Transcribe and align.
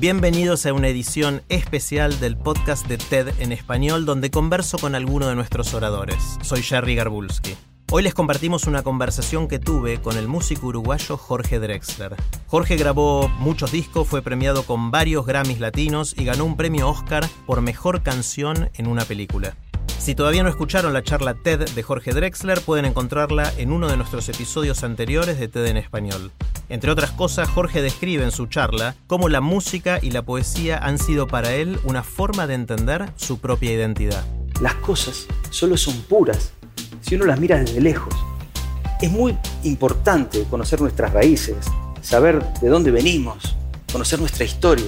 Bienvenidos 0.00 0.64
a 0.64 0.72
una 0.72 0.86
edición 0.86 1.42
especial 1.48 2.20
del 2.20 2.36
podcast 2.36 2.86
de 2.86 2.98
TED 2.98 3.30
en 3.40 3.50
español 3.50 4.06
donde 4.06 4.30
converso 4.30 4.78
con 4.78 4.94
alguno 4.94 5.26
de 5.26 5.34
nuestros 5.34 5.74
oradores. 5.74 6.38
Soy 6.40 6.62
Jerry 6.62 6.94
Garbulski. 6.94 7.56
Hoy 7.90 8.04
les 8.04 8.14
compartimos 8.14 8.68
una 8.68 8.84
conversación 8.84 9.48
que 9.48 9.58
tuve 9.58 10.00
con 10.00 10.16
el 10.16 10.28
músico 10.28 10.68
uruguayo 10.68 11.16
Jorge 11.16 11.58
Drexler. 11.58 12.14
Jorge 12.46 12.76
grabó 12.76 13.28
muchos 13.40 13.72
discos, 13.72 14.06
fue 14.06 14.22
premiado 14.22 14.62
con 14.62 14.92
varios 14.92 15.26
Grammys 15.26 15.58
latinos 15.58 16.14
y 16.16 16.24
ganó 16.24 16.44
un 16.44 16.56
premio 16.56 16.88
Oscar 16.88 17.28
por 17.44 17.60
mejor 17.60 18.04
canción 18.04 18.70
en 18.74 18.86
una 18.86 19.04
película. 19.04 19.56
Si 19.98 20.14
todavía 20.14 20.42
no 20.42 20.48
escucharon 20.48 20.92
la 20.92 21.02
charla 21.02 21.34
TED 21.34 21.68
de 21.70 21.82
Jorge 21.82 22.12
Drexler, 22.12 22.60
pueden 22.60 22.86
encontrarla 22.86 23.52
en 23.58 23.72
uno 23.72 23.88
de 23.88 23.96
nuestros 23.96 24.28
episodios 24.28 24.84
anteriores 24.84 25.38
de 25.38 25.48
TED 25.48 25.66
en 25.66 25.76
español. 25.76 26.30
Entre 26.68 26.90
otras 26.90 27.10
cosas, 27.10 27.48
Jorge 27.48 27.82
describe 27.82 28.22
en 28.22 28.30
su 28.30 28.46
charla 28.46 28.94
cómo 29.06 29.28
la 29.28 29.40
música 29.40 29.98
y 30.00 30.10
la 30.10 30.22
poesía 30.22 30.78
han 30.78 30.98
sido 30.98 31.26
para 31.26 31.54
él 31.54 31.78
una 31.84 32.02
forma 32.02 32.46
de 32.46 32.54
entender 32.54 33.10
su 33.16 33.38
propia 33.38 33.72
identidad. 33.72 34.24
Las 34.60 34.74
cosas 34.74 35.26
solo 35.50 35.76
son 35.76 36.00
puras 36.02 36.52
si 37.00 37.16
uno 37.16 37.26
las 37.26 37.40
mira 37.40 37.58
desde 37.58 37.80
lejos. 37.80 38.14
Es 39.00 39.10
muy 39.10 39.36
importante 39.64 40.44
conocer 40.44 40.80
nuestras 40.80 41.12
raíces, 41.12 41.56
saber 42.02 42.44
de 42.60 42.68
dónde 42.68 42.90
venimos, 42.90 43.56
conocer 43.92 44.20
nuestra 44.20 44.44
historia. 44.44 44.86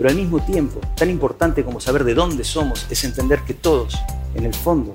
Pero 0.00 0.08
al 0.08 0.16
mismo 0.16 0.40
tiempo, 0.40 0.80
tan 0.96 1.10
importante 1.10 1.62
como 1.62 1.78
saber 1.78 2.04
de 2.04 2.14
dónde 2.14 2.42
somos 2.42 2.86
es 2.88 3.04
entender 3.04 3.40
que 3.40 3.52
todos, 3.52 3.98
en 4.34 4.46
el 4.46 4.54
fondo, 4.54 4.94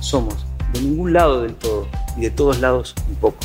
somos 0.00 0.34
de 0.74 0.82
ningún 0.82 1.14
lado 1.14 1.40
del 1.40 1.54
todo 1.54 1.88
y 2.14 2.20
de 2.20 2.30
todos 2.30 2.60
lados 2.60 2.94
un 3.08 3.14
poco. 3.14 3.38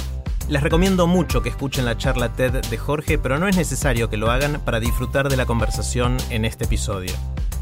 Les 0.50 0.62
recomiendo 0.62 1.08
mucho 1.08 1.42
que 1.42 1.48
escuchen 1.48 1.86
la 1.86 1.98
charla 1.98 2.34
TED 2.34 2.66
de 2.66 2.78
Jorge, 2.78 3.18
pero 3.18 3.40
no 3.40 3.48
es 3.48 3.56
necesario 3.56 4.10
que 4.10 4.18
lo 4.18 4.30
hagan 4.30 4.60
para 4.66 4.82
disfrutar 4.82 5.30
de 5.30 5.38
la 5.38 5.46
conversación 5.46 6.18
en 6.32 6.44
este 6.44 6.66
episodio. 6.66 7.14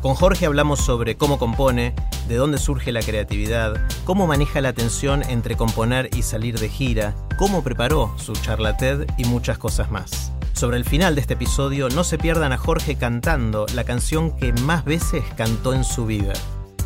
Con 0.02 0.16
Jorge 0.16 0.48
hablamos 0.48 0.80
sobre 0.80 1.16
cómo 1.16 1.38
compone, 1.38 1.94
de 2.28 2.38
dónde 2.38 2.58
surge 2.58 2.92
la 2.92 3.04
creatividad, 3.04 3.76
cómo 4.04 4.26
maneja 4.26 4.62
la 4.62 4.74
tensión 4.74 5.22
entre 5.22 5.56
componer 5.56 6.10
y 6.16 6.24
salir 6.24 6.58
de 6.58 6.70
gira, 6.70 7.14
cómo 7.38 7.64
preparó 7.64 8.12
su 8.18 8.34
charla 8.34 8.78
TED 8.78 9.06
y 9.20 9.26
muchas 9.26 9.60
cosas 9.60 9.92
más. 9.92 10.32
Sobre 10.58 10.78
el 10.78 10.86
final 10.86 11.14
de 11.14 11.22
este 11.22 11.36
episodio 11.36 11.88
no 11.90 12.04
se 12.04 12.18
pierdan 12.18 12.52
a 12.52 12.58
Jorge 12.58 12.96
cantando 12.96 13.68
la 13.76 13.84
canción 13.84 14.36
que 14.36 14.54
más 14.54 14.84
veces 14.86 15.24
cantó 15.36 15.72
en 15.72 15.84
su 15.84 16.08
vida. 16.08 16.34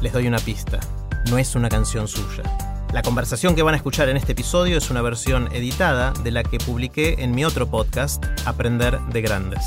Les 0.02 0.12
doy 0.12 0.28
una 0.28 0.40
pista, 0.40 0.82
no 1.30 1.38
es 1.38 1.56
una 1.56 1.70
canción 1.70 2.10
suya. 2.10 2.44
La 2.92 3.02
conversación 3.02 3.56
que 3.56 3.64
van 3.64 3.74
a 3.74 3.78
escuchar 3.78 4.10
en 4.10 4.18
este 4.18 4.34
episodio 4.34 4.78
es 4.78 4.92
una 4.92 5.02
versión 5.02 5.48
editada 5.54 6.12
de 6.22 6.32
la 6.32 6.44
que 6.44 6.58
publiqué 6.58 7.24
en 7.24 7.32
mi 7.32 7.46
otro 7.46 7.72
podcast, 7.72 8.26
Aprender 8.46 9.00
de 9.00 9.22
Grandes. 9.22 9.64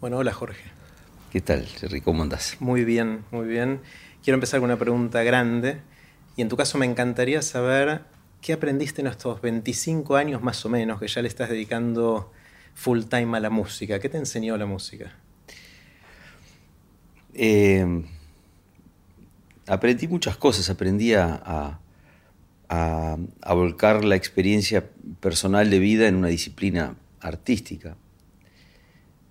Bueno, 0.00 0.16
hola 0.16 0.32
Jorge. 0.32 0.64
¿Qué 1.30 1.40
tal, 1.40 1.64
Jerry? 1.66 2.00
¿Cómo 2.00 2.24
andas? 2.24 2.56
Muy 2.58 2.84
bien, 2.84 3.24
muy 3.30 3.46
bien. 3.46 3.80
Quiero 4.24 4.34
empezar 4.34 4.58
con 4.58 4.70
una 4.70 4.76
pregunta 4.76 5.22
grande 5.22 5.82
y 6.38 6.42
en 6.42 6.48
tu 6.48 6.56
caso 6.56 6.78
me 6.78 6.86
encantaría 6.86 7.42
saber 7.42 8.02
qué 8.40 8.52
aprendiste 8.52 9.00
en 9.00 9.08
estos 9.08 9.40
25 9.40 10.14
años 10.14 10.40
más 10.40 10.64
o 10.64 10.68
menos 10.68 11.00
que 11.00 11.08
ya 11.08 11.20
le 11.20 11.26
estás 11.26 11.50
dedicando 11.50 12.30
full 12.74 13.02
time 13.10 13.36
a 13.36 13.40
la 13.40 13.50
música. 13.50 13.98
¿Qué 13.98 14.08
te 14.08 14.18
enseñó 14.18 14.56
la 14.56 14.64
música? 14.64 15.16
Eh, 17.34 18.04
aprendí 19.66 20.06
muchas 20.06 20.36
cosas, 20.36 20.70
aprendí 20.70 21.12
a, 21.12 21.80
volcar 23.48 24.04
la 24.04 24.14
experiencia 24.14 24.88
personal 25.18 25.68
de 25.70 25.80
vida 25.80 26.06
en 26.06 26.14
una 26.14 26.28
disciplina 26.28 26.94
artística. 27.18 27.96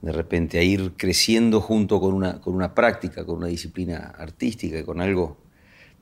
De 0.01 0.12
repente 0.12 0.59
a 0.59 0.63
ir 0.63 0.91
creciendo 0.97 1.62
junto 1.62 2.01
con 2.01 2.13
una, 2.13 2.75
práctica, 2.75 3.25
con 3.25 3.38
una 3.38 3.47
disciplina 3.47 4.13
artística, 4.18 4.84
con 4.84 5.00
algo 5.00 5.47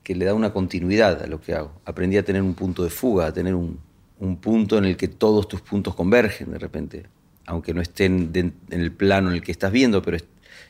que 0.06 0.14
le 0.14 0.24
da 0.24 0.34
una 0.34 0.52
continuidad 0.52 1.20
a 1.20 1.26
lo 1.26 1.40
que 1.40 1.52
hago. 1.52 1.80
Aprendí 1.84 2.16
a 2.16 2.24
tener 2.24 2.40
un 2.40 2.54
punto 2.54 2.84
de 2.84 2.90
fuga, 2.90 3.26
a 3.26 3.32
tener 3.32 3.56
un, 3.56 3.80
un 4.20 4.36
punto 4.36 4.78
en 4.78 4.84
el 4.84 4.96
que 4.96 5.08
todos 5.08 5.48
tus 5.48 5.62
puntos 5.62 5.96
convergen 5.96 6.52
de 6.52 6.60
repente, 6.60 7.06
aunque 7.44 7.74
no 7.74 7.80
estén 7.80 8.30
en 8.32 8.54
el 8.70 8.92
plano 8.92 9.30
en 9.30 9.34
el 9.34 9.42
que 9.42 9.50
estás 9.50 9.72
viendo, 9.72 10.02
pero 10.02 10.18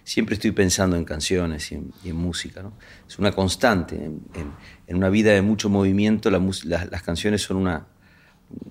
siempre 0.05 0.37
estoy 0.37 0.53
pensando 0.53 0.97
en 0.97 1.05
canciones 1.05 1.71
y 1.71 1.75
en, 1.75 2.17
música. 2.17 2.63
¿no? 2.63 2.73
Es 3.07 3.19
una 3.19 3.31
constante. 3.33 3.97
En, 3.97 4.97
una 4.97 5.11
vida 5.11 5.33
de 5.33 5.43
mucho 5.43 5.69
movimiento, 5.69 6.31
las 6.31 7.03
canciones 7.03 7.43
son 7.43 7.59
una, 7.59 7.89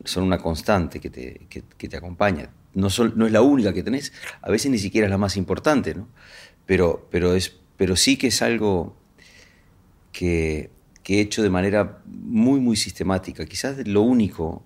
son 0.03 0.23
una 0.23 0.39
constante 0.39 0.99
que 0.99 1.11
te, 1.11 1.45
que, 1.47 1.87
te 1.87 1.95
acompaña. 1.95 2.49
No, 2.73 2.87
no 3.15 3.27
es 3.27 3.31
la 3.31 3.43
única 3.43 3.71
que 3.71 3.83
tenés, 3.83 4.13
a 4.41 4.49
veces 4.49 4.71
ni 4.71 4.79
siquiera 4.79 5.05
es 5.05 5.11
la 5.11 5.19
más 5.19 5.37
importante, 5.37 5.93
¿no? 5.93 6.07
pero, 6.65 7.07
pero, 7.11 7.35
es, 7.35 7.55
pero 7.77 7.95
sí 7.95 8.17
que 8.17 8.27
es 8.27 8.41
algo 8.41 9.04
que, 10.15 10.69
que 11.03 11.17
he 11.17 11.21
hecho 11.21 11.43
de 11.43 11.49
manera 11.49 12.01
muy, 12.05 12.59
muy 12.59 12.77
sistemática. 12.77 13.45
Quizás 13.45 13.85
lo 13.85 14.01
único, 14.01 14.63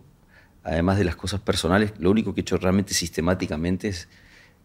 además 0.64 0.98
de 1.00 1.06
las 1.06 1.16
cosas 1.16 1.40
personales, 1.42 1.94
lo 1.98 2.12
único 2.12 2.34
que 2.34 2.42
he 2.42 2.44
hecho 2.44 2.58
realmente 2.58 2.94
sistemáticamente 2.94 3.88
es, 3.88 4.08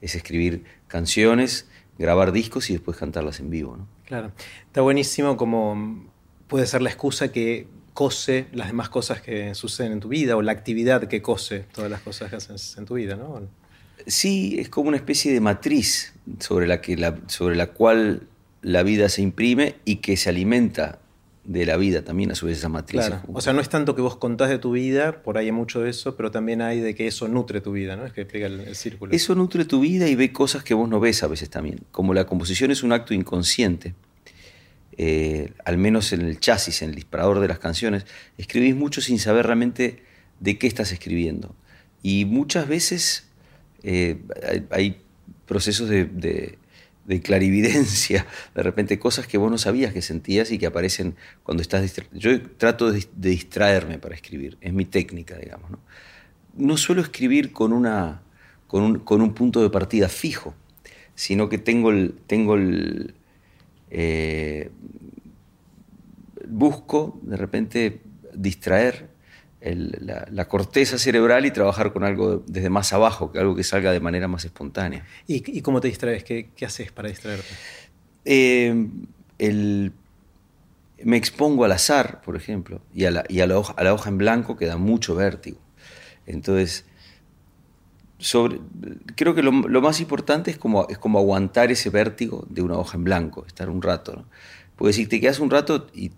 es 0.02 0.14
escribir 0.14 0.64
canciones 0.88 1.66
grabar 1.98 2.32
discos 2.32 2.70
y 2.70 2.74
después 2.74 2.96
cantarlas 2.96 3.40
en 3.40 3.50
vivo. 3.50 3.76
¿no? 3.76 3.88
Claro. 4.06 4.32
Está 4.66 4.80
buenísimo 4.80 5.36
como 5.36 6.06
puede 6.48 6.66
ser 6.66 6.82
la 6.82 6.90
excusa 6.90 7.32
que 7.32 7.68
cose 7.92 8.46
las 8.52 8.66
demás 8.66 8.88
cosas 8.88 9.20
que 9.20 9.54
suceden 9.54 9.92
en 9.92 10.00
tu 10.00 10.08
vida 10.08 10.36
o 10.36 10.42
la 10.42 10.52
actividad 10.52 11.04
que 11.04 11.22
cose 11.22 11.60
todas 11.72 11.90
las 11.90 12.00
cosas 12.00 12.30
que 12.30 12.36
haces 12.36 12.76
en 12.76 12.84
tu 12.84 12.94
vida, 12.94 13.16
¿no? 13.16 13.48
Sí, 14.06 14.56
es 14.58 14.68
como 14.68 14.88
una 14.88 14.96
especie 14.96 15.32
de 15.32 15.40
matriz 15.40 16.12
sobre 16.40 16.66
la, 16.66 16.80
que 16.80 16.96
la, 16.96 17.16
sobre 17.28 17.54
la 17.54 17.68
cual 17.68 18.26
la 18.64 18.82
vida 18.82 19.08
se 19.10 19.22
imprime 19.22 19.76
y 19.84 19.97
que 19.97 20.16
se 20.16 20.30
alimenta 20.30 20.98
de 21.44 21.66
la 21.66 21.76
vida 21.76 22.02
también 22.02 22.30
a 22.32 22.34
su 22.34 22.47
vez 22.47 22.56
esa 22.56 22.70
matriz. 22.70 23.02
O 23.30 23.42
sea, 23.42 23.52
no 23.52 23.60
es 23.60 23.69
tanto 23.69 23.94
que 23.94 24.00
vos 24.00 24.16
contás 24.16 24.48
de 24.48 24.58
tu 24.58 24.72
vida, 24.72 25.22
por 25.22 25.36
ahí 25.36 25.47
hay 25.47 25.52
mucho 25.52 25.82
de 25.82 25.91
eso, 25.91 26.16
pero 26.16 26.30
también 26.30 26.62
hay 26.62 26.80
de 26.80 26.94
que 26.94 27.06
eso 27.06 27.28
nutre 27.28 27.60
tu 27.60 27.72
vida, 27.72 27.94
¿no? 27.97 28.06
Es 28.06 28.14
que 28.14 28.22
explica 28.22 28.47
el, 28.47 28.75
círculo. 28.75 29.12
Eso 29.12 29.34
nutre 29.34 29.66
tu 29.66 29.80
vida 29.80 30.08
y 30.08 30.14
ve 30.14 30.32
cosas 30.32 30.64
que 30.64 30.72
vos 30.72 30.88
no 30.88 30.98
ves 30.98 31.22
a 31.22 31.26
veces 31.26 31.50
también. 31.50 31.80
Como 31.91 32.14
la 32.14 32.25
composición 32.25 32.70
es 32.70 32.82
un 32.82 32.92
acto 32.92 33.12
inconsciente, 33.12 33.94
eh, 34.96 35.52
al 35.66 35.76
menos 35.76 36.14
en 36.14 36.22
el 36.22 36.41
chasis, 36.41 36.81
en 36.81 36.88
el 36.88 36.94
disparador 36.94 37.41
de 37.41 37.48
las 37.48 37.58
canciones, 37.58 38.06
escribís 38.38 38.75
mucho 38.75 39.02
sin 39.02 39.19
saber 39.19 39.44
realmente 39.44 40.02
de 40.41 40.58
qué 40.58 40.66
estás 40.66 40.91
escribiendo. 40.92 41.54
Y 42.02 42.25
muchas 42.25 42.66
veces 42.66 43.26
eh, 43.82 44.16
hay, 44.70 45.02
procesos 45.44 45.91
de 45.91 46.06
de 46.06 46.56
clarividencia, 47.22 48.26
de 48.54 48.62
repente 48.62 48.98
cosas 48.98 49.26
que 49.26 49.38
vos 49.38 49.50
no 49.50 49.59
sabías 49.59 49.92
que 49.92 50.03
sentías 50.03 50.50
y 50.50 50.59
que 50.59 50.66
aparecen 50.66 51.16
cuando 51.42 51.62
estás 51.62 51.82
distraído. 51.82 52.17
Yo 52.17 52.43
trato 52.56 52.90
de, 52.90 53.06
distraerme 53.14 53.99
para 53.99 54.14
escribir, 54.14 54.56
es 54.61 54.73
mi 54.73 54.84
técnica, 54.84 55.37
digamos. 55.37 55.70
No, 55.70 55.78
no 56.56 56.76
suelo 56.76 57.02
escribir 57.02 57.52
con, 57.52 57.73
una, 57.73 58.23
con, 58.67 59.20
un, 59.20 59.34
punto 59.34 59.62
de 59.62 59.70
partida 59.70 60.08
fijo, 60.08 60.55
sino 61.14 61.49
que 61.49 61.58
tengo 61.58 61.90
el... 61.90 62.14
Tengo 62.26 62.55
el 62.55 63.14
eh, 63.90 64.70
busco 66.49 67.19
de 67.23 67.37
repente 67.37 68.00
distraer 68.34 69.08
la, 69.64 70.44
corteza 70.46 70.99
cerebral 70.99 71.46
y 71.46 71.50
trabajar 71.50 71.93
con 71.93 72.05
algo 72.05 72.43
desde 72.46 72.69
más 72.69 72.93
abajo, 72.93 73.32
que 73.32 73.38
algo 73.38 73.56
que 73.56 73.64
salga 73.64 73.93
de 73.93 74.00
manera 74.00 74.28
más 74.28 74.44
espontánea. 74.44 75.06
¿Y, 75.26 75.62
cómo 75.62 75.81
te 75.81 75.88
distraes? 75.88 76.22
¿Qué, 76.22 76.50
haces 76.64 76.93
para 76.93 77.08
distraerte? 77.08 77.49
Eh, 78.26 78.75
me 81.02 81.16
expongo 81.16 81.64
al 81.64 81.72
azar, 81.72 82.20
por 82.22 82.37
ejemplo, 82.37 82.81
y 82.94 83.06
a 83.06 83.11
la, 83.11 83.25
y 83.28 83.40
a 83.40 83.46
la, 83.46 83.58
hoja, 83.58 83.75
a 83.76 83.84
la 83.84 83.94
hoja 83.94 84.11
en 84.11 84.19
blanco 84.19 84.56
que 84.56 84.66
da 84.66 84.76
mucho 84.76 85.14
vértigo. 85.14 85.58
Entonces, 86.26 86.84
sobre, 88.19 88.61
creo 89.16 89.34
que 89.34 89.43
lo, 89.43 89.52
más 89.52 90.00
importante 90.00 90.50
es 90.50 90.58
como, 90.58 90.87
es 90.88 90.99
como 90.99 91.19
aguantar 91.19 91.70
ese 91.70 91.90
vértigo 91.90 92.46
de 92.49 92.62
una 92.62 92.76
hoja 92.76 92.96
en 92.96 93.05
blanco, 93.05 93.44
estar 93.46 93.70
un 93.70 93.82
rato. 93.82 94.25
Porque 94.76 94.93
si 94.93 95.06
te 95.06 95.20
quedas 95.20 95.40
un 95.40 95.50
rato 95.50 95.87
y 95.94 96.11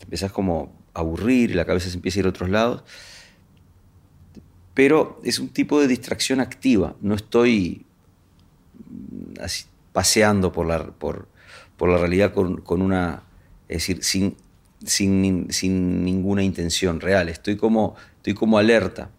empezás 0.00 0.32
como 0.32 0.72
aburrir 0.94 1.50
y 1.50 1.54
la 1.54 1.64
cabeza 1.64 1.88
se 1.88 1.96
empieza 1.96 2.18
a 2.18 2.20
ir 2.20 2.26
a 2.26 2.30
otros 2.30 2.50
lados, 2.50 2.82
pero 4.74 5.20
es 5.24 5.38
un 5.38 5.48
tipo 5.48 5.80
de 5.80 5.86
distracción 5.86 6.40
activa, 6.40 6.94
no 7.00 7.14
estoy 7.14 7.84
así, 9.40 9.64
paseando 9.92 10.52
por 10.52 10.66
la, 10.66 10.86
por, 10.86 11.28
por 11.76 11.90
la 11.90 11.98
realidad 11.98 12.32
con, 12.32 12.60
con, 12.62 12.80
una, 12.80 13.22
es 13.68 13.78
decir, 13.78 14.02
sin, 14.02 14.36
sin, 14.84 15.48
sin, 15.50 16.04
ninguna 16.04 16.42
intención 16.42 17.00
real, 17.00 17.28
estoy 17.28 17.56
como, 17.56 17.96
estoy 18.16 18.34
como 18.34 18.58
alerta. 18.58 19.10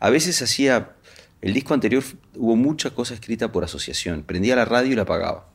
A 0.00 0.10
veces 0.10 0.42
hacía, 0.42 0.92
el 1.40 1.54
disco 1.54 1.74
anterior 1.74 2.02
hubo 2.34 2.56
mucha 2.56 2.90
cosa 2.90 3.14
escrita 3.14 3.52
por 3.52 3.64
asociación, 3.64 4.22
prendía 4.24 4.56
la 4.56 4.64
radio 4.64 4.92
y 4.92 4.96
la 4.96 5.02
apagaba. 5.02 5.48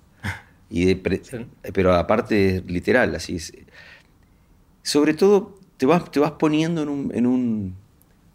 Y 0.70 0.96
Pero 1.74 1.94
aparte 1.94 2.64
literal, 2.66 3.14
así 3.14 3.36
es. 3.36 3.54
Sobre 4.84 5.14
todo 5.14 5.60
te 5.82 5.88
vas, 5.88 6.12
te 6.12 6.20
vas 6.20 6.34
poniendo 6.34 6.84
en 6.84 6.90
un, 6.90 7.12
en 7.16 7.26
un 7.26 7.76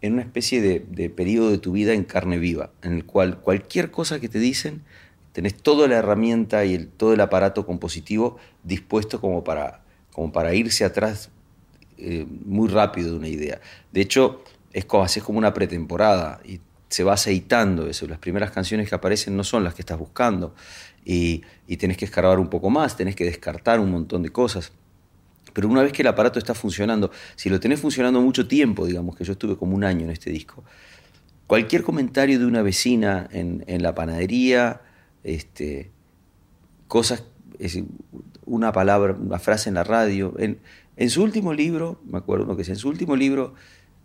en 0.01 0.15
una 0.15 0.23
especie 0.23 0.61
de, 0.61 1.11
periodo 1.11 1.53
de 1.53 1.59
tu 1.59 1.71
vida 1.71 1.93
en 1.93 2.03
carne 2.03 2.39
viva, 2.39 2.71
en 2.83 2.93
el 2.93 3.05
cual 3.05 3.39
cualquier 3.39 3.93
cosa 3.93 4.19
que 4.19 4.29
te 4.29 4.41
dicen, 4.41 4.83
tenés 5.31 5.55
toda 5.55 5.87
la 5.87 5.95
herramienta 5.95 6.65
y 6.65 6.75
el, 6.75 6.89
todo 6.89 7.13
el 7.13 7.21
aparato 7.21 7.65
compositivo 7.65 8.37
dispuesto 8.65 9.21
como 9.21 9.45
para, 9.45 9.85
como 10.13 10.33
para 10.33 10.55
irse 10.55 10.85
atrás 10.85 11.31
eh, 11.99 12.27
muy 12.45 12.67
rápido 12.67 13.13
de 13.13 13.17
una 13.17 13.29
idea. 13.29 13.61
De 13.93 14.01
hecho, 14.01 14.43
es 14.73 14.85
como, 14.85 15.05
haces 15.05 15.23
como 15.23 15.39
una 15.39 15.55
pretemporada 15.55 16.41
y 16.45 16.59
se 16.89 17.05
va 17.05 17.13
aceitando 17.13 17.87
eso. 17.87 18.09
Las 18.09 18.19
primeras 18.19 18.51
canciones 18.51 18.89
que 18.89 18.97
aparecen 18.97 19.37
no 19.37 19.45
son 19.45 19.63
las 19.63 19.73
que 19.73 19.83
estás 19.83 20.01
buscando 20.01 20.53
y, 21.05 21.43
y 21.69 21.77
tenés 21.77 21.97
que 21.97 22.07
escarbar 22.07 22.41
un 22.41 22.51
poco 22.51 22.71
más, 22.71 22.97
tenés 22.97 23.15
que 23.15 23.25
descartar 23.25 23.79
un 23.79 23.93
montón 23.93 24.25
de 24.25 24.31
cosas. 24.31 24.73
Pero 25.57 25.71
una 25.71 25.83
vez 25.83 25.95
que 25.95 26.03
el 26.03 26.09
aparato 26.09 26.39
está 26.39 26.53
funcionando, 26.53 27.11
si 27.35 27.49
lo 27.49 27.59
tenés 27.59 27.81
funcionando 27.81 28.21
mucho 28.21 28.47
tiempo, 28.47 28.85
digamos 28.85 29.17
que 29.17 29.25
yo 29.25 29.33
estuve 29.33 29.57
como 29.57 29.75
un 29.75 29.85
año 29.85 30.05
en 30.05 30.11
este 30.11 30.29
disco, 30.29 30.63
cualquier 31.47 31.83
comentario 31.83 32.39
de 32.39 32.45
una 32.45 32.61
vecina 32.61 33.27
en, 33.33 33.83
la 33.83 33.95
panadería, 33.95 34.83
este, 35.25 35.91
cosas, 36.89 37.25
una 38.45 38.71
palabra, 38.73 39.17
una 39.19 39.39
frase 39.39 39.71
en 39.71 39.77
la 39.77 39.85
radio. 39.85 40.35
En, 40.37 41.09
su 41.09 41.23
último 41.23 41.55
libro, 41.55 42.03
me 42.05 42.19
acuerdo 42.19 42.55
que 42.55 42.61
es 42.61 42.69
en 42.69 42.77
su 42.77 42.91
último 42.91 43.17
libro, 43.17 43.55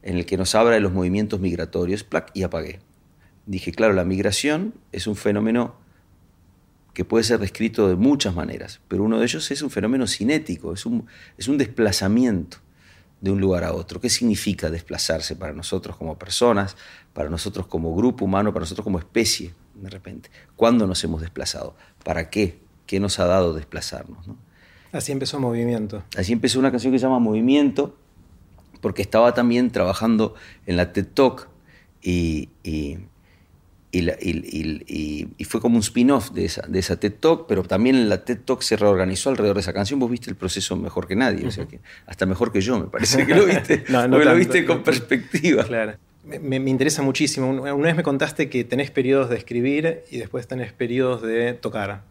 en 0.04 0.16
el 0.16 0.26
que 0.26 0.38
nos 0.38 0.56
habla 0.56 0.72
de 0.72 0.80
los 0.80 0.94
movimientos 0.94 1.42
migratorios, 1.42 2.06
plac, 2.06 2.32
y 2.34 2.44
apagué. 2.44 2.80
Dije, 3.46 3.74
claro, 3.74 3.92
la 3.92 4.06
migración 4.06 4.74
es 4.94 5.06
un 5.06 5.18
fenómeno 5.18 5.76
que 6.94 7.06
puede 7.06 7.24
ser 7.24 7.40
descrito 7.40 7.88
de 7.88 7.96
muchas 7.96 8.36
maneras, 8.36 8.82
pero 8.88 9.04
uno 9.04 9.18
de 9.18 9.26
ellos 9.26 9.50
es 9.52 9.62
un 9.62 9.70
fenómeno 9.70 10.08
cinético, 10.08 10.74
es 10.74 10.86
un, 10.86 11.06
es 11.38 11.48
un 11.48 11.58
desplazamiento 11.58 12.58
de 13.22 13.32
un 13.32 13.40
lugar 13.40 13.64
a 13.64 13.74
otro. 13.74 14.02
¿Qué 14.02 14.10
significa 14.10 14.70
desplazarse 14.70 15.36
para 15.36 15.54
nosotros 15.54 15.96
como 15.96 16.18
personas, 16.18 16.76
para 17.14 17.30
nosotros 17.30 17.68
como 17.68 17.96
grupo 17.96 18.26
humano, 18.26 18.52
para 18.52 18.64
nosotros 18.64 18.84
como 18.84 19.00
especie, 19.00 19.54
de 19.76 19.90
repente? 19.90 20.30
¿Cuándo 20.56 20.88
nos 20.88 21.04
hemos 21.04 21.22
desplazado? 21.22 21.76
¿Para 22.04 22.30
qué? 22.30 22.60
¿Qué 22.88 23.00
nos 23.00 23.20
ha 23.20 23.26
dado 23.26 23.54
desplazarnos? 23.54 24.26
Así 24.92 25.12
empezó 25.12 25.40
Movimiento. 25.40 26.04
Así 26.18 26.34
empezó 26.34 26.60
una 26.60 26.72
canción 26.72 26.92
que 26.92 27.00
se 27.00 27.04
llama 27.04 27.20
Movimiento, 27.20 27.96
porque 28.82 29.02
estaba 29.02 29.34
también 29.34 29.72
trabajando 29.72 30.34
en 30.66 30.76
la 30.76 30.92
TED 30.92 31.08
Talk 31.14 31.48
y, 32.02 32.50
y 32.64 32.98
y, 33.92 35.46
fue 35.46 35.60
como 35.60 35.76
un 35.76 35.82
spin-off 35.82 36.32
de 36.32 36.46
esa, 36.46 36.66
de 36.68 36.80
esa 36.80 37.00
TED 37.00 37.14
Talk, 37.20 37.46
pero 37.48 37.64
también 37.64 38.08
la 38.08 38.24
TED 38.24 38.40
Talk 38.46 38.62
se 38.62 38.78
reorganizó 38.78 39.30
alrededor 39.30 39.58
de 39.58 39.62
esa 39.62 39.74
canción. 39.74 40.00
Vos 40.00 40.10
viste 40.10 40.30
el 40.30 40.36
proceso 40.36 40.76
mejor 40.76 41.08
que 41.08 41.16
nadie, 41.16 41.46
o 41.46 41.52
sea 41.52 41.66
que 41.66 41.80
hasta 42.06 42.26
mejor 42.26 42.52
que 42.52 42.62
yo, 42.62 42.80
me 42.80 42.88
parece 42.88 43.26
que 43.26 43.36
lo 43.36 43.46
viste, 43.46 43.84
no, 43.90 44.08
no 44.08 44.20
lo 44.20 44.36
viste 44.36 44.66
con 44.66 44.84
perspectiva. 44.84 45.64
Claro. 45.66 45.94
Me, 46.24 46.60
me, 46.60 46.70
interesa 46.70 47.02
muchísimo. 47.02 47.50
Una 47.50 47.74
vez 47.74 47.96
me 47.96 48.04
contaste 48.04 48.50
que 48.50 48.64
tenés 48.64 48.92
periodos 48.92 49.30
de 49.30 49.38
escribir 49.38 50.04
y 50.12 50.18
después 50.18 50.48
tenés 50.48 50.72
periodos 50.72 51.22
de 51.24 51.54
tocar. 51.54 52.04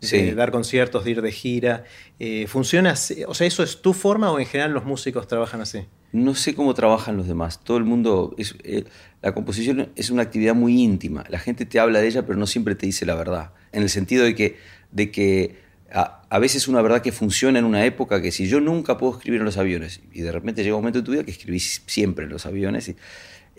De 0.00 0.34
dar 0.34 0.52
conciertos, 0.52 1.04
de 1.04 1.10
ir 1.10 1.22
de 1.22 1.32
gira. 1.32 1.84
Eh, 2.18 2.46
¿Funciona 2.46 2.92
así? 2.92 3.24
O 3.26 3.34
sea, 3.34 3.46
¿eso 3.46 3.62
es 3.62 3.82
tu 3.82 3.92
forma 3.92 4.30
o 4.30 4.38
en 4.38 4.46
general 4.46 4.72
los 4.72 4.84
músicos 4.84 5.26
trabajan 5.26 5.60
así? 5.60 5.86
No 6.12 6.34
sé 6.34 6.54
cómo 6.54 6.72
trabajan 6.74 7.16
los 7.16 7.26
demás. 7.26 7.60
Todo 7.64 7.76
el 7.76 7.84
mundo. 7.84 8.34
Es, 8.38 8.54
eh, 8.62 8.84
la 9.22 9.34
composición 9.34 9.90
es 9.96 10.10
una 10.10 10.22
actividad 10.22 10.54
muy 10.54 10.80
íntima. 10.80 11.24
La 11.28 11.38
gente 11.38 11.66
te 11.66 11.80
habla 11.80 12.00
de 12.00 12.06
ella, 12.06 12.24
pero 12.24 12.38
no 12.38 12.46
siempre 12.46 12.74
te 12.74 12.86
dice 12.86 13.06
la 13.06 13.14
verdad. 13.14 13.52
En 13.72 13.82
el 13.82 13.90
sentido 13.90 14.24
de 14.24 14.34
que, 14.34 14.56
de 14.92 15.10
que 15.10 15.56
a, 15.92 16.22
a, 16.30 16.38
veces 16.38 16.68
una 16.68 16.80
verdad 16.80 17.02
que 17.02 17.12
funciona 17.12 17.58
en 17.58 17.64
una 17.64 17.84
época 17.84 18.22
que 18.22 18.30
si 18.30 18.48
yo 18.48 18.60
nunca 18.60 18.98
puedo 18.98 19.16
escribir 19.16 19.40
en 19.40 19.46
los 19.46 19.56
aviones 19.56 20.00
y 20.12 20.20
de 20.20 20.30
repente 20.30 20.62
llega 20.62 20.76
un 20.76 20.82
momento 20.82 21.00
en 21.00 21.04
tu 21.04 21.12
vida 21.12 21.24
que 21.24 21.30
escribís 21.30 21.82
siempre 21.86 22.24
en 22.24 22.30
los 22.30 22.46
aviones. 22.46 22.88
Y, 22.88 22.96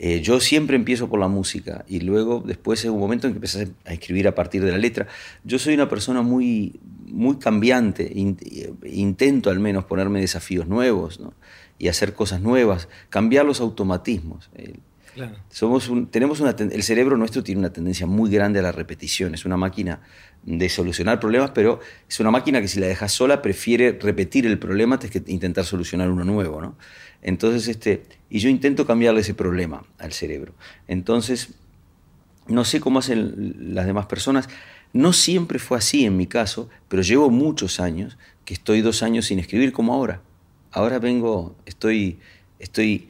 eh, 0.02 0.22
yo 0.22 0.40
siempre 0.40 0.78
empiezo 0.78 1.10
por 1.10 1.20
la 1.20 1.28
música 1.28 1.84
y 1.86 2.00
luego 2.00 2.42
después 2.46 2.80
es 2.86 2.90
un 2.90 3.02
momento 3.02 3.28
en 3.28 3.34
que 3.34 3.38
empiezas 3.38 3.68
a 3.84 3.92
escribir 3.92 4.30
a 4.30 4.34
partir 4.34 4.64
de 4.64 4.72
la 4.72 4.78
letra. 4.78 5.08
Yo 5.44 5.60
soy 5.60 5.74
una 5.74 5.90
persona 5.90 6.22
muy, 6.22 6.80
muy 7.06 7.36
cambiante, 7.36 8.10
intento 8.86 9.50
al 9.50 9.60
menos 9.60 9.84
ponerme 9.84 10.22
desafíos 10.22 10.68
nuevos 10.68 11.20
¿no? 11.20 11.34
y 11.78 11.90
hacer 11.90 12.14
cosas 12.14 12.40
nuevas, 12.40 12.88
cambiar 13.10 13.46
los 13.46 13.60
automatismos. 13.60 14.50
Somos 15.50 15.92
tenemos 16.12 16.40
una, 16.40 16.52
el 16.58 16.84
cerebro 16.84 17.18
nuestro 17.18 17.44
tiene 17.44 17.60
una 17.60 17.74
tendencia 17.74 18.08
muy 18.08 18.30
grande 18.30 18.60
a 18.60 18.62
la 18.62 18.72
repetición. 18.72 19.34
Es 19.34 19.44
una 19.44 19.58
máquina 19.58 20.00
de 20.44 20.70
solucionar 20.70 21.20
problemas, 21.20 21.52
pero 21.52 21.82
es 22.08 22.20
una 22.22 22.32
máquina 22.32 22.62
que 22.62 22.70
si 22.70 22.80
la 22.80 22.88
dejas 22.88 23.12
sola 23.12 23.42
prefiere 23.42 24.00
repetir 24.02 24.46
el 24.46 24.60
problema 24.60 24.96
antes 24.96 25.12
que 25.12 25.22
intentar 25.28 25.66
solucionar 25.66 26.10
uno 26.10 26.24
nuevo. 26.24 26.62
¿no? 26.62 26.78
Entonces, 27.22 27.68
este, 27.68 28.04
y 28.30 28.40
yo 28.40 28.50
intento 28.50 28.86
cambiarle 28.86 29.22
ese 29.22 29.34
problema 29.34 29.84
al 29.98 30.14
cerebro. 30.14 30.54
Entonces, 30.88 31.56
no 32.48 32.66
sé 32.66 32.80
cómo 32.80 33.00
hacen 33.00 33.56
las 33.74 33.86
demás 33.86 34.08
personas. 34.08 34.50
No 34.94 35.14
siempre 35.14 35.60
fue 35.60 35.78
así 35.78 36.06
en 36.06 36.18
mi 36.18 36.28
caso, 36.28 36.70
pero 36.88 37.02
llevo 37.02 37.30
muchos 37.30 37.80
años 37.80 38.18
que 38.46 38.54
estoy 38.54 38.82
dos 38.82 39.04
años 39.04 39.28
sin 39.28 39.40
escribir 39.40 39.72
como 39.72 39.94
ahora. 39.94 40.22
Ahora 40.72 41.00
vengo, 41.00 41.56
estoy, 41.66 42.20
estoy 42.58 43.10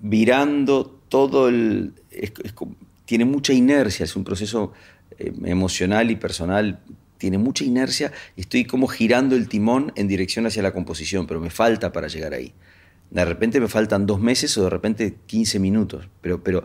virando 0.00 1.00
todo 1.08 1.48
el... 1.48 1.94
tiene 3.04 3.24
mucha 3.24 3.52
inercia, 3.52 4.04
es 4.04 4.16
un 4.16 4.24
proceso 4.24 4.72
eh, 5.18 5.32
emocional 5.44 6.10
y 6.10 6.16
personal, 6.16 6.80
tiene 7.18 7.38
mucha 7.38 7.64
inercia 7.64 8.12
y 8.36 8.42
estoy 8.42 8.64
como 8.64 8.88
girando 8.88 9.36
el 9.36 9.48
timón 9.48 9.92
en 9.94 10.08
dirección 10.08 10.46
hacia 10.46 10.62
la 10.62 10.72
composición, 10.72 11.26
pero 11.26 11.40
me 11.40 11.50
falta 11.50 11.92
para 11.92 12.08
llegar 12.08 12.34
ahí. 12.34 12.52
De 13.12 13.24
repente 13.24 13.60
me 13.60 13.68
faltan 13.68 14.06
dos 14.06 14.20
meses 14.20 14.56
o 14.58 14.64
de 14.64 14.70
repente 14.70 15.18
15 15.26 15.58
minutos, 15.58 16.08
pero, 16.20 16.42
pero 16.42 16.64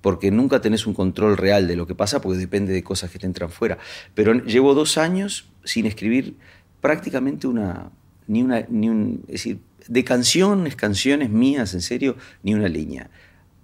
porque 0.00 0.30
nunca 0.30 0.60
tenés 0.60 0.86
un 0.86 0.94
control 0.94 1.36
real 1.36 1.66
de 1.66 1.76
lo 1.76 1.86
que 1.86 1.94
pasa, 1.94 2.20
porque 2.20 2.38
depende 2.38 2.72
de 2.72 2.82
cosas 2.82 3.10
que 3.10 3.18
te 3.18 3.26
entran 3.26 3.50
fuera. 3.50 3.78
Pero 4.14 4.34
llevo 4.34 4.74
dos 4.74 4.98
años 4.98 5.48
sin 5.64 5.86
escribir 5.86 6.36
prácticamente 6.80 7.46
una, 7.46 7.90
ni 8.26 8.42
una, 8.42 8.66
ni 8.68 8.88
un, 8.88 9.24
es 9.26 9.32
decir, 9.32 9.58
de 9.88 10.04
canciones, 10.04 10.76
canciones 10.76 11.30
mías, 11.30 11.74
en 11.74 11.80
serio, 11.80 12.16
ni 12.42 12.54
una 12.54 12.68
línea 12.68 13.10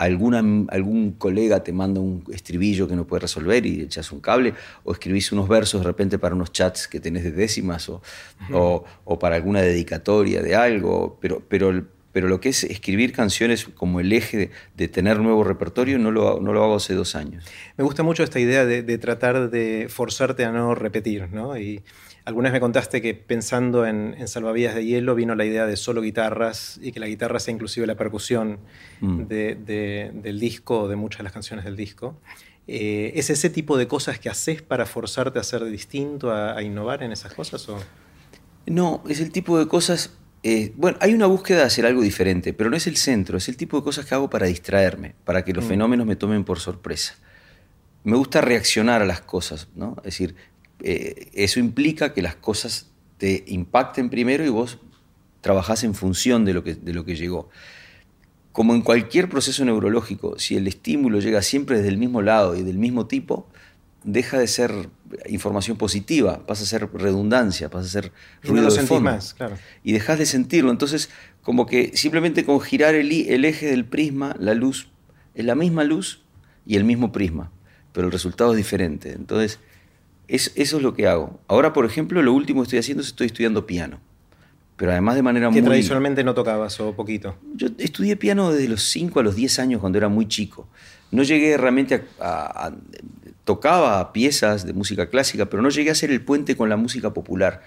alguna, 0.03 0.43
algún 0.69 1.13
colega 1.13 1.63
te 1.63 1.73
manda 1.73 2.01
un 2.01 2.25
estribillo 2.33 2.89
que 2.89 2.97
no 2.97 3.07
puede 3.07 3.21
resolver 3.21 3.65
y 3.67 3.83
echas 3.83 4.11
un 4.13 4.21
cable, 4.21 4.55
o 4.85 4.93
escribís 4.93 5.33
unos 5.33 5.49
versos 5.49 5.81
de 5.81 5.87
repente 5.87 6.19
para 6.19 6.35
unos 6.35 6.53
chats 6.53 6.89
que 6.89 7.01
tenés 7.01 7.25
de 7.25 7.33
décimas, 7.33 7.89
o, 7.89 8.03
o, 9.05 9.19
para 9.19 9.37
alguna 9.37 9.63
dedicatoria 9.63 10.43
de 10.43 10.55
algo, 10.55 11.19
pero, 11.21 11.43
pero, 11.49 11.85
pero 12.13 12.29
lo 12.29 12.41
que 12.41 12.51
es 12.51 12.65
escribir 12.65 13.13
canciones 13.13 13.65
como 13.65 14.01
el 14.01 14.13
eje 14.13 14.51
de, 14.77 14.89
tener 14.89 15.21
nuevo 15.21 15.45
repertorio 15.45 15.99
no 15.99 16.11
lo, 16.11 16.41
no 16.41 16.53
lo 16.53 16.63
hago 16.65 16.77
hace 16.77 16.95
dos 16.95 17.15
años. 17.15 17.45
Me 17.77 17.85
gusta 17.85 18.03
mucho 18.03 18.23
esta 18.23 18.39
idea 18.41 18.65
de, 18.65 18.83
de 18.83 18.99
tratar 18.99 19.51
de 19.51 19.87
forzarte 19.89 20.45
a 20.45 20.53
no 20.53 20.75
repetir, 20.75 21.31
¿no? 21.33 21.57
Y, 21.59 21.83
Algunas 22.25 22.53
me 22.53 22.61
contaste 22.61 23.03
que 23.03 23.15
pensando 23.15 23.85
en, 23.85 24.17
Salvavidas 24.29 24.77
de 24.77 24.85
Hielo 24.85 25.17
vino 25.17 25.35
la 25.35 25.45
idea 25.45 25.67
de 25.67 25.77
solo 25.77 26.01
guitarras 26.03 26.79
y 26.81 26.93
que 26.93 27.01
la 27.01 27.07
guitarra 27.07 27.41
sea 27.41 27.53
inclusive 27.53 27.85
la 27.87 27.97
percusión 27.97 28.61
mm. 29.01 29.23
del 29.25 30.39
disco, 30.39 30.87
de 30.87 30.95
muchas 30.95 31.19
de 31.19 31.25
las 31.25 31.33
canciones 31.33 31.65
del 31.65 31.75
disco. 31.75 32.17
Eh, 32.69 33.13
¿Es 33.17 33.29
ese 33.31 33.51
tipo 33.51 33.77
de 33.77 33.89
cosas 33.89 34.21
que 34.21 34.29
haces 34.29 34.63
para 34.63 34.87
forzarte 34.87 35.41
a 35.41 35.43
ser 35.43 35.65
distinto, 35.65 36.33
a, 36.33 36.63
innovar 36.63 37.03
en 37.03 37.11
esas 37.11 37.35
cosas? 37.35 37.69
O? 37.69 37.81
No, 38.67 39.03
es 39.09 39.21
el 39.21 39.33
tipo 39.33 39.59
de 39.59 39.67
cosas... 39.67 40.17
Eh, 40.43 40.73
bueno, 40.77 40.99
hay 41.01 41.15
una 41.15 41.27
búsqueda 41.27 41.59
de 41.59 41.65
hacer 41.65 41.87
algo 41.87 42.03
diferente, 42.03 42.53
pero 42.53 42.69
no 42.69 42.77
es 42.77 42.87
el 42.87 42.97
centro, 42.97 43.39
es 43.39 43.49
el 43.49 43.57
tipo 43.57 43.77
de 43.77 43.85
cosas 43.85 44.07
que 44.07 44.15
hago 44.15 44.29
para 44.29 44.47
distraerme, 44.47 45.15
para 45.25 45.45
que 45.45 45.53
los 45.53 45.65
mm. 45.65 45.69
fenómenos 45.69 46.07
me 46.07 46.17
tomen 46.17 46.45
por 46.45 46.59
sorpresa. 46.59 47.15
Me 48.03 48.17
gusta 48.17 48.41
reaccionar 48.41 49.03
a 49.03 49.07
las 49.07 49.21
cosas, 49.21 49.69
¿no? 49.77 49.97
Es 49.99 50.05
decir, 50.05 50.35
eh, 50.81 51.31
eso 51.35 51.61
implica 51.61 52.13
que 52.13 52.23
las 52.23 52.35
cosas 52.35 52.91
te 53.19 53.45
impacten 53.47 54.11
primero 54.11 54.45
y 54.45 54.49
vos 54.49 54.79
trabajás 55.41 55.85
en 55.85 55.95
función 55.95 56.45
de 56.45 56.55
lo, 56.55 56.65
que, 56.65 56.75
de 56.75 56.93
lo 56.93 57.05
que 57.05 57.15
llegó. 57.15 57.49
Como 58.51 58.75
en 58.75 58.83
cualquier 58.83 59.29
proceso 59.29 59.65
neurológico, 59.65 60.39
si 60.39 60.57
el 60.57 60.67
estímulo 60.67 61.21
llega 61.21 61.41
siempre 61.43 61.77
desde 61.77 61.91
el 61.91 61.99
mismo 61.99 62.21
lado 62.21 62.57
y 62.57 62.63
del 62.63 62.79
mismo 62.79 63.07
tipo, 63.07 63.49
deja 64.03 64.39
de 64.39 64.49
ser 64.49 64.89
información 65.29 65.77
positiva, 65.77 66.47
pasa 66.47 66.65
a 66.65 66.67
ser 66.67 66.89
redundancia, 66.93 67.71
pasa 67.71 67.87
a 67.87 67.91
ser 67.91 68.13
ruido 68.43 68.71
de 68.71 68.83
fondo. 68.83 69.11
Más, 69.11 69.35
claro. 69.35 69.57
Y 69.83 69.93
dejas 69.93 70.19
de 70.19 70.27
sentirlo. 70.27 70.71
Entonces, 70.71 71.11
como 71.43 71.67
que 71.67 71.97
simplemente 71.97 72.45
con 72.45 72.61
girar 72.61 72.95
el, 72.95 73.11
el 73.13 73.45
eje 73.45 73.67
del 73.67 73.85
prisma, 73.85 74.37
la 74.39 74.55
luz 74.55 74.89
es 75.35 75.45
la 75.45 75.55
misma 75.55 75.85
luz 75.85 76.23
y 76.67 76.77
el 76.77 76.85
mismo 76.85 77.13
prisma, 77.13 77.51
pero 77.93 78.07
el 78.07 78.13
resultado 78.13 78.53
es 78.53 78.57
diferente. 78.57 79.13
Entonces, 79.13 79.59
eso 80.29 80.51
es 80.55 80.73
lo 80.73 80.95
que 80.95 81.07
hago. 81.07 81.41
Ahora, 81.49 81.73
por 81.73 81.85
ejemplo, 81.85 82.23
lo 82.23 82.33
último 82.33 82.63
que 82.63 82.65
estoy 82.65 82.79
haciendo 82.79 83.03
es 83.03 83.09
estoy 83.09 83.27
estudiando 83.27 83.67
piano. 83.67 84.01
Pero 84.77 84.93
además 84.93 85.15
de 85.15 85.23
manera 85.23 85.51
muy... 85.51 85.61
¿Que 85.61 85.67
tradicionalmente 85.67 86.25
no 86.25 86.35
tocabas 86.35 86.81
o 86.81 86.95
poquito? 86.95 87.37
Yo 87.55 87.69
estudié 87.79 88.17
piano 88.17 88.51
desde 88.51 88.69
los 88.69 88.83
5 88.85 89.21
a 89.21 89.23
los 89.23 89.37
10 89.37 89.59
años 89.59 89.81
cuando 89.81 89.99
era 89.99 90.09
muy 90.09 90.27
chico. 90.27 90.67
No 91.11 91.23
llegué 91.23 91.57
realmente 91.57 92.05
a, 92.19 92.73
Tocaba 93.45 94.13
piezas 94.13 94.67
de 94.67 94.73
música 94.73 95.11
clásica, 95.11 95.47
pero 95.47 95.63
no 95.63 95.71
llegué 95.71 95.91
a 95.91 95.93
hacer 95.93 96.11
el 96.11 96.25
puente 96.25 96.57
con 96.57 96.69
la 96.69 96.77
música 96.77 97.13
popular. 97.13 97.63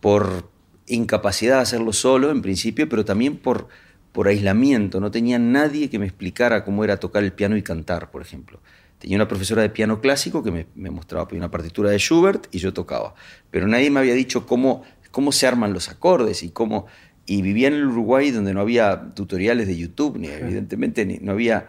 Por 0.00 0.48
incapacidad 0.86 1.56
de 1.56 1.62
hacerlo 1.62 1.92
solo, 1.92 2.30
en 2.30 2.42
principio, 2.42 2.88
pero 2.88 3.04
también 3.04 3.36
por, 3.36 3.68
por 4.12 4.28
aislamiento. 4.28 5.00
No 5.00 5.10
tenía 5.10 5.38
nadie 5.38 5.90
que 5.90 5.98
me 5.98 6.06
explicara 6.06 6.64
cómo 6.64 6.84
era 6.84 6.98
tocar 6.98 7.24
el 7.24 7.32
piano 7.32 7.56
y 7.56 7.62
cantar, 7.62 8.10
por 8.10 8.22
ejemplo. 8.22 8.60
Tenía 8.98 9.16
una 9.16 9.28
profesora 9.28 9.62
de 9.62 9.70
piano 9.70 10.00
clásico 10.00 10.42
que 10.42 10.50
me, 10.50 10.90
mostraba 10.90 11.28
una 11.32 11.50
partitura 11.50 11.90
de 11.90 11.98
Schubert 11.98 12.46
y 12.54 12.58
yo 12.58 12.72
tocaba. 12.72 13.14
Pero 13.50 13.66
nadie 13.68 13.90
me 13.90 14.00
había 14.00 14.14
dicho 14.14 14.46
cómo, 14.46 14.82
cómo 15.10 15.32
se 15.32 15.46
arman 15.46 15.72
los 15.72 15.88
acordes 15.88 16.42
y 16.42 16.50
cómo... 16.50 16.86
Y 17.26 17.40
vivía 17.40 17.68
en 17.68 17.74
el 17.74 17.86
Uruguay 17.86 18.30
donde 18.30 18.52
no 18.52 18.60
había 18.60 19.14
tutoriales 19.14 19.66
de 19.66 19.76
YouTube, 19.76 20.18
ni 20.18 20.28
evidentemente 20.28 21.04
ni, 21.04 21.18
no 21.18 21.32
había... 21.32 21.66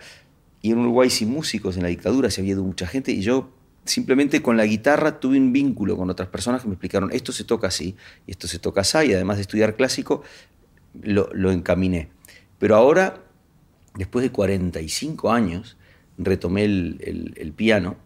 Y 0.66 0.72
en 0.72 0.80
Uruguay 0.80 1.12
sin 1.12 1.30
músicos, 1.30 1.78
en 1.78 1.84
la 1.84 1.90
dictadura 1.90 2.32
se 2.32 2.42
había 2.42 2.54
ido 2.54 2.64
mucha 2.64 2.88
gente 2.88 3.12
y 3.12 3.22
yo 3.22 3.52
simplemente 3.84 4.42
con 4.42 4.58
la 4.58 4.66
guitarra 4.66 5.20
tuve 5.20 5.38
un 5.38 5.54
vínculo 5.54 5.96
con 5.96 6.10
otras 6.10 6.28
personas 6.30 6.64
que 6.64 6.68
me 6.68 6.74
explicaron 6.74 7.12
esto 7.12 7.32
se 7.32 7.44
toca 7.44 7.68
así 7.68 7.96
y 8.26 8.32
esto 8.32 8.48
se 8.48 8.58
toca 8.58 8.82
así 8.82 8.98
y 9.10 9.14
además 9.14 9.38
de 9.38 9.44
estudiar 9.44 9.76
clásico 9.76 10.24
lo, 11.04 11.30
lo 11.34 11.52
encaminé. 11.52 12.10
Pero 12.58 12.76
ahora, 12.78 13.22
después 13.96 14.24
de 14.24 14.32
45 14.32 15.32
años, 15.32 15.78
retomé 16.18 16.64
el, 16.64 17.54
piano, 17.56 17.98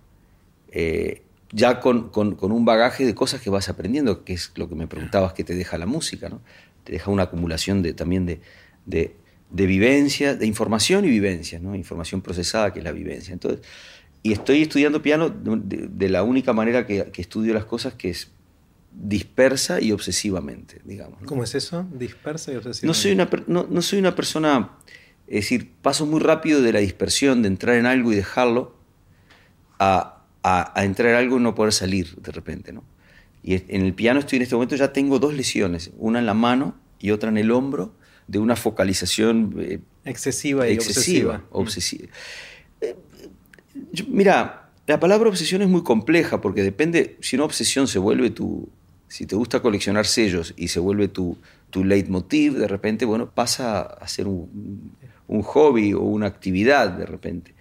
eh, 0.72 1.24
ya 1.52 1.80
con, 1.80 2.12
un 2.14 2.66
bagaje 2.66 3.06
de 3.06 3.16
cosas 3.16 3.40
que 3.42 3.50
vas 3.50 3.70
aprendiendo, 3.70 4.24
que 4.26 4.34
es 4.34 4.52
lo 4.56 4.68
que 4.68 4.76
me 4.76 4.88
preguntabas 4.88 5.32
que 5.32 5.46
te 5.46 5.56
deja 5.56 5.78
la 5.78 5.86
música, 5.86 6.28
¿no? 6.28 6.42
Te 6.84 6.92
deja 6.92 7.10
una 7.10 7.24
acumulación 7.24 7.82
de, 7.82 7.94
también 7.94 8.26
de, 8.26 9.16
de 9.50 9.66
vivencia, 9.66 10.36
de 10.36 10.46
información 10.46 11.06
y 11.06 11.10
vivencia, 11.10 11.60
¿no? 11.60 11.76
Información 11.76 12.22
procesada 12.22 12.72
que 12.74 12.80
es 12.80 12.86
la 12.86 12.92
vivencia. 12.92 13.34
Entonces, 13.34 13.66
y 14.22 14.34
estoy 14.34 14.62
estudiando 14.62 15.02
piano 15.02 15.30
de, 15.30 16.10
la 16.10 16.24
única 16.24 16.54
manera 16.54 16.86
que, 16.86 17.12
estudio 17.18 17.54
las 17.54 17.66
cosas, 17.66 17.94
que 17.94 18.10
es 18.10 18.32
dispersa 18.92 19.80
y 19.80 19.92
obsesivamente, 19.92 20.82
digamos. 20.84 21.20
¿Cómo 21.26 21.44
es 21.44 21.56
eso? 21.56 21.88
Dispersa 21.92 22.52
y 22.52 22.56
obsesivamente. 22.56 22.88
No 22.88 22.94
soy 22.94 23.12
una, 23.14 23.30
no, 23.48 23.68
no 23.70 23.82
soy 23.82 24.00
una 24.00 24.16
persona 24.16 24.72
es 25.30 25.42
decir, 25.42 25.72
paso 25.84 26.08
muy 26.08 26.20
rápido 26.20 26.62
de 26.64 26.74
la 26.74 26.80
dispersión, 26.80 27.44
de 27.44 27.50
entrar 27.50 27.76
en 27.76 27.86
algo 27.86 28.12
y 28.12 28.16
dejarlo, 28.16 28.76
a, 29.78 30.26
entrar 30.76 31.10
en 31.10 31.16
algo 31.16 31.38
y 31.38 31.42
no 31.42 31.54
poder 31.54 31.72
salir 31.72 32.16
de 32.16 32.32
repente. 32.32 32.74
¿no? 32.74 32.84
Y 33.44 33.54
en 33.54 33.86
el 33.86 33.94
piano 33.94 34.20
estoy 34.20 34.38
en 34.38 34.42
este 34.42 34.56
momento, 34.56 34.76
ya 34.76 34.92
tengo 34.92 35.20
dos 35.20 35.36
lesiones, 35.36 35.92
una 36.00 36.18
en 36.18 36.26
la 36.26 36.34
mano 36.34 36.76
y 37.00 37.12
otra 37.12 37.30
en 37.30 37.38
el 37.38 37.52
hombro, 37.52 37.94
de 38.30 38.38
una 38.38 38.56
focalización 38.56 39.56
eh, 39.58 39.80
excesiva 40.06 40.70
y 40.70 40.74
excesiva. 40.74 41.44
obsesiva. 41.52 42.08
Eh, 42.80 42.96
mira, 44.08 44.70
la 44.86 45.00
palabra 45.00 45.30
obsesión 45.30 45.62
es 45.64 45.68
muy 45.68 45.84
compleja 45.84 46.40
porque 46.40 46.62
depende, 46.62 47.18
si 47.22 47.36
una 47.36 47.46
obsesión 47.46 47.88
se 47.88 47.98
vuelve 47.98 48.30
tu, 48.30 48.70
si 49.08 49.26
te 49.26 49.36
gusta 49.36 49.62
coleccionar 49.62 50.06
sellos 50.06 50.54
y 50.56 50.68
se 50.68 50.80
vuelve 50.80 51.08
tu, 51.08 51.38
tu 51.72 51.84
leitmotiv, 51.84 52.54
de 52.54 52.68
repente, 52.68 53.06
bueno, 53.06 53.32
pasa 53.32 53.82
a 53.82 54.08
ser 54.08 54.28
un, 54.28 54.92
un 55.28 55.42
hobby 55.42 55.94
o 55.94 56.02
una 56.02 56.28
actividad 56.28 56.92
de 56.92 57.08
repente. 57.08 57.56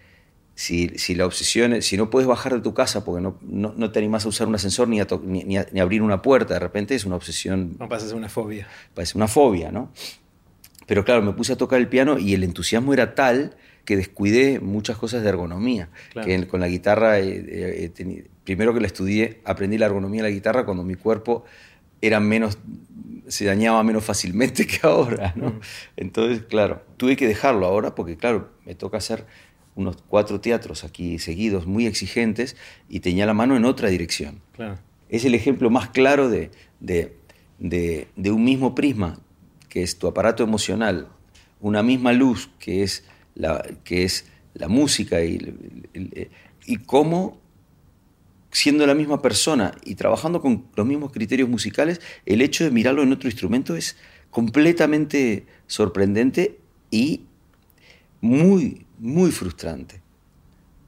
Si, 0.54 0.88
si, 0.98 1.14
la 1.14 1.25
obsesión 1.25 1.72
es, 1.72 1.87
si 1.87 1.96
no 1.96 2.10
puedes 2.10 2.26
bajar 2.26 2.52
de 2.52 2.60
tu 2.60 2.75
casa 2.75 3.04
porque 3.04 3.22
no, 3.22 3.38
no, 3.42 3.92
te 3.92 4.00
animas 4.00 4.25
a 4.25 4.28
usar 4.28 4.48
un 4.48 4.56
ascensor 4.56 4.88
ni 4.88 5.00
a, 5.00 5.06
ni, 5.22 5.80
abrir 5.80 6.02
una 6.02 6.20
puerta, 6.20 6.54
de 6.54 6.60
repente 6.60 6.96
es 6.96 7.04
una 7.04 7.14
obsesión. 7.14 7.76
No 7.78 7.88
pasa 7.88 8.06
a 8.06 8.08
ser 8.08 8.16
una 8.16 8.28
fobia. 8.28 8.66
Parece 8.92 9.16
una 9.16 9.28
fobia, 9.28 9.70
¿no? 9.70 9.92
Pero 10.88 11.04
claro, 11.04 11.23
me 11.23 11.33
puse 11.33 11.52
a 11.52 11.57
tocar 11.57 11.78
el 11.78 11.87
piano 11.87 12.18
y 12.18 12.35
el 12.35 12.42
entusiasmo 12.42 12.92
era 12.92 13.14
tal 13.14 13.57
que 13.85 13.97
descuidé 13.97 14.59
muchas 14.59 14.97
cosas 14.97 15.23
de 15.23 15.28
ergonomía. 15.28 15.88
Que 16.25 16.49
con 16.49 16.59
la 16.59 16.68
guitarra, 16.68 17.21
eh, 17.21 17.92
eh, 17.97 18.25
primero 18.42 18.75
que 18.75 18.80
la 18.80 18.88
estudié, 18.88 19.40
aprendí 19.45 19.78
la 19.78 19.87
ergonomía 19.87 20.23
de 20.23 20.30
la 20.30 20.35
guitarra 20.35 20.64
cuando 20.64 20.83
mi 20.83 20.97
cuerpo 20.97 21.45
era 22.00 22.18
menos 22.18 22.59
se 23.28 23.45
dañaba 23.45 23.83
menos 23.83 24.04
fácilmente 24.04 24.66
que 24.66 24.80
ahora, 24.83 25.33
¿no? 25.37 25.50
Mm. 25.50 25.61
Entonces, 25.97 26.42
claro, 26.49 26.83
tuve 26.97 27.16
que 27.16 27.28
dejarlo 27.28 27.66
ahora 27.66 27.95
porque, 27.95 28.16
claro, 28.16 28.50
me 28.64 28.75
toca 28.75 28.99
hacer 28.99 29.26
unos 29.75 29.97
cuatro 30.09 30.40
teatros 30.40 30.83
aquí 30.83 31.18
seguidos, 31.18 31.66
muy 31.66 31.87
exigentes, 31.87 32.57
y 32.88 33.00
tenía 33.00 33.26
la 33.26 33.35
mano 33.35 33.57
en 33.57 33.64
otra 33.64 33.88
dirección. 33.88 34.40
Es 35.09 35.25
el 35.25 35.35
ejemplo 35.35 35.71
más 35.71 35.90
claro 35.90 36.28
de, 36.28 36.50
de, 36.80 38.33
un 38.33 38.45
mismo 38.45 38.75
prisma, 38.75 39.21
que 39.68 39.82
es 39.82 39.98
tu 39.98 40.06
aparato 40.06 40.42
emocional, 40.42 41.08
una 41.60 41.82
misma 41.82 42.12
luz, 42.12 42.50
que 42.58 42.82
es 42.82 43.04
la, 43.34 43.62
que 43.84 44.04
es 44.04 44.26
la 44.54 44.68
música, 44.68 45.22
y, 45.22 45.38
y 46.66 46.76
cómo 46.78 47.40
siendo 48.50 48.87
la 48.87 48.94
misma 48.94 49.20
persona 49.20 49.72
y 49.84 49.94
trabajando 49.94 50.40
con 50.40 50.66
los 50.75 50.87
mismos 50.87 51.12
criterios 51.12 51.48
musicales, 51.48 52.00
el 52.26 52.40
hecho 52.40 52.64
de 52.64 52.70
mirarlo 52.70 53.02
en 53.02 53.12
otro 53.12 53.28
instrumento 53.28 53.76
es 53.76 53.96
completamente 54.30 55.46
sorprendente 55.66 56.58
y 56.90 57.22
muy, 58.20 58.87
muy 58.98 59.30
frustrante. 59.30 60.00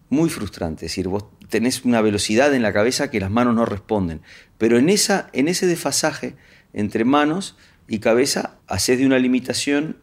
Muy 0.09 0.29
frustrante. 0.31 0.87
Es 0.87 0.93
decir, 0.93 1.09
vos 1.09 1.27
tenés 1.49 1.85
una 1.85 2.01
velocidad 2.01 2.55
en 2.55 2.63
la 2.63 2.73
cabeza 2.73 3.11
que 3.11 3.21
las 3.21 3.31
manos 3.31 3.55
no 3.55 3.65
responden. 3.65 4.23
Pero 4.59 4.79
en, 4.79 4.89
esa, 4.89 5.29
en 5.33 5.49
ese 5.49 5.67
desfasaje 5.67 6.35
entre 6.73 7.05
manos 7.05 7.57
y 7.91 7.99
cabeza, 7.99 8.57
haces 8.69 8.99
de 9.01 9.05
una 9.05 9.19
limitación 9.19 9.97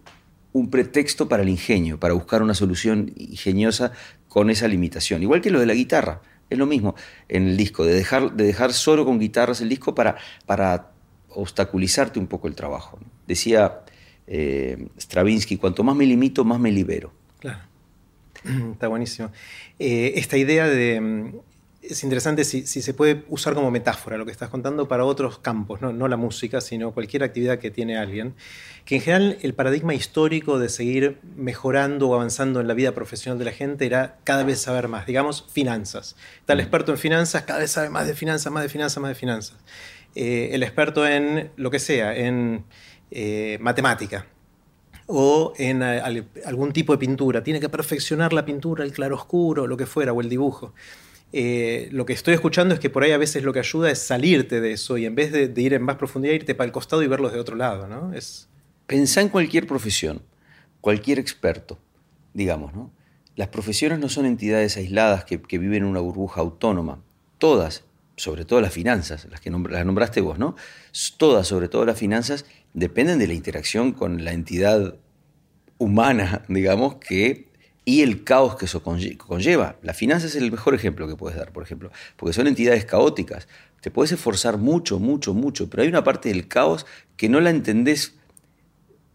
un 0.51 0.69
pretexto 0.69 1.29
para 1.29 1.43
el 1.43 1.47
ingenio, 1.47 1.97
para 1.97 2.13
buscar 2.13 2.43
una 2.43 2.53
solución 2.53 3.13
ingeniosa 3.15 3.93
con 4.27 4.49
esa 4.49 4.67
limitación. 4.67 5.23
Igual 5.23 5.39
que 5.39 5.51
lo 5.51 5.59
de 5.61 5.65
la 5.65 5.73
guitarra. 5.73 6.21
Es 6.49 6.57
lo 6.57 6.65
mismo 6.65 6.95
en 7.29 7.47
el 7.47 7.55
disco, 7.57 7.85
de 7.85 7.93
dejar, 7.93 8.33
de 8.33 8.45
dejar 8.45 8.73
solo 8.73 9.05
con 9.05 9.19
guitarras 9.19 9.61
el 9.61 9.69
disco 9.69 9.95
para, 9.95 10.17
para 10.45 10.91
obstaculizarte 11.29 12.19
un 12.19 12.27
poco 12.27 12.49
el 12.49 12.55
trabajo. 12.55 12.99
Decía 13.25 13.81
eh, 14.27 14.87
Stravinsky, 14.97 15.55
cuanto 15.57 15.83
más 15.83 15.95
me 15.95 16.05
limito, 16.05 16.43
más 16.43 16.59
me 16.59 16.71
libero. 16.73 17.13
Claro, 17.39 17.59
está 18.73 18.89
buenísimo. 18.89 19.31
Eh, 19.79 20.13
esta 20.15 20.37
idea 20.37 20.67
de, 20.67 20.99
mm, 20.99 21.33
es 21.89 22.03
interesante 22.03 22.43
si, 22.43 22.65
se 22.65 22.93
puede 22.93 23.23
usar 23.29 23.53
como 23.53 23.71
metáfora 23.71 24.17
lo 24.17 24.25
que 24.25 24.31
estás 24.31 24.49
contando 24.49 24.87
para 24.87 25.05
otros 25.05 25.39
campos, 25.39 25.81
¿no? 25.81 26.07
la 26.07 26.17
música, 26.17 26.61
sino 26.61 26.91
cualquier 26.91 27.23
actividad 27.23 27.59
que 27.59 27.71
tiene 27.71 27.97
alguien, 27.97 28.35
que 28.85 28.95
en 28.95 29.01
general 29.01 29.37
el 29.41 29.53
paradigma 29.53 29.93
histórico 29.93 30.59
de 30.59 30.69
seguir 30.69 31.19
mejorando 31.35 32.09
o 32.09 32.15
avanzando 32.15 32.61
en 32.61 32.67
la 32.67 32.73
vida 32.73 32.93
profesional 32.93 33.39
de 33.39 33.45
la 33.45 33.51
gente 33.51 33.85
era 33.85 34.17
cada 34.23 34.43
vez 34.43 34.59
saber 34.59 34.87
más, 34.87 35.05
digamos, 35.05 35.45
finanzas. 35.49 36.15
El 36.47 36.57
mm. 36.57 36.59
experto 36.59 36.91
en 36.91 36.97
finanzas, 36.97 37.43
cada 37.43 37.59
vez 37.59 37.71
sabe 37.71 37.89
más 37.89 38.07
de 38.07 38.15
finanzas, 38.15 38.51
más 38.51 38.63
de 38.63 38.69
finanzas, 38.69 39.01
más 39.01 39.09
de 39.09 39.15
finanzas. 39.15 39.57
Eh, 40.15 40.49
el 40.53 40.63
experto 40.63 41.05
en 41.07 41.51
lo 41.57 41.69
que 41.69 41.79
sea, 41.79 42.15
en 42.15 42.65
eh, 43.11 43.57
matemática, 43.61 44.25
o 45.07 45.53
en 45.57 45.81
eh, 45.81 46.25
algún 46.45 46.73
tipo 46.73 46.93
de 46.93 46.99
pintura. 46.99 47.43
Tiene 47.43 47.59
que 47.59 47.69
perfeccionar 47.69 48.33
la 48.33 48.45
pintura, 48.45 48.83
el 48.83 48.91
claroscuro, 48.91 49.65
lo 49.65 49.77
que 49.77 49.85
fuera, 49.85 50.13
o 50.13 50.21
el 50.21 50.29
dibujo. 50.29 50.73
Eh, 51.33 51.89
lo 51.91 52.05
que 52.05 52.13
estoy 52.13 52.33
escuchando 52.33 52.73
es 52.73 52.79
que 52.79 52.89
por 52.89 53.03
ahí 53.03 53.11
a 53.11 53.17
veces 53.17 53.43
lo 53.43 53.51
que 53.51 53.59
ayuda 53.59 53.91
es 53.91 53.99
salirte 53.99 54.61
de 54.61 54.71
eso 54.71 54.97
y 54.97 55.05
en 55.05 55.15
vez 55.15 55.31
de, 55.31 55.51
ir 55.61 55.73
en 55.73 55.83
más 55.83 55.97
profundidad, 55.97 56.33
irte 56.33 56.55
para 56.55 56.65
el 56.65 56.71
costado 56.71 57.03
y 57.03 57.07
verlos 57.07 57.33
de 57.33 57.39
otro 57.39 57.55
lado. 57.55 57.87
¿no? 57.87 58.13
Es... 58.13 58.47
Pensá 58.85 59.21
en 59.21 59.29
cualquier 59.29 59.67
profesión, 59.67 60.21
cualquier 60.79 61.19
experto, 61.19 61.77
digamos. 62.33 62.73
¿no? 62.73 62.91
Las 63.35 63.49
profesiones 63.49 63.99
no 63.99 64.09
son 64.09 64.25
entidades 64.25 64.77
aisladas 64.77 65.25
que, 65.25 65.37
viven 65.59 65.83
en 65.83 65.85
una 65.85 65.99
burbuja 65.99 66.41
autónoma. 66.41 67.03
Todas, 67.37 67.83
sobre 68.15 68.45
todo 68.45 68.61
las 68.61 68.73
finanzas, 68.73 69.27
las 69.29 69.41
que 69.41 69.51
las 69.51 69.85
nombraste 69.85 70.21
vos, 70.21 70.39
¿no? 70.39 70.55
Todas, 71.17 71.47
sobre 71.47 71.67
todo 71.67 71.85
las 71.85 71.99
finanzas, 71.99 72.45
dependen 72.73 73.19
de 73.19 73.27
la 73.27 73.35
interacción 73.35 73.91
con 73.91 74.25
la 74.25 74.31
entidad 74.31 74.95
humana, 75.77 76.45
digamos, 76.49 76.95
que 76.95 77.46
y 77.87 78.01
el 78.01 78.25
caos 78.25 78.57
que 78.57 78.65
eso 78.65 78.83
conlleva. 78.83 79.77
La 79.81 79.93
finanza 79.93 80.27
es 80.27 80.35
el 80.35 80.51
mejor 80.51 80.75
ejemplo 80.75 81.07
que 81.07 81.15
puedes 81.15 81.37
dar, 81.37 81.53
por 81.53 81.63
ejemplo, 81.63 81.89
porque 82.17 82.33
son 82.33 82.45
entidades 82.45 82.83
caóticas. 82.83 83.47
Te 83.79 83.91
puedes 83.91 84.11
esforzar 84.11 84.57
mucho, 84.57 84.99
mucho, 84.99 85.33
mucho, 85.33 85.69
pero 85.69 85.83
hay 85.83 85.87
una 85.87 86.03
parte 86.03 86.27
del 86.27 86.49
caos 86.49 86.85
que 87.15 87.29
no 87.29 87.39
la 87.39 87.49
entendés 87.49 88.17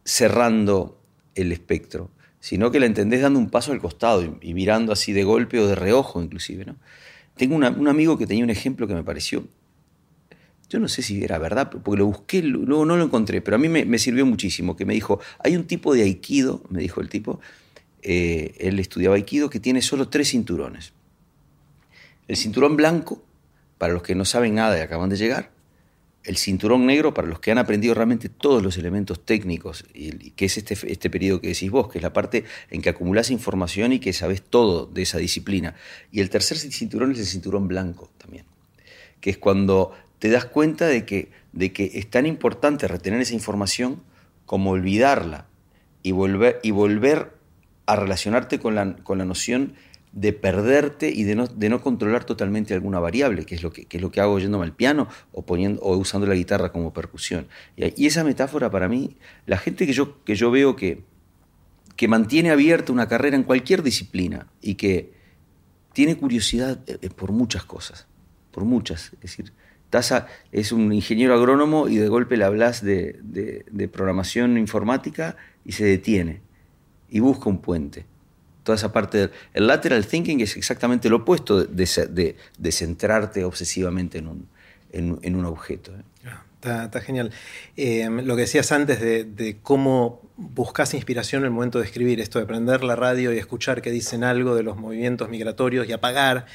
cerrando 0.07 0.99
el 1.35 1.52
espectro, 1.52 2.11
sino 2.41 2.71
que 2.71 2.81
la 2.81 2.87
entendés 2.87 3.21
dando 3.21 3.38
un 3.38 3.50
paso 3.50 3.73
al 3.73 3.79
costado 3.79 4.38
y, 4.41 4.55
mirando 4.55 4.91
así 4.91 5.12
de 5.12 5.23
golpe 5.23 5.61
o 5.61 5.67
de 5.67 5.75
reojo 5.75 6.23
inclusive. 6.23 6.64
¿no? 6.64 6.76
Tengo 7.37 7.57
un 7.57 7.88
amigo 7.88 8.17
que 8.17 8.26
tenía 8.26 8.43
un 8.43 8.49
ejemplo 8.49 8.87
que 8.87 8.95
me 8.95 9.05
pareció, 9.05 9.45
yo 10.73 10.81
no 10.81 10.88
sé 10.88 11.02
si 11.02 11.23
era 11.23 11.37
verdad, 11.37 11.69
porque 11.69 11.99
lo 11.99 12.07
busqué, 12.07 12.41
luego 12.41 12.87
no 12.87 12.97
lo 12.97 13.05
encontré, 13.05 13.43
pero 13.43 13.57
a 13.57 13.59
mí 13.59 13.69
me, 13.69 13.99
sirvió 13.99 14.25
muchísimo, 14.25 14.75
que 14.75 14.87
me 14.87 14.95
dijo, 14.95 15.21
hay 15.41 15.55
un 15.55 15.64
tipo 15.64 15.93
de 15.93 16.05
aikido, 16.05 16.62
me 16.71 16.81
dijo 16.81 17.02
el 17.02 17.11
tipo, 17.11 17.41
eh, 18.03 18.55
él 18.59 18.79
estudiaba 18.79 19.15
aikido, 19.15 19.49
que 19.49 19.61
tiene 19.61 19.83
solo 19.83 20.09
tres 20.09 20.31
cinturones. 20.31 20.93
El 22.29 22.37
cinturón 22.37 22.77
blanco, 22.77 23.23
para 23.79 23.93
los 23.93 24.03
que 24.03 24.15
no 24.15 24.25
saben 24.25 24.55
nada 24.55 24.77
y 24.79 24.81
acaban 24.81 25.09
de 25.09 25.17
llegar, 25.17 25.51
el 26.25 26.37
cinturón 26.37 26.87
negro 26.87 27.15
para 27.15 27.27
los 27.27 27.41
que 27.41 27.51
han 27.51 27.59
aprendido 27.59 27.95
realmente 27.95 28.29
todos 28.29 28.63
los 28.63 28.77
elementos 28.79 29.25
técnicos, 29.25 29.85
y, 29.93 30.31
que 30.31 30.45
es 30.45 30.57
este, 30.57 30.77
este 30.91 31.11
periodo 31.11 31.41
que 31.41 31.49
decís 31.49 31.71
vos, 31.71 31.89
que 31.89 31.99
es 31.99 32.03
la 32.03 32.13
parte 32.13 32.45
en 32.71 32.81
que 32.81 32.91
acumulás 32.91 33.31
información 33.31 33.93
y 33.93 33.99
que 33.99 34.13
sabes 34.13 34.43
todo 34.43 34.87
de 34.87 35.03
esa 35.03 35.19
disciplina. 35.19 35.75
Y 36.13 36.21
el 36.21 36.31
tercer 36.31 36.59
cinturón 36.59 37.13
es 37.13 37.19
el 37.19 37.27
cinturón 37.27 37.67
blanco 37.67 38.11
también, 38.19 38.45
que 39.21 39.31
es 39.31 39.39
cuando 39.39 39.93
te 40.19 40.29
das 40.31 40.45
cuenta 40.45 40.87
de 40.87 41.05
que, 41.05 41.31
de 41.53 41.73
que 41.73 41.91
es 41.95 42.09
tan 42.09 42.27
importante 42.27 42.87
retener 42.87 43.21
esa 43.21 43.35
información 43.35 44.03
como 44.47 44.71
olvidarla 44.71 45.47
y 46.05 46.13
volver, 46.13 46.61
y 46.63 46.71
volver 46.71 47.42
a 47.93 47.97
relacionarte 47.97 48.59
con 48.59 48.75
la, 48.75 48.97
con 48.97 49.19
la 49.19 49.25
noción 49.25 49.75
de 50.13 50.35
perderte 50.35 51.11
y 51.11 51.25
de 51.25 51.35
no, 51.35 51.47
de 51.47 51.69
no, 51.71 51.81
controlar 51.81 52.25
totalmente 52.25 52.75
alguna 52.75 53.01
variable, 53.01 53.47
que 53.47 53.55
es 53.55 53.63
lo 53.63 53.73
que, 53.73 53.87
es 53.91 54.01
lo 54.01 54.11
que 54.11 54.21
hago 54.21 54.39
yéndome 54.39 54.65
al 54.65 54.75
piano 54.75 55.09
o, 55.33 55.45
poniendo, 55.45 55.81
o 55.81 55.97
usando 55.97 56.27
la 56.27 56.35
guitarra 56.35 56.71
como 56.71 56.93
percusión. 56.93 57.49
Y, 57.77 58.07
esa 58.07 58.23
metáfora 58.23 58.71
para 58.71 58.89
mí, 58.89 59.17
la 59.47 59.57
gente 59.57 59.87
que 59.87 59.93
yo, 59.95 60.23
que 60.25 60.35
yo 60.35 60.51
veo 60.51 60.77
que, 60.77 61.03
que 61.97 62.09
mantiene 62.09 62.51
abierta 62.51 62.93
una 62.93 63.09
carrera 63.09 63.37
en 63.37 63.43
cualquier 63.43 63.83
disciplina 63.83 64.49
y 64.61 64.75
que 64.75 65.13
tiene 65.95 66.17
curiosidad 66.17 66.81
eh, 66.87 66.99
eh, 67.01 67.11
por 67.11 67.33
muchas 67.33 67.65
cosas, 67.65 68.07
por 68.51 68.65
muchas. 68.65 69.13
Es 69.15 69.21
decir, 69.21 69.53
Taza 69.89 70.27
es 70.53 70.73
un 70.73 70.93
ingeniero 70.93 71.35
agrónomo 71.35 71.89
y 71.89 71.97
de 71.97 72.09
golpe 72.09 72.37
le 72.37 72.45
hablas 72.45 72.83
de, 72.83 73.19
de 73.23 73.89
programación 73.89 74.59
informática 74.59 75.37
y 75.65 75.73
se 75.73 75.85
detiene 75.85 76.41
y 77.12 77.21
busca 77.21 77.49
un 77.49 77.59
puente 77.59 78.07
toda 78.62 78.76
esa 78.76 78.92
parte 78.92 79.31
El 79.54 79.66
lateral 79.66 80.07
thinking 80.07 80.40
es 80.40 80.57
exactamente 80.57 81.09
lo 81.09 81.19
opuesto 81.19 81.64
de, 81.64 82.37
de, 82.59 82.73
centrarte 82.73 83.45
obsesivamente 83.45 84.19
en 84.19 84.28
un, 84.28 84.49
en, 84.92 85.37
un 85.37 85.45
objeto. 85.45 85.92
¿eh? 85.92 86.31
Ah, 86.64 86.85
está, 86.85 87.00
genial. 87.00 87.33
Eh, 87.76 88.09
lo 88.09 88.37
que 88.37 88.42
decías 88.42 88.71
antes 88.73 89.00
de, 89.00 89.57
cómo 89.62 90.21
buscas 90.37 90.95
inspiración 90.95 91.42
en 91.42 91.47
el 91.47 91.50
momento 91.50 91.81
de 91.81 91.87
escribir, 91.87 92.21
esto 92.21 92.38
de 92.38 92.47
prender 92.47 92.85
la 92.85 92.97
radio 92.97 93.33
y 93.33 93.38
escuchar 93.38 93.83
que 93.83 93.90
dicen 93.90 94.25
algo 94.25 94.54
de 94.54 94.62
los 94.62 94.76
movimientos 94.76 95.28
migratorios 95.28 95.88
y 95.88 95.92
apagar. 95.92 96.47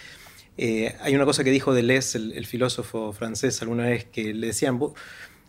Eh, 0.57 0.95
hay 1.01 1.13
una 1.13 1.25
cosa 1.25 1.43
que 1.43 1.51
dijo 1.51 1.73
Deleuze, 1.73 2.17
el, 2.17 2.31
el 2.31 2.45
filósofo 2.45 3.13
francés, 3.13 3.61
alguna 3.61 3.83
vez, 3.83 4.05
que 4.05 4.33
le 4.33 4.47
decían, 4.47 4.79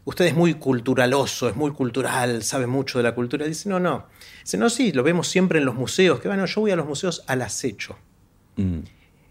usted 0.09 0.25
es 0.25 0.35
muy 0.35 0.55
culturaloso, 0.55 1.51
es 1.51 1.57
muy 1.57 1.71
cultural, 1.73 2.43
sabe 2.43 2.67
mucho 2.67 2.99
de 2.99 3.05
la 3.05 3.15
cultura. 3.15 3.45
Dice, 3.45 3.69
no, 3.69 3.79
no. 3.79 4.07
Dice, 4.43 4.57
no, 4.57 4.71
sí, 4.71 4.91
lo 4.93 5.03
vemos 5.03 5.29
siempre 5.29 5.59
en 5.59 5.67
los 5.67 5.75
museos, 5.75 6.19
que 6.19 6.29
bueno, 6.29 6.47
yo 6.47 6.63
voy 6.63 6.71
a 6.71 6.77
los 6.77 6.87
museos 6.87 7.23
al 7.27 7.43
acecho. 7.43 7.99
Mm. 8.57 8.79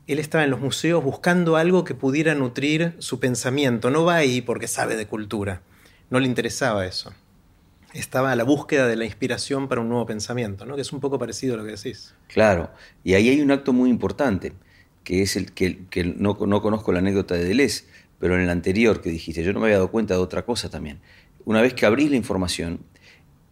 Él 0.06 0.20
estaba 0.20 0.44
en 0.44 0.52
los 0.52 0.60
museos 0.60 1.04
buscando 1.04 1.56
algo 1.56 1.84
que 1.84 1.96
pudiera 1.96 2.36
nutrir 2.36 2.94
su 3.00 3.20
pensamiento. 3.20 3.90
No 3.90 4.06
va 4.06 4.18
ahí 4.18 4.42
porque 4.42 4.68
sabe 4.68 4.96
de 4.96 5.08
cultura. 5.08 5.64
No 6.12 6.20
le 6.20 6.28
interesaba 6.28 6.86
eso. 6.86 7.12
Estaba 7.94 8.32
a 8.32 8.36
la 8.36 8.44
búsqueda 8.44 8.86
de 8.86 8.98
la 8.98 9.06
inspiración 9.06 9.68
para 9.68 9.82
un 9.82 9.90
nuevo 9.90 10.06
pensamiento, 10.06 10.64
¿no? 10.68 10.76
que 10.76 10.84
es 10.84 10.94
un 10.94 11.00
poco 11.00 11.18
parecido 11.18 11.56
a 11.56 11.58
lo 11.58 11.66
que 11.66 11.72
decís. 11.72 12.14
Claro, 12.28 12.70
y 13.04 13.16
ahí 13.16 13.30
hay 13.30 13.42
un 13.42 13.50
acto 13.50 13.74
muy 13.74 13.90
importante, 13.90 14.54
que 15.04 15.24
es 15.24 15.36
el 15.36 15.54
que, 15.54 15.88
no, 16.18 16.38
no 16.40 16.62
conozco 16.62 16.92
la 16.92 17.00
anécdota 17.00 17.34
de 17.34 17.46
Deleuze, 17.46 17.86
pero 18.20 18.36
en 18.36 18.42
el 18.42 18.50
anterior 18.50 19.02
que 19.02 19.10
dijiste, 19.10 19.44
yo 19.44 19.54
no 19.54 19.60
me 19.60 19.68
había 19.68 19.78
dado 19.78 19.92
cuenta 19.92 20.14
de 20.16 20.20
otra 20.20 20.44
cosa 20.46 20.70
también. 20.70 21.00
Una 21.46 21.62
vez 21.62 21.74
que 21.74 21.86
abrís 21.86 22.10
la 22.10 22.18
información, 22.18 22.80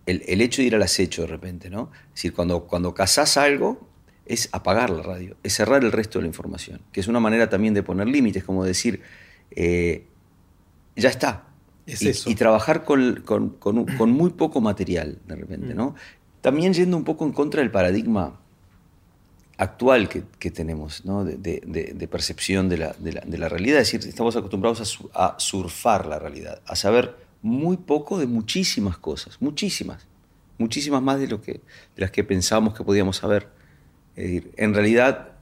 el, 0.06 0.42
hecho 0.42 0.62
de 0.62 0.68
ir 0.68 0.76
al 0.76 0.84
acecho 0.84 1.22
de 1.22 1.28
repente, 1.28 1.70
¿no? 1.70 1.92
Es 2.08 2.16
decir, 2.16 2.34
cuando, 2.34 2.66
cuando 2.66 2.94
cazás 2.94 3.38
algo, 3.38 3.88
es 4.26 4.50
apagar 4.52 4.90
la 4.90 5.04
radio, 5.04 5.38
es 5.44 5.54
cerrar 5.54 5.84
el 5.84 5.92
resto 5.92 6.20
de 6.20 6.24
la 6.24 6.28
información, 6.28 6.82
que 6.92 7.00
es 7.00 7.08
una 7.08 7.20
manera 7.20 7.50
también 7.50 7.74
de 7.74 7.84
poner 7.84 8.08
límites, 8.08 8.44
como 8.44 8.64
decir, 8.64 9.02
eh, 9.52 10.06
ya 10.96 11.10
está. 11.10 11.48
Es 11.86 12.02
y, 12.02 12.10
eso. 12.10 12.30
y, 12.30 12.36
trabajar 12.36 12.84
con, 12.84 13.24
muy 14.08 14.32
poco 14.32 14.62
material, 14.62 15.20
de 15.28 15.36
repente, 15.36 15.74
mm. 15.74 15.78
¿no? 15.78 15.96
También 16.42 16.74
yendo 16.74 16.98
un 16.98 17.04
poco 17.04 17.26
en 17.26 17.32
contra 17.32 17.62
del 17.62 17.72
paradigma 17.72 18.40
actual 19.58 20.10
que, 20.10 20.52
tenemos, 20.52 21.04
de, 21.06 22.08
percepción 22.10 22.70
de 22.70 22.78
la, 22.78 23.50
realidad. 23.50 23.80
Es 23.80 23.92
decir, 23.92 24.10
estamos 24.10 24.36
acostumbrados 24.36 25.00
a, 25.14 25.36
surfar 25.40 26.06
la 26.06 26.20
realidad, 26.20 26.62
a 26.66 26.76
saber 26.76 27.16
muy 27.42 27.78
poco 27.78 28.18
de 28.20 28.28
muchísimas 28.28 28.98
cosas, 28.98 29.38
muchísimas, 29.42 30.08
muchísimas 30.58 31.02
más 31.02 31.20
de, 31.20 31.28
lo 31.28 31.42
que, 31.42 31.54
de 31.54 31.62
las 31.98 32.12
que 32.12 32.24
pensábamos 32.24 32.74
que 32.74 32.84
podíamos 32.84 33.18
saber. 33.18 33.50
en 34.16 34.74
realidad, 34.74 35.36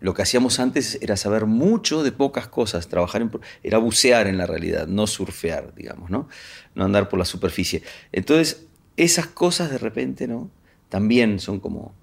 lo 0.00 0.12
que 0.12 0.22
hacíamos 0.22 0.60
antes 0.60 0.98
era 1.00 1.16
saber 1.16 1.46
mucho 1.46 2.02
de 2.02 2.12
pocas 2.12 2.46
cosas, 2.48 2.88
trabajar 2.88 3.22
en, 3.22 3.30
era 3.62 3.78
bucear 3.78 4.26
en 4.26 4.36
la 4.36 4.46
realidad, 4.46 4.86
no 4.86 5.06
surfear, 5.06 5.74
digamos, 5.74 6.10
¿no? 6.10 6.28
No 6.74 6.84
andar 6.84 7.08
por 7.08 7.18
la 7.18 7.24
superficie. 7.24 7.82
Entonces, 8.12 8.66
esas 8.98 9.28
cosas 9.28 9.70
de 9.70 9.78
repente, 9.78 10.28
¿no? 10.28 10.50
También 10.90 11.40
son 11.40 11.58
como, 11.58 11.94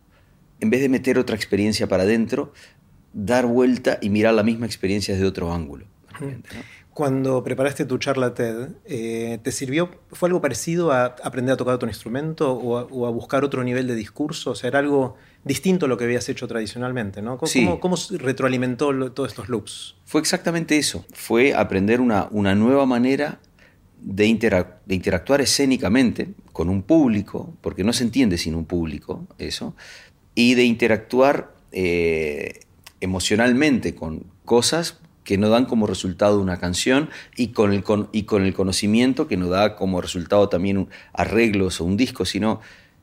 en 0.62 0.70
vez 0.70 0.82
de 0.82 0.90
meter 0.90 1.18
otra 1.18 1.36
experiencia 1.36 1.88
para 1.88 2.04
adentro, 2.04 2.54
dar 3.14 3.46
vuelta 3.46 3.98
y 4.02 4.10
mirar 4.10 4.34
la 4.34 4.44
misma 4.44 4.66
experiencia 4.66 5.14
desde 5.14 5.28
otro 5.28 5.52
ángulo. 5.52 5.86
Cuando 6.94 7.42
preparaste 7.44 7.86
tu 7.86 7.98
charla 7.98 8.34
TED, 8.34 8.70
eh, 8.86 9.40
¿te 9.42 9.52
sirvió, 9.52 9.90
fue 10.12 10.28
algo 10.28 10.42
parecido 10.42 10.92
a 10.92 11.16
aprender 11.24 11.54
a 11.54 11.58
tocar 11.58 11.74
otro 11.74 11.88
instrumento 11.88 12.52
o 12.52 13.06
a, 13.08 13.10
buscar 13.10 13.46
otro 13.46 13.64
nivel 13.64 13.88
de 13.88 13.96
discurso? 13.96 14.52
O 14.52 14.56
sea, 14.56 14.68
era 14.68 14.80
algo 14.80 15.16
distinto 15.44 15.86
a 15.86 15.90
lo 15.90 15.98
que 15.98 16.04
habías 16.04 16.28
hecho 16.28 16.48
tradicionalmente, 16.48 17.22
¿no? 17.22 17.38
¿Cómo, 17.38 17.80
cómo, 17.80 17.96
retroalimentó 18.20 19.12
todos 19.12 19.30
estos 19.30 19.48
loops? 19.48 19.96
Fue 20.06 20.20
exactamente 20.20 20.78
eso, 20.78 21.06
fue 21.14 21.54
aprender 21.54 22.02
una, 22.02 22.28
una 22.30 22.56
nueva 22.56 22.86
manera 22.86 23.40
de, 24.02 24.26
de, 24.86 24.96
interactuar 24.96 25.40
escénicamente 25.40 26.34
con 26.52 26.68
un 26.70 26.84
público, 26.84 27.54
porque 27.62 27.86
no 27.86 27.94
se 27.94 28.04
entiende 28.04 28.38
sin 28.38 28.54
un 28.54 28.66
público 28.66 29.28
eso, 29.38 29.76
y 30.36 30.56
de 30.56 30.64
interactuar 30.64 31.54
eh, 31.72 32.62
emocionalmente 33.00 33.96
con 33.96 34.26
cosas 34.46 35.00
que 35.24 35.38
no 35.38 35.50
dan 35.50 35.66
como 35.66 35.88
resultado 35.88 36.42
una 36.42 36.58
canción 36.58 37.10
y 37.36 37.50
con 37.50 37.74
el, 37.74 37.84
y 38.12 38.24
con 38.24 38.44
el 38.44 38.54
conocimiento 38.54 39.28
que 39.28 39.38
no 39.38 39.50
da 39.50 39.76
como 39.76 40.02
resultado 40.02 40.50
también 40.50 40.88
arreglos 41.14 41.80
o 41.80 41.86
un 41.86 41.96
disco, 41.96 42.26
sino 42.26 42.60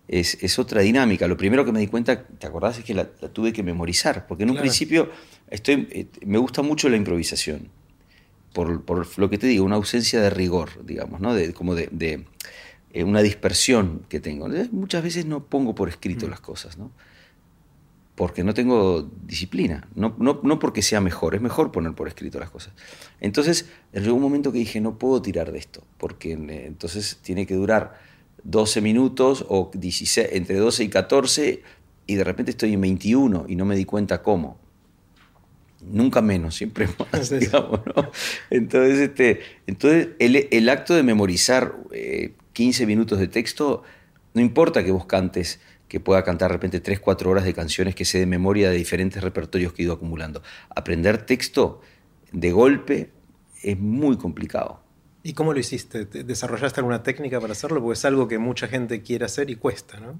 es, 0.09 0.59
otra 0.59 0.81
dinámica. 0.81 1.29
Lo 1.29 1.37
primero 1.37 1.64
que 1.64 1.73
me 1.73 1.81
di 1.81 1.87
cuenta, 1.87 2.23
¿te 2.27 2.47
acordás? 2.47 2.79
Es 2.79 2.85
que 2.85 2.95
la, 2.95 3.07
tuve 3.07 3.53
que 3.53 3.62
memorizar, 3.62 4.27
porque 4.27 4.45
en 4.45 4.51
un 4.51 4.57
principio 4.57 5.11
estoy, 5.51 5.87
eh, 5.91 6.07
me 6.25 6.38
gusta 6.38 6.62
mucho 6.62 6.88
la 6.88 6.97
improvisación, 6.97 7.69
por, 8.53 9.19
lo 9.19 9.31
que 9.31 9.38
te 9.38 9.47
digo, 9.47 9.64
una 9.64 9.77
ausencia 9.77 10.21
de 10.21 10.31
rigor, 10.31 10.85
digamos, 10.85 11.21
¿no? 11.21 11.35
de, 11.35 11.53
como 11.53 11.75
de, 11.75 12.25
eh, 12.93 13.05
una 13.05 13.23
dispersión 13.23 14.03
que 14.09 14.19
tengo. 14.19 14.49
Muchas 14.73 15.03
veces 15.03 15.27
no 15.27 15.45
pongo 15.45 15.75
por 15.75 15.88
escrito 15.88 16.27
mm. 16.27 16.31
las 16.31 16.41
cosas, 16.41 16.79
¿no? 16.79 16.91
Porque 18.18 18.42
no 18.42 18.52
tengo 18.52 19.09
disciplina, 19.24 19.87
no, 19.94 20.16
no, 20.18 20.59
porque 20.59 20.83
sea 20.83 21.00
mejor, 21.00 21.37
es 21.37 21.40
mejor 21.40 21.70
poner 21.70 21.92
por 21.94 22.09
escrito 22.09 22.40
las 22.40 22.50
cosas. 22.50 22.72
Entonces, 23.20 23.70
en 23.92 24.11
un 24.11 24.20
momento 24.20 24.50
que 24.50 24.59
dije, 24.59 24.81
no 24.81 24.98
puedo 24.98 25.22
tirar 25.22 25.52
de 25.52 25.59
esto, 25.61 25.85
porque 25.98 26.33
eh, 26.33 26.66
entonces 26.66 27.20
tiene 27.22 27.46
que 27.46 27.54
durar 27.54 27.96
12 28.42 28.81
minutos 28.81 29.46
o 29.48 29.70
16, 29.72 30.31
entre 30.33 30.57
12 30.57 30.83
y 30.83 30.88
14 30.88 31.62
y 32.09 32.14
de 32.16 32.24
repente 32.24 32.50
estoy 32.50 32.72
en 32.72 32.81
21 32.81 33.46
y 33.48 33.54
no 33.54 33.64
me 33.64 33.76
di 33.76 33.85
cuenta 33.85 34.20
cómo. 34.20 34.59
Nunca 35.81 36.20
menos, 36.20 36.57
siempre 36.57 36.88
más, 37.12 37.31
digamos, 37.31 37.83
¿no? 37.94 38.11
Entonces, 38.50 38.98
este, 38.98 39.42
entonces 39.68 40.09
el, 40.18 40.68
acto 40.68 40.92
de 40.92 41.04
memorizar 41.04 41.76
15 42.52 42.83
eh, 42.83 42.87
minutos 42.87 43.20
de 43.20 43.28
texto, 43.28 43.85
no 44.35 44.40
importa 44.40 44.83
que 44.83 44.90
vos 44.90 45.07
cantes 45.07 45.61
que 45.88 46.01
pueda 46.01 46.22
cantar 46.22 46.51
de 46.51 46.55
repente 46.55 46.81
3, 46.81 47.01
4 47.01 47.31
horas 47.31 47.44
de 47.44 47.55
canciones 47.55 47.94
que 47.94 48.05
sé 48.05 48.18
de 48.18 48.27
memoria 48.27 48.70
de 48.70 48.77
diferentes 48.77 49.22
repertorios 49.22 49.72
que 49.72 49.83
he 49.83 49.85
ido 49.87 49.94
acumulando. 49.94 50.42
Aprender 50.74 51.24
texto 51.24 51.81
de 52.31 52.53
golpe 52.53 53.11
es 53.62 53.79
muy 53.79 54.16
complicado. 54.18 54.83
¿Y 55.22 55.33
cómo 55.33 55.53
lo 55.53 55.59
hiciste? 55.59 56.05
¿Desarrollaste 56.05 56.81
alguna 56.81 57.03
técnica 57.03 57.40
para 57.40 57.53
hacerlo? 57.53 57.81
Porque 57.83 57.98
es 57.98 58.05
algo 58.05 58.29
que 58.29 58.38
mucha 58.38 58.68
gente 58.68 59.03
quiere 59.03 59.24
hacer 59.24 59.51
y 59.51 59.57
cuesta, 59.57 59.98
¿no? 59.98 60.18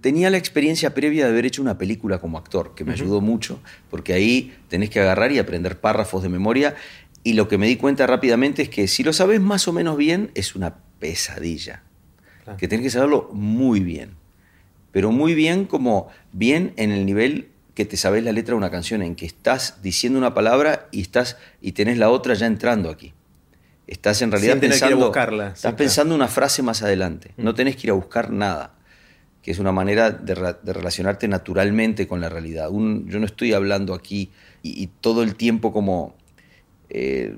Tenía 0.00 0.30
la 0.30 0.36
experiencia 0.38 0.94
previa 0.94 1.24
de 1.26 1.32
haber 1.32 1.46
hecho 1.46 1.62
una 1.62 1.78
película 1.78 2.18
como 2.18 2.38
actor, 2.38 2.74
que 2.74 2.84
me 2.84 2.92
ayudó 2.92 3.20
mucho, 3.20 3.60
porque 3.90 4.12
ahí 4.12 4.56
tenés 4.68 4.90
que 4.90 5.00
agarrar 5.00 5.32
y 5.32 5.38
aprender 5.38 5.80
párrafos 5.80 6.22
de 6.22 6.28
memoria. 6.28 6.74
Y 7.22 7.34
lo 7.34 7.48
que 7.48 7.58
me 7.58 7.66
di 7.66 7.76
cuenta 7.76 8.06
rápidamente 8.06 8.62
es 8.62 8.68
que 8.68 8.88
si 8.88 9.02
lo 9.02 9.12
sabes 9.12 9.40
más 9.40 9.68
o 9.68 9.72
menos 9.72 9.96
bien, 9.96 10.30
es 10.34 10.54
una 10.54 10.76
pesadilla. 10.98 11.82
Que 12.58 12.68
tenés 12.68 12.84
que 12.84 12.90
saberlo 12.90 13.28
muy 13.32 13.80
bien 13.80 14.10
pero 14.96 15.12
muy 15.12 15.34
bien 15.34 15.66
como 15.66 16.08
bien 16.32 16.72
en 16.76 16.90
el 16.90 17.04
nivel 17.04 17.50
que 17.74 17.84
te 17.84 17.98
sabes 17.98 18.24
la 18.24 18.32
letra 18.32 18.52
de 18.52 18.56
una 18.56 18.70
canción, 18.70 19.02
en 19.02 19.14
que 19.14 19.26
estás 19.26 19.82
diciendo 19.82 20.18
una 20.18 20.32
palabra 20.32 20.88
y, 20.90 21.02
estás, 21.02 21.36
y 21.60 21.72
tenés 21.72 21.98
la 21.98 22.08
otra 22.08 22.32
ya 22.32 22.46
entrando 22.46 22.88
aquí. 22.88 23.12
Estás 23.86 24.22
en 24.22 24.32
realidad 24.32 24.58
pensando, 24.58 24.96
buscarla, 24.96 25.48
estás 25.48 25.74
pensando 25.74 26.14
una 26.14 26.28
frase 26.28 26.62
más 26.62 26.82
adelante. 26.82 27.32
No 27.36 27.52
mm. 27.52 27.54
tenés 27.54 27.76
que 27.76 27.88
ir 27.88 27.90
a 27.90 27.92
buscar 27.92 28.30
nada, 28.30 28.72
que 29.42 29.50
es 29.50 29.58
una 29.58 29.70
manera 29.70 30.12
de, 30.12 30.34
relacionarte 30.72 31.28
naturalmente 31.28 32.08
con 32.08 32.22
la 32.22 32.30
realidad. 32.30 32.70
yo 32.70 33.18
no 33.18 33.26
estoy 33.26 33.52
hablando 33.52 33.92
aquí 33.92 34.30
y 34.62 34.86
todo 35.02 35.22
el 35.22 35.34
tiempo 35.34 35.74
como 35.74 36.14
eh, 36.88 37.36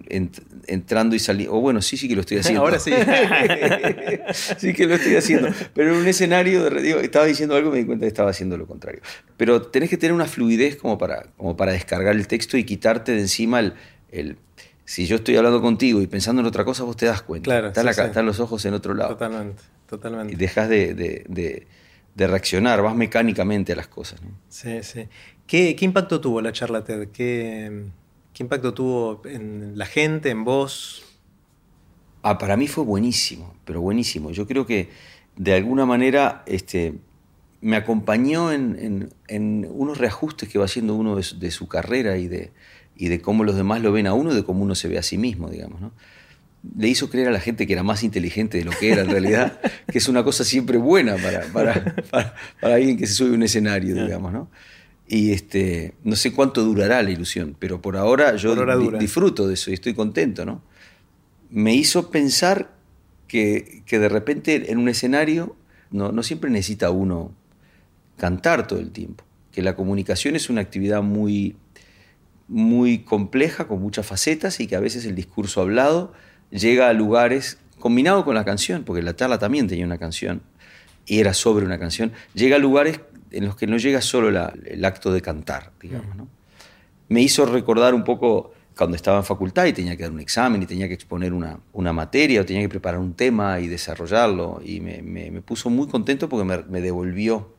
entrando 0.66 1.16
y 1.16 1.18
saliendo. 1.18 1.56
O 1.56 1.60
bueno, 1.60 1.80
sí, 1.80 1.96
sí 1.96 2.08
que 2.08 2.14
lo 2.14 2.20
estoy 2.20 2.38
haciendo. 2.40 2.62
Ahora 2.62 2.78
sí. 2.78 2.92
sí 4.58 4.72
que 4.74 4.86
lo 4.86 4.94
estoy 4.94 5.16
haciendo. 5.16 5.48
Pero 5.74 5.94
en 5.94 6.00
un 6.00 6.06
escenario, 6.06 6.68
de, 6.68 7.00
estaba 7.02 7.24
diciendo 7.26 7.54
algo 7.56 7.70
y 7.70 7.72
me 7.72 7.78
di 7.78 7.86
cuenta 7.86 8.04
que 8.04 8.08
estaba 8.08 8.30
haciendo 8.30 8.56
lo 8.56 8.66
contrario. 8.66 9.00
Pero 9.36 9.62
tenés 9.62 9.90
que 9.90 9.96
tener 9.96 10.12
una 10.12 10.26
fluidez 10.26 10.76
como 10.76 10.98
para, 10.98 11.26
como 11.36 11.56
para 11.56 11.72
descargar 11.72 12.14
el 12.14 12.26
texto 12.26 12.56
y 12.56 12.64
quitarte 12.64 13.12
de 13.12 13.20
encima 13.20 13.60
el, 14.10 14.36
si 14.84 15.06
yo 15.06 15.16
estoy 15.16 15.36
hablando 15.36 15.60
contigo 15.60 16.00
y 16.00 16.06
pensando 16.06 16.40
en 16.40 16.46
otra 16.46 16.64
cosa, 16.64 16.84
vos 16.84 16.96
te 16.96 17.06
das 17.06 17.22
cuenta. 17.22 17.44
Claro, 17.44 17.68
están, 17.68 18.26
los 18.26 18.40
ojos 18.40 18.64
en 18.64 18.74
otro 18.74 18.94
lado. 18.94 19.10
Totalmente, 19.10 19.62
totalmente. 19.86 20.32
Y 20.32 20.36
dejas 20.36 20.68
de, 20.68 21.66
reaccionar, 22.16 22.82
vas 22.82 22.96
mecánicamente 22.96 23.72
a 23.72 23.76
las 23.76 23.88
cosas. 23.88 24.20
Sí, 24.48 24.82
sí. 24.82 25.08
¿Qué, 25.46 25.76
¿Qué, 25.76 25.84
impacto 25.84 26.20
tuvo 26.20 26.40
la 26.40 26.52
charla 26.52 26.84
TED? 26.84 27.08
¿Qué, 27.08 27.90
¿Qué 28.32 28.42
impacto 28.42 28.74
tuvo 28.74 29.22
en 29.24 29.76
la 29.76 29.86
gente, 29.86 30.30
en 30.30 30.44
vos? 30.44 31.04
Ah, 32.22 32.38
para 32.38 32.56
mí 32.56 32.68
fue 32.68 32.84
buenísimo, 32.84 33.54
pero 33.64 33.80
buenísimo. 33.80 34.30
Yo 34.30 34.46
creo 34.46 34.66
que 34.66 34.90
de 35.36 35.54
alguna 35.54 35.86
manera 35.86 36.42
este, 36.46 36.94
me 37.60 37.76
acompañó 37.76 38.52
en, 38.52 39.10
unos 39.28 39.98
reajustes 39.98 40.48
que 40.48 40.58
va 40.58 40.64
haciendo 40.64 40.94
uno 40.94 41.16
de 41.16 41.50
su, 41.50 41.68
carrera 41.68 42.16
y 42.18 42.28
de, 42.28 42.52
y 42.96 43.08
de 43.08 43.20
cómo 43.20 43.44
los 43.44 43.56
demás 43.56 43.82
lo 43.82 43.92
ven 43.92 44.06
a 44.06 44.14
uno 44.14 44.32
y 44.32 44.34
de 44.34 44.44
cómo 44.44 44.62
uno 44.62 44.74
se 44.74 44.88
ve 44.88 44.98
a 44.98 45.02
sí 45.02 45.18
mismo, 45.18 45.48
digamos. 45.48 45.80
¿no? 45.80 45.92
Le 46.76 46.88
hizo 46.88 47.08
creer 47.08 47.28
a 47.28 47.30
la 47.30 47.40
gente 47.40 47.66
que 47.66 47.72
era 47.72 47.82
más 47.82 48.02
inteligente 48.02 48.58
de 48.58 48.64
lo 48.64 48.72
que 48.72 48.92
era 48.92 49.02
en 49.02 49.10
realidad, 49.10 49.60
que 49.90 49.98
es 49.98 50.08
una 50.08 50.24
cosa 50.24 50.44
siempre 50.44 50.78
buena 50.78 51.16
para, 51.16 51.42
para, 51.52 51.96
para, 52.60 52.74
alguien 52.74 52.96
que 52.96 53.06
se 53.06 53.14
sube 53.14 53.30
a 53.30 53.34
un 53.34 53.42
escenario, 53.42 53.94
digamos. 53.94 54.32
¿no? 54.32 54.50
Y 55.08 55.32
este, 55.32 55.94
no 56.04 56.16
sé 56.16 56.32
cuánto 56.32 56.62
durará 56.62 57.02
la 57.02 57.10
ilusión, 57.10 57.56
pero 57.58 57.80
por 57.80 57.96
ahora 57.96 58.36
yo 58.36 58.54
disfruto 58.98 59.48
de 59.48 59.54
eso 59.54 59.70
y 59.70 59.74
estoy 59.74 59.94
contento, 59.94 60.44
¿no? 60.44 60.62
Me 61.48 61.74
hizo 61.74 62.10
pensar 62.10 62.74
que, 63.26 63.82
que 63.86 63.98
de 63.98 64.10
repente 64.10 64.70
en 64.70 64.78
un 64.78 64.90
escenario 64.90 65.56
no, 65.90 66.12
no, 66.12 66.22
siempre 66.22 66.50
necesita 66.50 66.90
uno 66.90 67.32
cantar 68.18 68.66
todo 68.66 68.80
el 68.80 68.90
tiempo, 68.90 69.24
que 69.50 69.62
la 69.62 69.74
comunicación 69.74 70.36
es 70.36 70.50
una 70.50 70.60
actividad 70.60 71.02
muy, 71.02 71.56
muy 72.48 72.98
compleja, 72.98 73.66
con 73.66 73.80
muchas 73.80 74.04
facetas 74.06 74.60
y 74.60 74.66
que 74.66 74.76
a 74.76 74.80
veces 74.80 75.06
el 75.06 75.14
discurso 75.14 75.62
hablado 75.62 76.12
llega 76.50 76.88
a 76.90 76.92
lugares, 76.92 77.58
combinado 77.78 78.26
con 78.26 78.34
la 78.34 78.44
canción, 78.44 78.84
porque 78.84 79.02
la 79.02 79.16
charla 79.16 79.38
también 79.38 79.68
tenía 79.68 79.86
una 79.86 79.98
canción 79.98 80.42
y 81.06 81.20
era 81.20 81.32
sobre 81.32 81.64
una 81.64 81.78
canción, 81.78 82.12
llega 82.34 82.56
a 82.56 82.58
lugares 82.58 83.00
en 83.30 83.44
los 83.44 83.56
que 83.56 83.66
no 83.66 83.76
llega 83.76 84.00
solo 84.00 84.28
el 84.28 84.84
acto 84.84 85.12
de 85.12 85.20
cantar, 85.20 85.72
digamos. 85.80 86.16
¿no? 86.16 86.28
Me 87.08 87.22
hizo 87.22 87.46
recordar 87.46 87.94
un 87.94 88.04
poco 88.04 88.52
cuando 88.76 88.96
estaba 88.96 89.18
en 89.18 89.24
facultad 89.24 89.66
y 89.66 89.72
tenía 89.72 89.96
que 89.96 90.04
dar 90.04 90.12
un 90.12 90.20
examen 90.20 90.62
y 90.62 90.66
tenía 90.66 90.86
que 90.86 90.94
exponer 90.94 91.32
una, 91.32 91.58
una 91.72 91.92
materia 91.92 92.40
o 92.40 92.44
tenía 92.44 92.62
que 92.62 92.68
preparar 92.68 93.00
un 93.00 93.14
tema 93.14 93.58
y 93.60 93.66
desarrollarlo. 93.66 94.60
Y 94.64 94.80
me, 94.80 95.02
me, 95.02 95.42
puso 95.42 95.68
muy 95.68 95.88
contento 95.88 96.28
porque 96.28 96.44
me, 96.44 96.58
me, 96.64 96.80
devolvió. 96.80 97.54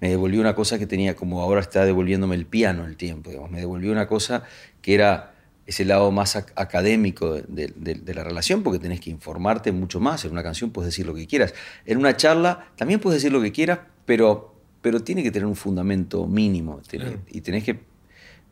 Me 0.00 0.10
devolvió 0.10 0.40
una 0.40 0.54
cosa 0.54 0.78
que 0.78 0.86
tenía, 0.86 1.16
como 1.16 1.40
ahora 1.40 1.60
está 1.60 1.86
devolviéndome 1.86 2.34
el 2.34 2.44
piano 2.44 2.84
el 2.84 2.96
tiempo. 2.96 3.30
Me 3.48 3.60
devolvió 3.60 3.90
una 3.90 4.06
cosa 4.06 4.42
que 4.82 4.94
era 4.94 5.35
ese 5.66 5.84
lado 5.84 6.12
más 6.12 6.36
académico 6.36 7.34
de, 7.34 7.72
de, 7.74 8.14
la 8.14 8.22
relación, 8.22 8.62
porque 8.62 8.78
tenés 8.78 9.00
que 9.00 9.10
informarte 9.10 9.72
mucho 9.72 9.98
más. 9.98 10.24
En 10.24 10.32
una 10.32 10.42
canción 10.42 10.70
puedes 10.70 10.92
decir 10.92 11.06
lo 11.06 11.14
que 11.14 11.26
quieras. 11.26 11.54
En 11.84 11.98
una 11.98 12.16
charla 12.16 12.68
también 12.76 13.00
puedes 13.00 13.20
decir 13.20 13.32
lo 13.32 13.42
que 13.42 13.50
quieras, 13.50 13.80
pero, 14.04 14.54
pero 14.80 15.02
tiene 15.02 15.22
que 15.24 15.32
tener 15.32 15.46
un 15.46 15.56
fundamento 15.56 16.26
mínimo 16.26 16.80
y 17.28 17.40
tenés 17.40 17.64
que 17.64 17.80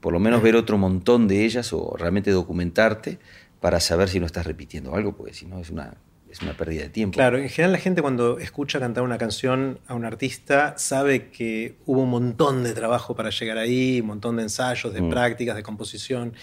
por 0.01 0.13
lo 0.13 0.21
menos 0.21 0.43
ver 0.43 0.55
otro 0.55 0.77
montón 0.77 1.29
de 1.29 1.47
ellas 1.47 1.73
o 1.73 1.97
realmente 1.97 2.31
documentarte 2.31 3.19
para 3.61 3.81
saber 3.81 4.11
si 4.11 4.21
no 4.21 4.27
estás 4.27 4.45
repitiendo 4.45 4.95
algo, 4.95 5.17
porque 5.17 5.33
si 5.33 5.47
no 5.47 5.59
es 5.61 5.71
una, 5.71 5.95
es 6.31 6.43
una 6.43 6.55
pérdida 6.55 6.83
de 6.83 6.91
tiempo. 6.91 7.15
Claro, 7.15 7.39
en 7.39 7.49
general 7.49 7.73
la 7.73 7.79
gente 7.79 8.03
cuando 8.03 8.39
escucha 8.39 8.81
cantar 8.81 9.05
una 9.05 9.17
canción 9.17 9.79
a 9.87 9.95
un 9.95 10.05
artista 10.05 10.77
sabe 10.77 11.31
que 11.31 11.77
hubo 11.87 12.03
un 12.03 12.11
montón 12.11 12.65
de 12.65 12.75
trabajo 12.75 13.15
para 13.15 13.31
llegar 13.31 13.57
ahí, 13.57 14.03
un 14.03 14.09
montón 14.09 14.37
de 14.37 14.43
ensayos, 14.43 14.93
de 14.93 15.01
mm. 15.01 15.09
prácticas, 15.09 15.57
de 15.57 15.63
composición. 15.63 16.35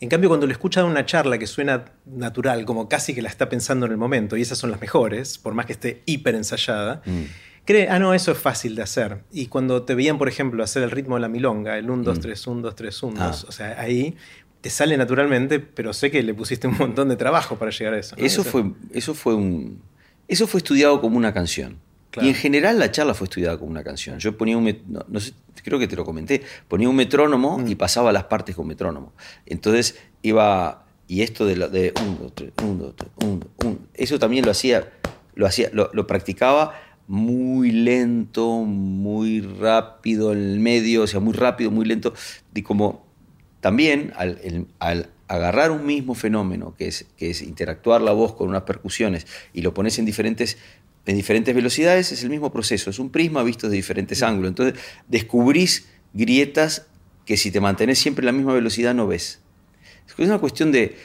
En 0.00 0.08
cambio, 0.08 0.30
cuando 0.30 0.46
le 0.46 0.52
escucha 0.52 0.82
una 0.84 1.04
charla 1.04 1.38
que 1.38 1.46
suena 1.46 1.84
natural, 2.06 2.64
como 2.64 2.88
casi 2.88 3.14
que 3.14 3.22
la 3.22 3.28
está 3.28 3.48
pensando 3.48 3.86
en 3.86 3.92
el 3.92 3.98
momento, 3.98 4.36
y 4.36 4.42
esas 4.42 4.58
son 4.58 4.70
las 4.70 4.80
mejores, 4.80 5.38
por 5.38 5.54
más 5.54 5.66
que 5.66 5.72
esté 5.72 6.02
hiper 6.06 6.34
ensayada, 6.34 7.02
mm 7.04 7.24
cree, 7.70 7.88
ah, 7.88 7.98
no, 7.98 8.14
eso 8.14 8.32
es 8.32 8.38
fácil 8.38 8.74
de 8.74 8.82
hacer. 8.82 9.22
Y 9.30 9.46
cuando 9.46 9.82
te 9.82 9.94
veían, 9.94 10.18
por 10.18 10.28
ejemplo, 10.28 10.62
hacer 10.64 10.82
el 10.82 10.90
ritmo 10.90 11.14
de 11.14 11.20
la 11.20 11.28
milonga, 11.28 11.78
el 11.78 11.88
1, 11.88 12.02
2, 12.02 12.20
3, 12.20 12.46
1, 12.46 12.62
2, 12.62 12.74
3, 12.74 13.02
1, 13.02 13.26
2, 13.26 13.44
o 13.44 13.52
sea, 13.52 13.80
ahí 13.80 14.16
te 14.60 14.70
sale 14.70 14.96
naturalmente, 14.96 15.60
pero 15.60 15.92
sé 15.92 16.10
que 16.10 16.22
le 16.22 16.34
pusiste 16.34 16.66
un 16.66 16.76
montón 16.78 17.08
de 17.08 17.16
trabajo 17.16 17.56
para 17.56 17.70
llegar 17.70 17.94
a 17.94 17.98
eso. 17.98 18.16
Eso, 18.18 18.44
fue, 18.44 18.72
eso, 18.92 19.14
fue 19.14 19.34
un, 19.34 19.80
eso 20.28 20.46
fue 20.46 20.58
estudiado 20.58 21.00
como 21.00 21.16
una 21.16 21.32
canción. 21.32 21.78
Y 22.20 22.28
en 22.28 22.34
general 22.34 22.78
la 22.78 22.90
charla 22.90 23.14
fue 23.14 23.26
estudiada 23.26 23.58
como 23.58 23.70
una 23.70 23.84
canción. 23.84 24.18
Yo 24.18 24.36
ponía 24.36 24.56
un, 24.56 24.64
no, 25.08 25.20
sé, 25.20 25.32
creo 25.62 25.78
que 25.78 25.86
te 25.86 25.96
lo 25.96 26.04
comenté, 26.04 26.42
ponía 26.66 26.88
un 26.88 26.96
metrónomo 26.96 27.58
mm. 27.58 27.68
y 27.68 27.74
pasaba 27.76 28.12
las 28.12 28.24
partes 28.24 28.56
con 28.56 28.66
metrónomo. 28.66 29.12
Entonces 29.46 29.98
iba, 30.22 30.86
y 31.06 31.22
esto 31.22 31.46
de, 31.46 31.54
de 31.54 31.92
1, 32.00 32.18
2, 32.20 32.32
3, 32.34 32.52
1, 32.62 32.74
2, 32.74 32.94
3, 32.96 33.10
1, 33.22 33.40
1, 33.64 33.78
eso 33.94 34.18
también 34.18 34.44
lo 34.44 34.50
hacía, 34.50 34.90
lo, 35.34 35.46
hacía, 35.46 35.70
lo, 35.72 35.90
lo 35.92 36.06
practicaba 36.06 36.74
muy 37.10 37.72
lento, 37.72 38.58
muy 38.58 39.40
rápido 39.40 40.32
en 40.32 40.38
el 40.38 40.60
medio, 40.60 41.02
o 41.02 41.06
sea, 41.08 41.18
muy 41.18 41.32
rápido, 41.32 41.72
muy 41.72 41.84
lento, 41.84 42.14
y 42.54 42.62
como 42.62 43.04
también 43.60 44.12
al, 44.16 45.08
agarrar 45.26 45.72
un 45.72 45.86
mismo 45.86 46.14
fenómeno, 46.14 46.76
que 46.78 46.86
es, 46.86 47.06
que 47.16 47.30
es 47.30 47.42
interactuar 47.42 48.00
la 48.00 48.12
voz 48.12 48.36
con 48.36 48.48
unas 48.48 48.62
percusiones, 48.62 49.26
y 49.52 49.62
lo 49.62 49.74
pones 49.74 49.98
en 49.98 50.04
diferentes, 50.04 50.56
en 51.06 51.16
diferentes 51.16 51.54
velocidades, 51.54 52.12
es 52.12 52.22
el 52.22 52.30
mismo 52.30 52.52
proceso, 52.52 52.90
es 52.90 52.98
un 52.98 53.10
prisma 53.10 53.42
visto 53.42 53.68
de 53.68 53.76
diferentes 53.76 54.22
ángulos. 54.22 54.50
Entonces 54.50 54.80
descubrís 55.08 55.88
grietas 56.12 56.86
que 57.24 57.36
si 57.36 57.50
te 57.50 57.60
mantienes 57.60 57.98
siempre 57.98 58.22
en 58.22 58.26
la 58.26 58.32
misma 58.32 58.54
velocidad 58.54 58.94
no 58.94 59.06
ves. 59.06 59.40
Es 60.18 60.26
una 60.26 60.38
cuestión 60.38 60.72
de, 60.72 60.96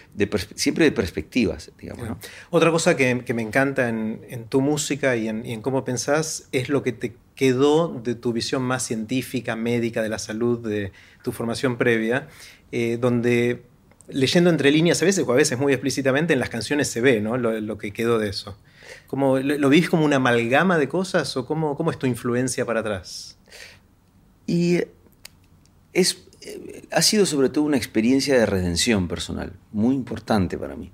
siempre 0.56 0.86
de 0.86 0.92
perspectivas, 0.92 1.72
digamos. 1.80 2.18
Otra 2.50 2.72
cosa 2.72 2.98
que, 2.98 3.34
me 3.34 3.42
encanta 3.42 3.88
en, 3.88 4.46
tu 4.50 4.62
música 4.62 5.16
y 5.16 5.30
en, 5.30 5.62
cómo 5.62 5.86
pensás 5.86 6.50
es 6.52 6.70
lo 6.70 6.84
que 6.84 6.92
te 6.92 7.16
quedó 7.36 8.02
de 8.04 8.16
tu 8.16 8.34
visión 8.34 8.64
más 8.64 8.84
científica, 8.84 9.56
médica, 9.56 10.02
de 10.02 10.10
la 10.10 10.20
salud, 10.20 10.68
de 10.68 10.92
tu 11.24 11.32
formación 11.32 11.78
previa, 11.78 12.28
eh, 12.72 12.98
donde 13.00 13.64
leyendo 14.08 14.50
entre 14.50 14.72
líneas 14.72 15.02
a 15.02 15.06
veces 15.06 15.26
o 15.28 15.32
a 15.32 15.36
veces 15.36 15.58
muy 15.58 15.74
explícitamente 15.74 16.34
en 16.34 16.40
las 16.40 16.50
canciones 16.50 16.88
se 16.88 17.02
ve 17.02 17.22
¿no? 17.22 17.38
lo, 17.38 17.78
que 17.78 17.92
quedó 17.92 18.20
de 18.20 18.30
eso. 18.30 18.58
¿Cómo, 19.08 19.40
¿Lo, 19.40 19.58
lo 19.58 19.70
como 19.90 20.06
una 20.06 20.18
amalgama 20.18 20.78
de 20.78 20.88
cosas 20.88 21.36
o 21.38 21.46
cómo, 21.46 21.76
cómo 21.76 21.92
es 21.92 22.00
tu 22.00 22.08
influencia 22.08 22.66
para 22.66 22.82
atrás? 22.82 23.38
Y 24.48 24.82
es 25.94 26.26
ha 26.92 27.02
sido 27.02 27.26
sobre 27.26 27.50
todo 27.50 27.64
una 27.64 27.78
experiencia 27.78 28.38
de 28.38 28.46
redención 28.46 29.08
personal, 29.08 29.54
muy 29.72 29.96
importante 29.96 30.58
para 30.58 30.76
mí. 30.76 30.92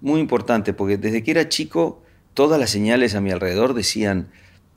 Muy 0.00 0.20
importante, 0.20 0.72
porque 0.72 0.96
desde 0.96 1.22
que 1.22 1.30
era 1.30 1.48
chico, 1.48 2.02
todas 2.34 2.58
las 2.58 2.70
señales 2.70 3.14
a 3.14 3.20
mi 3.20 3.30
alrededor 3.30 3.74
decían, 3.74 4.28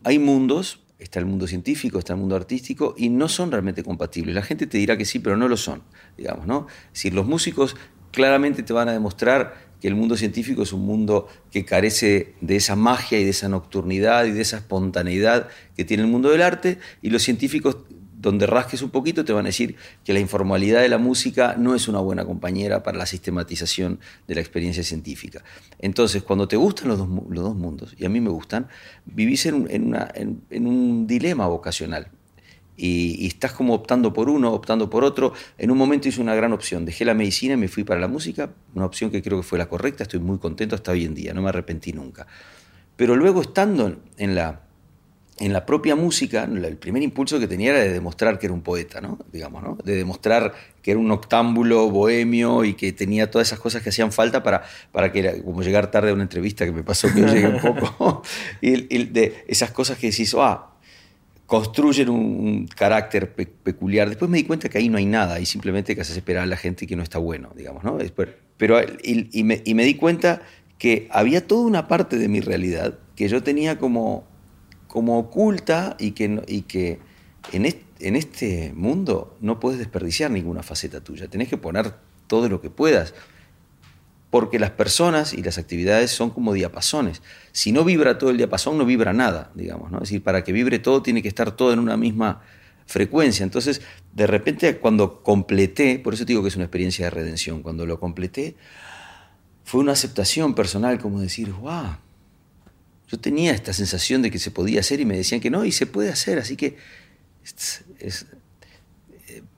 hay 0.03 0.19
mundos, 0.19 0.81
está 0.99 1.19
el 1.19 1.25
mundo 1.25 1.47
científico, 1.47 1.97
está 1.97 2.13
el 2.13 2.19
mundo 2.19 2.35
artístico, 2.35 2.93
y 2.97 3.09
no 3.09 3.29
son 3.29 3.51
realmente 3.51 3.83
compatibles. 3.83 4.35
La 4.35 4.41
gente 4.41 4.67
te 4.67 4.77
dirá 4.77 4.97
que 4.97 5.05
sí, 5.05 5.19
pero 5.19 5.37
no 5.37 5.47
lo 5.47 5.57
son, 5.57 5.81
digamos, 6.17 6.45
¿no? 6.45 6.67
Si 6.91 7.09
los 7.09 7.25
músicos 7.25 7.75
claramente 8.11 8.63
te 8.63 8.73
van 8.73 8.89
a 8.89 8.91
demostrar 8.91 9.62
que 9.83 9.89
el 9.89 9.95
mundo 9.95 10.15
científico 10.15 10.63
es 10.63 10.71
un 10.71 10.85
mundo 10.85 11.27
que 11.51 11.65
carece 11.65 12.35
de 12.39 12.55
esa 12.55 12.77
magia 12.77 13.19
y 13.19 13.25
de 13.25 13.31
esa 13.31 13.49
nocturnidad 13.49 14.23
y 14.23 14.31
de 14.31 14.39
esa 14.39 14.55
espontaneidad 14.55 15.49
que 15.75 15.83
tiene 15.83 16.03
el 16.03 16.09
mundo 16.09 16.29
del 16.29 16.41
arte, 16.41 16.79
y 17.01 17.09
los 17.09 17.21
científicos 17.21 17.79
donde 18.13 18.47
rasques 18.47 18.81
un 18.81 18.91
poquito 18.91 19.25
te 19.25 19.33
van 19.33 19.43
a 19.43 19.49
decir 19.49 19.75
que 20.05 20.13
la 20.13 20.21
informalidad 20.21 20.79
de 20.79 20.87
la 20.87 20.99
música 20.99 21.57
no 21.59 21.75
es 21.75 21.89
una 21.89 21.99
buena 21.99 22.23
compañera 22.23 22.81
para 22.81 22.97
la 22.97 23.05
sistematización 23.05 23.99
de 24.25 24.35
la 24.35 24.39
experiencia 24.39 24.85
científica. 24.85 25.43
Entonces, 25.79 26.23
cuando 26.23 26.47
te 26.47 26.55
gustan 26.55 26.87
los 26.87 26.97
dos, 26.97 27.09
los 27.29 27.43
dos 27.43 27.55
mundos, 27.57 27.93
y 27.97 28.05
a 28.05 28.09
mí 28.09 28.21
me 28.21 28.29
gustan, 28.29 28.69
vivís 29.03 29.45
en, 29.47 29.67
en, 29.69 30.65
un 30.65 31.07
dilema 31.07 31.45
vocacional. 31.47 32.07
Y, 32.75 33.27
estás 33.27 33.53
como 33.53 33.73
optando 33.73 34.13
por 34.13 34.29
uno, 34.29 34.51
optando 34.51 34.89
por 34.89 35.03
otro. 35.03 35.33
En 35.57 35.71
un 35.71 35.77
momento 35.77 36.07
hice 36.07 36.21
una 36.21 36.35
gran 36.35 36.53
opción, 36.53 36.85
dejé 36.85 37.05
la 37.05 37.13
medicina 37.13 37.53
y 37.53 37.57
me 37.57 37.67
fui 37.67 37.83
para 37.83 37.99
la 37.99 38.07
música, 38.07 38.49
una 38.73 38.85
opción 38.85 39.11
que 39.11 39.21
creo 39.21 39.37
que 39.37 39.43
fue 39.43 39.57
la 39.57 39.67
correcta, 39.67 40.03
estoy 40.03 40.19
muy 40.19 40.37
contento 40.37 40.75
hasta 40.75 40.91
hoy 40.91 41.05
en 41.05 41.13
día, 41.13 41.33
no 41.33 41.41
me 41.41 41.49
arrepentí 41.49 41.93
nunca. 41.93 42.27
Pero 42.95 43.15
luego 43.15 43.41
estando 43.41 43.95
en 44.17 44.35
la 44.35 44.61
en 45.39 45.51
la 45.51 45.65
propia 45.65 45.95
música, 45.95 46.43
el 46.43 46.77
primer 46.77 47.01
impulso 47.01 47.39
que 47.39 47.47
tenía 47.47 47.71
era 47.71 47.79
de 47.79 47.91
demostrar 47.91 48.37
que 48.37 48.45
era 48.45 48.53
un 48.53 48.61
poeta, 48.61 49.01
¿no? 49.01 49.17
Digamos, 49.31 49.63
¿no? 49.63 49.77
De 49.83 49.95
demostrar 49.95 50.53
que 50.81 50.91
era 50.91 50.99
un 50.99 51.09
octámbulo 51.09 51.89
bohemio 51.89 52.63
y 52.63 52.75
que 52.75 52.93
tenía 52.93 53.31
todas 53.31 53.47
esas 53.47 53.59
cosas 53.59 53.81
que 53.81 53.89
hacían 53.89 54.11
falta 54.11 54.43
para, 54.43 54.63
para 54.91 55.11
que 55.11 55.19
era 55.19 55.41
como 55.41 55.63
llegar 55.63 55.89
tarde 55.89 56.11
a 56.11 56.13
una 56.13 56.23
entrevista 56.23 56.65
que 56.65 56.71
me 56.71 56.83
pasó 56.83 57.11
que 57.11 57.21
yo 57.21 57.27
llegué 57.27 57.47
un 57.47 57.59
poco. 57.59 58.21
y, 58.61 59.05
de 59.05 59.43
esas 59.47 59.71
cosas 59.71 59.97
que 59.97 60.11
decís, 60.11 60.35
ah, 60.37 60.72
construyen 61.53 62.09
un, 62.09 62.65
carácter 62.65 63.31
peculiar. 63.31 64.09
Después 64.09 64.31
me 64.31 64.37
di 64.37 64.43
cuenta 64.43 64.69
que 64.69 64.79
ahí 64.79 64.89
no 64.89 64.97
hay 64.97 65.05
nada, 65.05 65.35
ahí 65.35 65.45
simplemente 65.45 65.93
que 65.93 66.01
haces 66.01 66.17
esperar 66.17 66.41
a 66.41 66.45
la 66.47 66.57
gente 66.57 66.87
que 66.87 66.95
no 66.95 67.03
está 67.03 67.19
bueno, 67.19 67.51
digamos, 67.55 67.83
¿no? 67.83 67.99
Pero, 68.57 68.79
y, 69.03 69.43
me, 69.43 69.61
y 69.63 69.75
me 69.75 69.83
di 69.85 69.93
cuenta 69.93 70.41
que 70.79 71.07
había 71.11 71.45
toda 71.45 71.67
una 71.67 71.87
parte 71.87 72.17
de 72.17 72.27
mi 72.27 72.39
realidad 72.39 72.97
que 73.15 73.27
yo 73.27 73.43
tenía 73.43 73.77
como 73.77 74.23
como 74.87 75.19
oculta 75.19 75.95
y 75.99 76.11
que, 76.11 76.41
y 76.47 76.63
que 76.63 76.97
en, 77.51 77.67
en 77.99 78.15
este 78.15 78.73
mundo 78.75 79.37
no 79.39 79.59
puedes 79.59 79.77
desperdiciar 79.77 80.31
ninguna 80.31 80.63
faceta 80.63 81.01
tuya. 81.01 81.27
Tenés 81.27 81.49
que 81.49 81.57
poner 81.57 81.93
todo 82.25 82.49
lo 82.49 82.61
que 82.61 82.71
puedas. 82.71 83.13
Porque 84.33 84.57
las 84.57 84.71
personas 84.71 85.35
y 85.35 85.43
las 85.43 85.59
actividades 85.59 86.09
son 86.09 86.31
como 86.31 86.53
diapasones. 86.53 87.21
Si 87.51 87.71
no 87.71 87.83
vibra 87.83 88.17
todo 88.17 88.31
el 88.31 88.37
diapasón, 88.37 88.79
no 88.79 88.83
vibra 88.83 89.13
nada, 89.13 89.51
digamos. 89.53 89.91
¿no? 89.91 89.97
Es 89.97 90.09
decir, 90.09 90.23
para 90.23 90.43
que 90.43 90.51
vibre 90.51 90.79
todo, 90.79 91.03
tiene 91.03 91.21
que 91.21 91.27
estar 91.27 91.51
todo 91.55 91.71
en 91.71 91.77
una 91.77 91.97
misma 91.97 92.41
frecuencia. 92.87 93.43
Entonces, 93.43 93.83
de 94.11 94.25
repente, 94.25 94.79
cuando 94.79 95.21
completé, 95.21 95.99
por 95.99 96.15
eso 96.15 96.25
digo 96.25 96.41
que 96.41 96.47
es 96.47 96.55
una 96.55 96.65
experiencia 96.65 97.05
de 97.05 97.09
redención, 97.11 97.61
cuando 97.61 97.85
lo 97.85 97.99
completé, 97.99 98.55
fue 99.65 99.81
una 99.81 99.91
aceptación 99.91 100.55
personal, 100.55 100.97
como 100.97 101.21
decir, 101.21 101.51
wow, 101.51 101.97
yo 103.09 103.19
tenía 103.19 103.51
esta 103.51 103.71
sensación 103.71 104.23
de 104.23 104.31
que 104.31 104.39
se 104.39 104.49
podía 104.49 104.79
hacer 104.79 104.99
y 104.99 105.05
me 105.05 105.15
decían 105.15 105.41
que 105.41 105.51
no, 105.51 105.63
y 105.63 105.71
se 105.71 105.85
puede 105.85 106.09
hacer, 106.09 106.39
así 106.39 106.55
que 106.55 106.77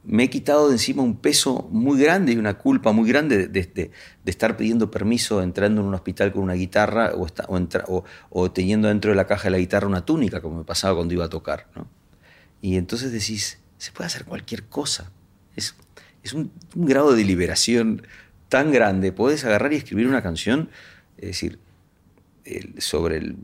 me 0.06 0.24
he 0.24 0.30
quitado 0.30 0.68
de 0.68 0.74
encima 0.76 1.04
un 1.04 1.18
peso 1.18 1.68
muy 1.72 2.00
grande 2.00 2.34
y 2.34 2.38
una 2.38 2.56
culpa 2.56 2.92
muy 2.92 3.10
grande 3.10 3.48
de, 3.48 3.92
estar 4.26 4.58
pidiendo 4.58 4.92
permiso 4.92 5.42
entrando 5.42 5.82
en 5.82 5.88
un 5.88 5.94
hospital 5.94 6.32
con 6.32 6.44
una 6.44 6.54
guitarra 6.54 7.14
o, 7.16 8.04
o, 8.30 8.52
teniendo 8.52 8.88
dentro 8.88 9.12
de 9.12 9.16
la 9.16 9.28
caja 9.28 9.46
de 9.46 9.52
la 9.52 9.58
guitarra 9.58 9.88
una 9.88 10.06
túnica, 10.06 10.42
como 10.42 10.60
me 10.60 10.64
pasaba 10.64 10.96
cuando 10.96 11.14
iba 11.14 11.26
a 11.26 11.30
tocar. 11.30 11.68
Y 12.62 12.78
entonces 12.78 13.12
decís, 13.12 13.60
se 13.78 13.92
puede 13.92 14.08
hacer 14.08 14.26
cualquier 14.26 14.64
cosa. 14.64 15.12
Es, 15.56 15.76
es 16.24 16.34
un, 16.34 16.52
un, 16.76 16.86
grado 16.86 17.16
de 17.16 17.24
liberación 17.24 18.04
tan 18.50 18.72
grande. 18.72 19.12
Puedes 19.12 19.46
agarrar 19.46 19.74
y 19.74 19.78
escribir 19.78 20.08
una 20.08 20.22
canción, 20.22 20.70
es 21.18 21.28
decir, 21.28 21.60
sobre 22.78 23.18
el, 23.18 23.38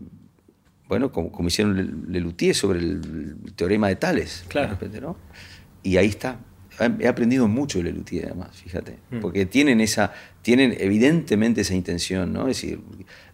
bueno, 0.91 1.11
como, 1.11 1.31
como 1.31 1.47
hicieron 1.47 2.05
Lelutier 2.09 2.53
sobre 2.53 2.79
el, 2.79 3.37
teorema 3.55 3.87
de 3.87 3.95
Tales. 3.95 4.43
Claro. 4.49 4.77
¿no? 5.01 5.15
Y 5.83 5.95
ahí 5.95 6.07
está. 6.07 6.37
He 6.99 7.07
aprendido 7.07 7.47
mucho 7.47 7.77
de 7.79 7.85
Lelutier, 7.85 8.25
además, 8.25 8.49
fíjate. 8.53 8.97
Mm. 9.09 9.19
Porque 9.19 9.45
tienen 9.45 9.81
esa, 9.81 10.13
tienen 10.41 10.75
evidentemente 10.79 11.61
esa 11.61 11.75
intención, 11.75 12.33
¿no? 12.33 12.47
Es 12.47 12.61
decir, 12.61 12.79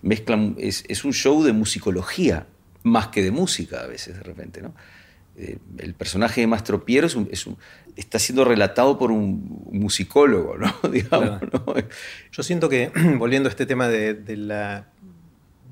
mezclan, 0.02 0.56
es, 0.58 0.84
es 0.88 1.04
un 1.06 1.14
show 1.14 1.44
de 1.44 1.54
musicología, 1.54 2.48
más 2.84 3.08
que 3.08 3.24
de 3.24 3.32
música 3.32 3.82
a 3.82 3.88
veces, 3.88 4.16
de 4.16 4.24
repente, 4.24 4.62
¿no? 4.62 4.74
Eh, 5.40 5.60
el 5.78 5.94
personaje 5.94 6.42
de 6.42 6.48
Mastro 6.48 6.84
Piero 6.84 7.06
es 7.06 7.16
es 7.32 7.48
está 7.96 8.18
siendo 8.18 8.44
relatado 8.44 8.98
por 8.98 9.12
un 9.12 9.68
musicólogo, 9.72 10.58
¿no? 10.58 10.74
Digamos, 10.92 11.42
¿no? 11.42 11.66
Yo 12.32 12.44
siento 12.44 12.70
que, 12.70 12.92
volviendo 13.18 13.48
a 13.48 13.52
este 13.52 13.66
tema 13.66 13.88
de, 13.88 14.14
de 14.14 14.38
la 14.38 14.88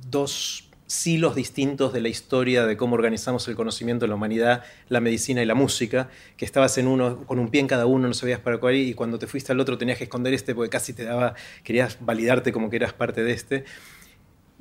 dos 0.10 0.65
silos 0.88 1.36
distintos 1.36 1.94
de 1.94 2.02
la 2.02 2.10
historia 2.10 2.66
de 2.66 2.78
cómo 2.78 2.96
organizamos 2.96 3.48
el 3.48 3.56
conocimiento 3.56 4.06
de 4.06 4.10
la 4.10 4.16
humanidad, 4.16 4.64
la 4.90 5.02
medicina 5.02 5.42
y 5.42 5.46
la 5.46 5.56
música, 5.56 6.10
que 6.38 6.46
estabas 6.46 6.78
en 6.78 6.88
uno 6.88 7.26
con 7.26 7.40
un 7.40 7.50
pie 7.50 7.62
en 7.62 7.68
cada 7.68 7.86
uno, 7.86 8.08
no 8.08 8.14
sabías 8.14 8.40
para 8.40 8.60
cuál 8.60 8.76
y 8.76 8.94
cuando 8.94 9.18
te 9.18 9.28
fuiste 9.28 9.52
al 9.52 9.60
otro 9.60 9.78
tenías 9.78 9.98
que 9.98 10.04
esconder 10.04 10.34
este 10.34 10.54
porque 10.54 10.70
casi 10.70 10.94
te 10.94 11.04
daba, 11.04 11.34
querías 11.64 11.98
validarte 12.02 12.52
como 12.52 12.70
que 12.70 12.76
eras 12.76 12.94
parte 12.94 13.24
de 13.24 13.32
este. 13.32 13.66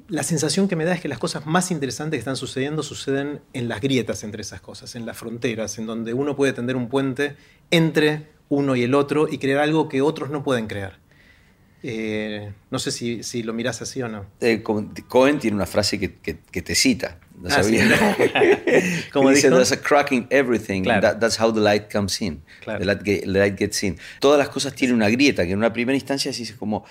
La 0.08 0.22
sensación 0.22 0.68
que 0.68 0.76
me 0.76 0.84
da 0.84 0.94
es 0.94 1.00
que 1.00 1.08
las 1.08 1.18
cosas 1.18 1.46
más 1.46 1.70
interesantes 1.70 2.18
que 2.18 2.20
están 2.20 2.36
sucediendo 2.36 2.82
suceden 2.82 3.40
en 3.52 3.68
las 3.68 3.80
grietas 3.80 4.22
entre 4.22 4.42
esas 4.42 4.60
cosas, 4.60 4.96
en 4.96 5.06
las 5.06 5.16
fronteras, 5.16 5.78
en 5.78 5.86
donde 5.86 6.12
uno 6.14 6.36
puede 6.36 6.52
tender 6.52 6.76
un 6.76 6.88
puente 6.88 7.36
entre 7.70 8.28
uno 8.48 8.76
y 8.76 8.82
el 8.82 8.94
otro 8.94 9.28
y 9.30 9.38
crear 9.38 9.60
algo 9.60 9.88
que 9.88 10.02
otros 10.02 10.30
no 10.30 10.42
pueden 10.42 10.66
crear. 10.66 11.03
Eh, 11.86 12.50
no 12.70 12.78
sé 12.78 12.90
si, 12.90 13.22
si, 13.22 13.42
lo 13.42 13.52
miras 13.52 13.82
así 13.82 14.00
o 14.00 14.08
no. 14.08 14.24
Eh, 14.40 14.62
Cohen 14.62 15.38
tiene 15.38 15.54
una 15.54 15.66
frase 15.66 16.00
que, 16.00 16.14
que, 16.14 16.62
te 16.62 16.74
cita. 16.74 17.18
No 17.38 17.50
ah, 17.50 17.62
sabía. 17.62 17.84
Como 19.12 19.28
dice, 19.28 19.50
there's 19.50 19.70
a 19.70 19.76
crack 19.76 20.10
in 20.12 20.26
everything. 20.30 20.84
that's 20.84 21.38
how 21.38 21.52
the 21.52 21.60
light 21.60 21.92
comes 21.92 22.22
in. 22.22 22.42
The, 22.64 22.86
light 23.26 23.58
gets 23.58 23.82
in. 23.82 23.98
Todas 24.18 24.38
las 24.38 24.48
cosas 24.48 24.74
tienen 24.74 24.96
una 24.96 25.10
grieta, 25.10 25.44
que 25.44 25.52
en 25.52 25.58
una 25.58 25.74
primera 25.74 25.94
instancia 25.94 26.32
decís 26.32 26.54
como, 26.58 26.86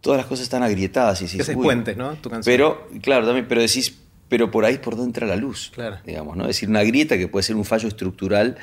todas 0.00 0.18
las 0.18 0.26
cosas 0.26 0.42
están 0.42 0.64
agrietadas. 0.64 1.22
Y 1.22 1.26
decís, 1.26 1.48
es 1.48 1.54
puente, 1.54 1.94
¿no? 1.94 2.14
Tu 2.16 2.28
canción. 2.28 2.52
Pero, 2.52 2.88
claro, 3.00 3.24
también, 3.24 3.46
pero 3.46 3.60
decís, 3.60 3.96
pero 4.28 4.50
por 4.50 4.64
ahí 4.64 4.74
es 4.74 4.80
por 4.80 4.96
donde 4.96 5.10
entra 5.10 5.28
la 5.28 5.36
luz. 5.36 5.70
Claro. 5.72 5.98
Digamos, 6.04 6.36
¿no? 6.36 6.42
Es 6.44 6.56
decir, 6.56 6.68
una 6.68 6.82
grieta 6.82 7.16
que 7.16 7.28
puede 7.28 7.44
ser 7.44 7.54
un 7.54 7.64
fallo 7.64 7.86
estructural 7.86 8.58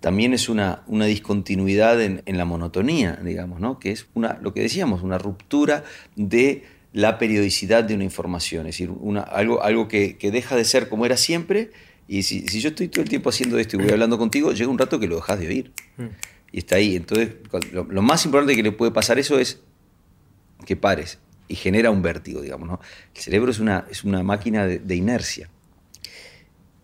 también 0.00 0.32
es 0.32 0.48
una, 0.48 0.82
una 0.86 1.04
discontinuidad 1.04 2.00
en, 2.02 2.22
la 2.26 2.44
monotonía, 2.44 3.18
digamos, 3.22 3.60
¿no? 3.60 3.78
que 3.78 3.92
es 3.92 4.06
una, 4.14 4.38
lo 4.42 4.54
que 4.54 4.62
decíamos, 4.62 5.02
una 5.02 5.18
ruptura 5.18 5.84
de 6.16 6.64
la 6.92 7.18
periodicidad 7.18 7.84
de 7.84 7.94
una 7.94 8.04
información, 8.04 8.66
es 8.66 8.74
decir, 8.74 8.90
una, 8.90 9.20
algo, 9.20 9.62
algo 9.62 9.88
que, 9.88 10.16
deja 10.20 10.56
de 10.56 10.64
ser 10.64 10.88
como 10.88 11.04
era 11.04 11.16
siempre, 11.16 11.70
y 12.08 12.22
si, 12.22 12.44
yo 12.44 12.70
estoy 12.70 12.88
todo 12.88 13.02
el 13.02 13.08
tiempo 13.08 13.28
haciendo 13.28 13.58
esto 13.58 13.76
y 13.76 13.82
voy 13.82 13.92
hablando 13.92 14.18
contigo, 14.18 14.52
llega 14.52 14.70
un 14.70 14.78
rato 14.78 14.98
que 14.98 15.06
lo 15.06 15.16
dejas 15.16 15.38
de 15.38 15.46
oír, 15.46 15.72
mm. 15.98 16.06
y 16.52 16.58
está 16.58 16.76
ahí. 16.76 16.96
Entonces, 16.96 17.34
lo, 17.72 18.02
más 18.02 18.24
importante 18.24 18.56
que 18.56 18.62
le 18.62 18.72
puede 18.72 18.90
pasar 18.90 19.18
eso 19.18 19.38
es 19.38 19.60
que 20.66 20.76
pares, 20.76 21.18
y 21.46 21.56
genera 21.56 21.90
un 21.90 22.00
vértigo, 22.00 22.40
digamos. 22.40 22.68
¿no? 22.68 22.80
El 23.14 23.20
cerebro 23.20 23.50
es 23.50 23.60
una, 23.60 23.86
es 23.90 24.02
una 24.02 24.22
máquina 24.22 24.66
de 24.66 24.96
inercia. 24.96 25.50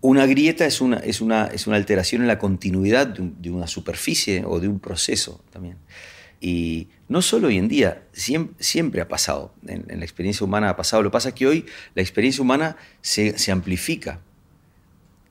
Una 0.01 0.27
grieta 0.27 0.67
es 0.67 0.81
una, 0.81 0.99
es 0.99 1.21
una, 1.21 1.47
es 1.47 1.67
una 1.67 1.77
alteración 1.77 2.23
en 2.23 2.29
la 2.29 2.39
continuidad 2.39 3.07
de, 3.07 3.51
una 3.51 3.67
superficie 3.67 4.45
o 4.45 4.61
de 4.61 4.69
un 4.69 4.79
proceso 4.79 5.43
también. 5.51 5.79
Y 6.41 6.89
no 7.09 7.23
solo 7.23 7.49
hoy 7.49 7.57
en 7.57 7.67
día, 7.67 8.03
siempre, 8.13 9.01
ha 9.01 9.09
pasado, 9.09 9.55
en, 9.67 9.85
la 9.89 10.05
experiencia 10.05 10.45
humana 10.45 10.69
ha 10.69 10.77
pasado. 10.77 11.03
Lo 11.03 11.11
que 11.11 11.15
pasa 11.15 11.31
es 11.31 11.35
que 11.35 11.47
hoy 11.47 11.67
la 11.95 12.03
experiencia 12.03 12.43
humana 12.43 12.77
se, 13.01 13.35
amplifica. 13.51 14.21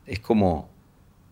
Es 0.07 0.19
como, 0.19 0.69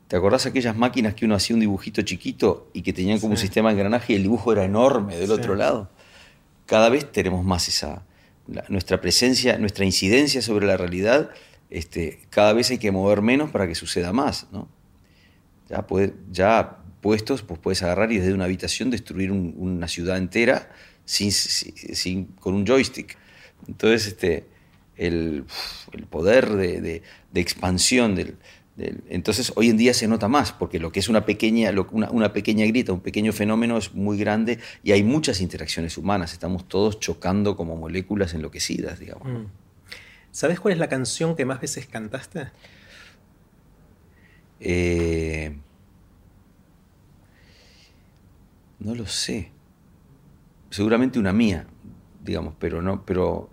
¿te 0.08 0.16
acordás 0.16 0.46
aquellas 0.46 0.78
máquinas 0.78 1.16
que 1.16 1.26
uno 1.26 1.36
hacía 1.36 1.56
un 1.56 1.60
dibujito 1.60 2.02
chiquito 2.04 2.70
y 2.74 2.84
que 2.84 2.94
tenían 2.94 3.20
como 3.20 3.32
un 3.32 3.38
sistema 3.38 3.70
de 3.70 3.74
engranaje 3.74 4.14
y 4.14 4.16
el 4.16 4.24
dibujo 4.24 4.54
era 4.54 4.64
enorme 4.64 5.18
del 5.18 5.32
otro 5.32 5.56
lado? 5.56 5.90
Cada 6.68 6.90
vez 6.90 7.12
tenemos 7.12 7.44
más 7.44 7.68
esa, 7.68 8.04
nuestra 8.68 9.02
presencia, 9.02 9.58
nuestra 9.58 9.86
incidencia 9.86 10.42
sobre 10.42 10.68
la 10.68 10.78
realidad 10.78 11.32
este, 11.74 12.20
cada 12.30 12.54
vez 12.54 12.70
hay 12.70 12.78
que 12.78 12.92
mover 12.92 13.24
menos 13.24 13.50
para 13.50 13.68
que 13.68 13.74
suceda 13.74 14.14
más. 14.14 14.48
Ya, 16.32 16.78
puestos, 17.02 17.42
pues 17.42 17.60
puedes 17.60 17.82
agarrar 17.82 18.12
y 18.12 18.20
desde 18.20 18.34
una 18.34 18.46
habitación 18.46 18.92
destruir 18.92 19.32
una 19.32 19.88
ciudad 19.88 20.18
entera 20.18 20.70
sin, 21.04 22.26
con 22.40 22.54
un 22.54 22.68
joystick. 22.68 23.18
Entonces, 23.68 24.06
este, 24.06 24.46
el, 24.98 25.46
poder 26.12 26.52
de, 26.52 27.02
expansión 27.34 28.14
del, 28.14 28.38
entonces 29.10 29.52
hoy 29.56 29.70
en 29.70 29.78
día 29.78 29.96
se 29.96 30.08
nota 30.08 30.28
más, 30.28 30.52
porque 30.52 30.80
lo 30.80 30.92
que 30.92 31.00
es 31.00 31.10
una 31.10 31.26
pequeña, 31.26 31.72
una, 31.92 32.34
pequeña 32.34 32.68
grieta, 32.68 32.94
un 32.94 33.02
pequeño 33.02 33.34
fenómeno 33.34 33.80
es 33.80 33.96
muy 33.96 34.20
grande 34.20 34.60
y 34.84 34.92
hay 34.92 35.04
muchas 35.04 35.42
interacciones 35.42 35.98
humanas, 35.98 36.34
estamos 36.34 36.68
todos 36.68 37.00
chocando 37.00 37.56
como 37.56 37.76
moléculas 37.76 38.36
enloquecidas, 38.36 39.00
digamos. 39.00 39.28
Mm. 39.28 39.63
¿Sabes 40.34 40.60
cuál 40.60 40.74
es 40.74 40.80
la 40.80 40.90
canción 40.90 41.36
que 41.36 41.46
más 41.46 41.62
veces 41.62 41.86
cantaste? 41.86 42.48
Eh, 44.60 45.56
no 48.80 48.96
lo 48.96 49.06
sé. 49.06 49.52
Seguramente 50.72 51.20
una 51.20 51.34
mía, 51.34 51.68
digamos, 52.24 52.56
pero 52.58 52.82
no, 52.82 53.06
pero 53.06 53.52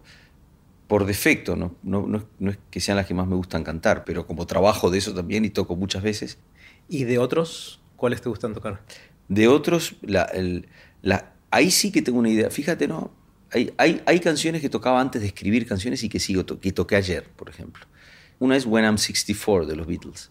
por 0.86 1.04
defecto, 1.04 1.54
no, 1.54 1.76
no, 1.82 2.26
es 2.48 2.58
que 2.70 2.80
sean 2.80 2.96
las 2.96 3.04
que 3.04 3.12
más 3.12 3.26
me 3.26 3.36
gustan 3.36 3.62
cantar, 3.62 4.04
pero 4.06 4.26
como 4.26 4.46
trabajo 4.46 4.90
de 4.90 4.96
eso 4.98 5.12
también 5.12 5.44
y 5.44 5.50
toco 5.50 5.76
muchas 5.76 6.02
veces. 6.02 6.38
¿Y 6.88 7.04
de 7.04 7.18
otros, 7.18 7.82
cuáles 7.96 8.22
te 8.22 8.30
gustan 8.30 8.54
tocar? 8.54 8.80
De 9.28 9.48
otros, 9.48 9.96
la, 10.00 10.32
la, 11.02 11.34
ahí 11.50 11.70
sí 11.70 11.92
que 11.92 12.00
tengo 12.00 12.18
una 12.18 12.30
idea. 12.30 12.48
Fíjate, 12.48 12.88
¿no? 12.88 13.19
Hay, 13.52 14.20
canciones 14.20 14.62
que 14.62 14.68
tocaba 14.68 15.00
antes 15.00 15.22
de 15.22 15.28
escribir 15.28 15.66
canciones 15.66 16.02
y 16.04 16.08
que 16.08 16.20
sigo 16.20 16.44
que 16.46 16.72
toqué 16.72 16.96
ayer, 16.96 17.24
por 17.36 17.48
ejemplo. 17.48 17.84
Una 18.38 18.56
es 18.56 18.64
When 18.64 18.84
I'm 18.84 18.98
64 18.98 19.66
de 19.66 19.76
los 19.76 19.86
Beatles, 19.86 20.30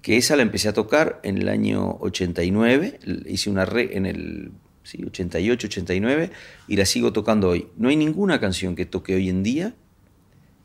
que 0.00 0.16
esa 0.16 0.36
la 0.36 0.42
empecé 0.42 0.68
a 0.68 0.72
tocar 0.72 1.20
en 1.22 1.38
el 1.38 1.48
año 1.48 1.96
89, 2.00 3.00
hice 3.26 3.50
una 3.50 3.64
re 3.64 3.96
en 3.96 4.06
el 4.06 4.52
88, 4.84 5.66
89 5.66 6.30
y 6.68 6.76
la 6.76 6.86
sigo 6.86 7.12
tocando 7.12 7.48
hoy. 7.48 7.68
No 7.76 7.88
hay 7.88 7.96
ninguna 7.96 8.38
canción 8.40 8.76
que 8.76 8.86
toque 8.86 9.14
hoy 9.14 9.28
en 9.28 9.42
día 9.42 9.74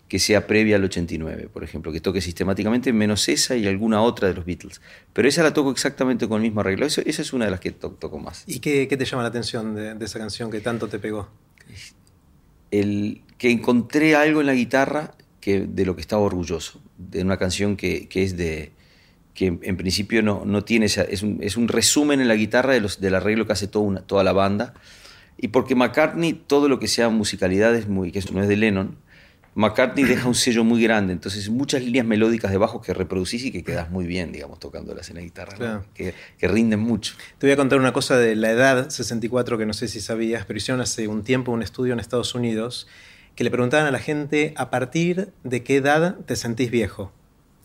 que 0.09 0.17
sea 0.17 0.47
previa 0.47 0.75
al 0.75 0.83
89, 0.83 1.49
por 1.53 1.63
ejemplo, 1.63 1.91
que 1.91 2.01
toque 2.01 2.19
sistemáticamente 2.19 2.91
menos 2.91 3.29
esa 3.29 3.55
y 3.55 3.67
alguna 3.67 4.01
otra 4.01 4.27
de 4.27 4.33
los 4.33 4.43
Beatles. 4.43 4.81
Pero 5.13 5.27
esa 5.29 5.43
la 5.43 5.53
toco 5.53 5.69
exactamente 5.69 6.27
con 6.27 6.37
el 6.37 6.41
mismo 6.41 6.61
arreglo. 6.61 6.87
esa 6.87 7.03
es 7.03 7.31
una 7.31 7.45
de 7.45 7.51
las 7.51 7.59
que 7.59 7.71
toco 7.71 8.17
más. 8.17 8.43
¿Y 8.47 8.59
qué, 8.59 8.87
te 8.87 9.05
llama 9.05 9.21
la 9.21 9.29
atención 9.29 9.75
de, 9.75 9.95
esa 10.03 10.17
canción 10.17 10.49
que 10.49 10.61
tanto 10.61 10.87
te 10.87 10.97
pegó? 10.97 11.29
El, 12.71 13.21
que 13.37 13.51
encontré 13.51 14.15
algo 14.15 14.41
en 14.41 14.47
la 14.47 14.55
guitarra 14.55 15.13
que, 15.39 15.61
de 15.61 15.85
lo 15.85 15.93
que 15.93 16.01
estaba 16.01 16.23
orgulloso, 16.23 16.81
de 16.97 17.21
una 17.21 17.37
canción 17.37 17.77
que, 17.77 18.09
es 18.11 18.35
de 18.35 18.71
que 19.35 19.59
en 19.61 19.77
principio 19.77 20.23
no, 20.23 20.43
no 20.43 20.63
tiene, 20.63 20.87
es 20.87 21.21
un, 21.21 21.37
es 21.41 21.55
un 21.55 21.67
resumen 21.67 22.19
en 22.19 22.27
la 22.27 22.35
guitarra 22.35 22.73
de 22.73 22.81
los, 22.81 22.99
del 22.99 23.13
arreglo 23.13 23.45
que 23.45 23.53
hace 23.53 23.67
toda, 23.67 23.85
una, 23.85 24.01
toda 24.01 24.23
la 24.23 24.33
banda. 24.33 24.73
Y 25.37 25.49
porque 25.49 25.75
McCartney, 25.75 26.33
todo 26.33 26.67
lo 26.67 26.79
que 26.79 26.87
sea 26.87 27.09
musicalidad, 27.09 27.75
es 27.75 27.87
muy, 27.87 28.11
que 28.11 28.19
eso 28.19 28.33
no 28.33 28.41
es 28.41 28.49
de 28.49 28.57
Lennon, 28.57 28.97
McCartney 29.59 30.05
deja 30.05 30.25
un 30.25 30.35
sello 30.35 30.63
muy 30.63 30.81
grande, 30.81 31.11
entonces 31.11 31.49
muchas 31.49 31.83
líneas 31.83 32.05
melódicas 32.05 32.49
de 32.49 32.57
bajo 32.57 32.79
que 32.79 32.93
reproducís 32.93 33.43
y 33.43 33.51
que 33.51 33.61
quedas 33.61 33.91
muy 33.91 34.07
bien, 34.07 34.31
digamos, 34.31 34.57
tocándolas 34.57 35.09
en 35.09 35.17
la 35.17 35.21
guitarra, 35.21 35.83
que, 35.93 36.13
rinden 36.39 36.79
mucho. 36.79 37.15
Te 37.37 37.45
voy 37.45 37.51
a 37.51 37.57
contar 37.57 37.77
una 37.77 37.91
cosa 37.91 38.17
de 38.17 38.37
la 38.37 38.51
edad 38.51 38.89
64 38.89 39.57
que 39.57 39.65
no 39.65 39.73
sé 39.73 39.89
si 39.89 39.99
sabías, 39.99 40.45
pero 40.45 40.57
hicieron 40.57 40.79
hace 40.79 41.09
un 41.09 41.25
tiempo 41.25 41.51
un 41.51 41.61
estudio 41.61 41.91
en 41.91 41.99
Estados 41.99 42.35
Unidos 42.35 42.87
que 43.35 43.43
le 43.43 43.51
preguntaban 43.51 43.85
a 43.85 43.91
la 43.91 43.99
gente 43.99 44.53
a 44.55 44.69
partir 44.69 45.33
de 45.43 45.61
qué 45.61 45.75
edad 45.75 46.15
te 46.19 46.37
sentís 46.37 46.71
viejo 46.71 47.11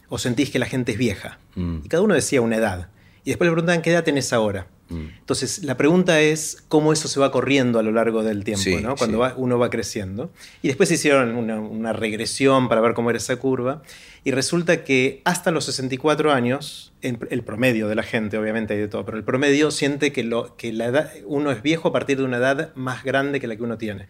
o 0.09 0.19
sentís 0.19 0.51
que 0.51 0.59
la 0.59 0.67
gente 0.67 0.93
es 0.93 0.99
vieja. 0.99 1.39
Mm. 1.55 1.79
Y 1.85 1.89
cada 1.89 2.03
uno 2.03 2.15
decía 2.15 2.41
una 2.41 2.57
edad. 2.57 2.89
Y 3.23 3.31
después 3.31 3.47
le 3.47 3.53
preguntaban 3.53 3.83
qué 3.83 3.93
edad 3.93 4.03
tenés 4.03 4.33
ahora. 4.33 4.67
Mm. 4.89 5.07
Entonces, 5.19 5.65
la 5.65 5.77
pregunta 5.77 6.21
es 6.21 6.65
cómo 6.69 6.93
eso 6.93 7.09
se 7.09 7.19
va 7.19 7.31
corriendo 7.31 7.79
a 7.79 7.83
lo 7.83 7.93
largo 7.93 8.23
del 8.23 8.45
tiempo, 8.45 8.81
¿no? 8.81 8.97
cuando 8.97 9.33
uno 9.37 9.59
va 9.59 9.71
creciendo. 9.71 10.31
Y 10.63 10.69
después 10.69 10.91
hicieron 10.91 11.37
una, 11.37 11.93
regresión 11.93 12.69
para 12.69 12.81
ver 12.81 12.95
cómo 12.95 13.11
era 13.11 13.17
esa 13.17 13.37
curva. 13.37 13.83
Y 14.25 14.31
resulta 14.31 14.85
que 14.85 15.23
hasta 15.25 15.51
los 15.51 15.65
64 15.67 16.33
años, 16.33 16.93
el, 17.03 17.17
promedio 17.43 17.89
de 17.89 17.95
la 17.95 18.03
gente, 18.03 18.39
obviamente 18.39 18.75
hay 18.75 18.81
de 18.81 18.89
todo, 18.89 19.05
pero 19.05 19.19
el 19.19 19.25
promedio 19.25 19.71
siente 19.71 20.13
que, 20.13 20.25
lo, 20.25 20.57
que 20.57 20.73
la 20.73 20.87
edad, 20.87 21.13
uno 21.27 21.51
es 21.51 21.63
viejo 21.63 21.89
a 21.89 21.93
partir 21.93 22.19
de 22.19 22.25
una 22.25 22.39
edad 22.39 22.75
más 22.75 23.05
grande 23.05 23.41
que 23.41 23.47
la 23.47 23.57
que 23.57 23.63
uno 23.63 23.79
tiene. 23.79 24.09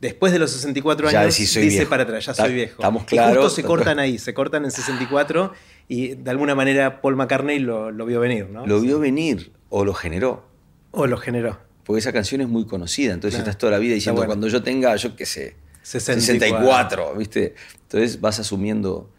Después 0.00 0.32
de 0.32 0.38
los 0.38 0.52
64 0.52 1.08
años, 1.08 1.36
dice 1.36 1.86
para 1.86 2.04
atrás, 2.04 2.26
ya 2.26 2.34
soy 2.34 2.54
viejo. 2.54 2.74
Estamos 2.74 3.04
claros. 3.04 3.36
justo 3.36 3.50
se 3.50 3.64
cortan 3.64 3.98
ahí, 3.98 4.18
se 4.18 4.32
cortan 4.32 4.64
en 4.64 4.70
64 4.70 5.52
y 5.88 6.14
de 6.14 6.30
alguna 6.30 6.54
manera 6.54 7.00
Paul 7.00 7.16
McCartney 7.16 7.58
lo, 7.58 7.92
vio 8.04 8.20
venir, 8.20 8.48
¿no? 8.50 8.66
Lo 8.66 8.80
vio 8.80 8.98
venir 8.98 9.52
o 9.70 9.84
lo 9.84 9.94
generó. 9.94 10.44
O 10.90 11.06
lo 11.06 11.16
generó. 11.16 11.58
Porque 11.84 12.00
esa 12.00 12.12
canción 12.12 12.42
es 12.42 12.48
muy 12.48 12.66
conocida, 12.66 13.14
entonces 13.14 13.40
estás 13.40 13.56
toda 13.56 13.72
la 13.72 13.78
vida 13.78 13.94
diciendo 13.94 14.24
cuando 14.26 14.46
yo 14.48 14.62
tenga, 14.62 14.94
yo 14.96 15.16
qué 15.16 15.24
sé, 15.24 15.56
64, 15.82 17.14
¿viste? 17.16 17.54
Entonces 17.82 18.20
vas 18.20 18.38
asumiendo 18.38 19.10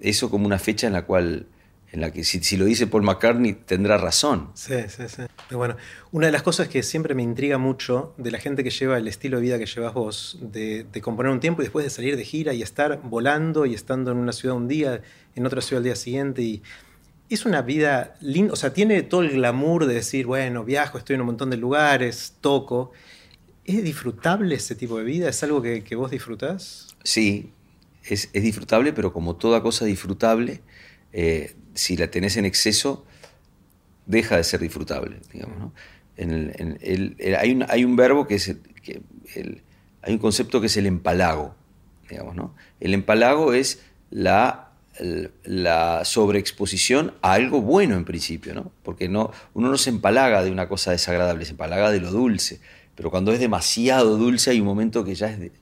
eso 0.00 0.28
como 0.28 0.46
una 0.46 0.58
fecha 0.58 0.88
en 0.88 0.92
la 0.92 1.06
cual 1.06 1.46
en 1.90 2.02
la 2.02 2.12
que 2.12 2.22
si, 2.22 2.56
lo 2.56 2.66
dice 2.66 2.86
Paul 2.86 3.02
McCartney 3.02 3.54
tendrá 3.54 3.96
razón. 3.96 4.50
Sí, 4.54 4.74
sí, 4.88 5.04
sí. 5.08 5.22
bueno, 5.54 5.76
una 6.12 6.26
de 6.26 6.32
las 6.32 6.42
cosas 6.42 6.68
que 6.68 6.82
siempre 6.82 7.14
me 7.14 7.22
intriga 7.22 7.56
mucho 7.56 8.14
de 8.18 8.30
la 8.30 8.38
gente 8.38 8.62
que 8.62 8.70
lleva 8.70 8.98
el 8.98 9.08
estilo 9.08 9.38
de 9.38 9.42
vida 9.42 9.58
que 9.58 9.66
llevas 9.66 9.94
vos, 9.94 10.38
de, 10.40 10.86
componer 11.02 11.32
un 11.32 11.40
tiempo 11.40 11.62
y 11.62 11.64
después 11.64 11.84
de 11.84 11.90
salir 11.90 12.16
de 12.16 12.24
gira 12.24 12.52
y 12.52 12.62
estar 12.62 13.00
volando 13.02 13.64
y 13.64 13.74
estando 13.74 14.10
en 14.10 14.18
una 14.18 14.32
ciudad 14.32 14.56
un 14.56 14.68
día, 14.68 15.00
en 15.34 15.46
otra 15.46 15.62
ciudad 15.62 15.78
al 15.78 15.84
día 15.84 15.96
siguiente 15.96 16.42
y 16.42 16.62
es 17.30 17.46
una 17.46 17.62
vida 17.62 18.16
linda, 18.20 18.52
o 18.52 18.56
sea, 18.56 18.72
tiene 18.72 19.02
todo 19.02 19.22
el 19.22 19.30
glamour 19.30 19.86
de 19.86 19.94
decir, 19.94 20.26
bueno, 20.26 20.64
viajo, 20.64 20.98
estoy 20.98 21.14
en 21.14 21.20
un 21.20 21.26
montón 21.26 21.50
de 21.50 21.58
lugares, 21.58 22.34
toco. 22.40 22.92
¿Es 23.64 23.82
disfrutable 23.82 24.54
ese 24.54 24.74
tipo 24.74 24.96
de 24.96 25.04
vida? 25.04 25.28
¿Es 25.28 25.42
algo 25.42 25.60
que, 25.60 25.94
vos 25.94 26.10
disfrutás? 26.10 26.96
Sí, 27.04 27.52
es, 28.02 28.30
es, 28.32 28.42
disfrutable, 28.42 28.94
pero 28.94 29.12
como 29.12 29.36
toda 29.36 29.62
cosa 29.62 29.84
disfrutable, 29.84 30.62
eh, 31.12 31.54
si 31.78 31.96
la 31.96 32.10
tenés 32.10 32.36
en 32.36 32.44
exceso, 32.44 33.06
deja 34.06 34.36
de 34.36 34.44
ser 34.44 34.60
disfrutable, 34.60 35.18
digamos, 35.32 35.72
hay, 36.18 37.52
un, 37.52 37.64
hay, 37.68 37.84
un, 37.84 37.94
verbo 37.94 38.26
que 38.26 38.34
es, 38.34 38.56
que 38.82 39.00
hay 40.02 40.12
un 40.12 40.18
concepto 40.18 40.60
que 40.60 40.66
es 40.66 40.76
el 40.76 40.86
empalago, 40.86 41.54
digamos, 42.08 42.34
¿no? 42.34 42.54
El 42.80 42.94
empalago 42.94 43.52
es 43.52 43.82
la, 44.10 44.70
la 45.44 46.04
sobreexposición 46.04 47.14
a 47.22 47.34
algo 47.34 47.60
bueno 47.60 47.94
en 47.96 48.04
principio, 48.04 48.54
¿no? 48.54 48.72
Porque 48.82 49.08
no, 49.08 49.30
uno 49.54 49.68
no 49.68 49.76
se 49.76 49.90
empalaga 49.90 50.42
de 50.42 50.50
una 50.50 50.68
cosa 50.68 50.90
desagradable, 50.90 51.44
se 51.44 51.52
empalaga 51.52 51.90
de 51.92 52.00
lo 52.00 52.10
dulce, 52.10 52.60
pero 52.96 53.10
cuando 53.10 53.32
es 53.32 53.38
demasiado 53.38 54.16
dulce 54.16 54.50
hay 54.50 54.60
un 54.60 54.66
momento 54.66 55.04
que 55.04 55.14
ya 55.14 55.28
es, 55.28 55.52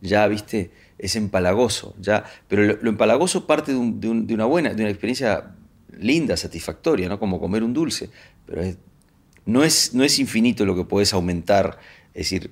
ya, 0.00 0.28
viste, 0.28 0.70
es 0.98 1.16
empalagoso, 1.16 1.96
ya, 1.98 2.24
pero 2.46 2.62
lo, 2.80 2.88
empalagoso 2.88 3.46
parte 3.46 3.72
de, 3.72 3.78
de, 3.78 4.34
una 4.34 4.44
buena, 4.44 4.74
de 4.74 4.82
una 4.82 4.90
experiencia 4.90 5.54
linda, 6.00 6.36
satisfactoria, 6.36 7.08
¿no? 7.08 7.18
Como 7.18 7.40
comer 7.40 7.62
un 7.62 7.72
dulce, 7.72 8.10
pero 8.46 8.62
no, 9.46 9.62
es, 9.64 9.94
no 9.94 10.04
es 10.04 10.18
infinito 10.18 10.64
lo 10.64 10.74
que 10.74 10.84
puedes 10.84 11.12
aumentar, 11.12 11.78
es 12.14 12.30
decir, 12.30 12.50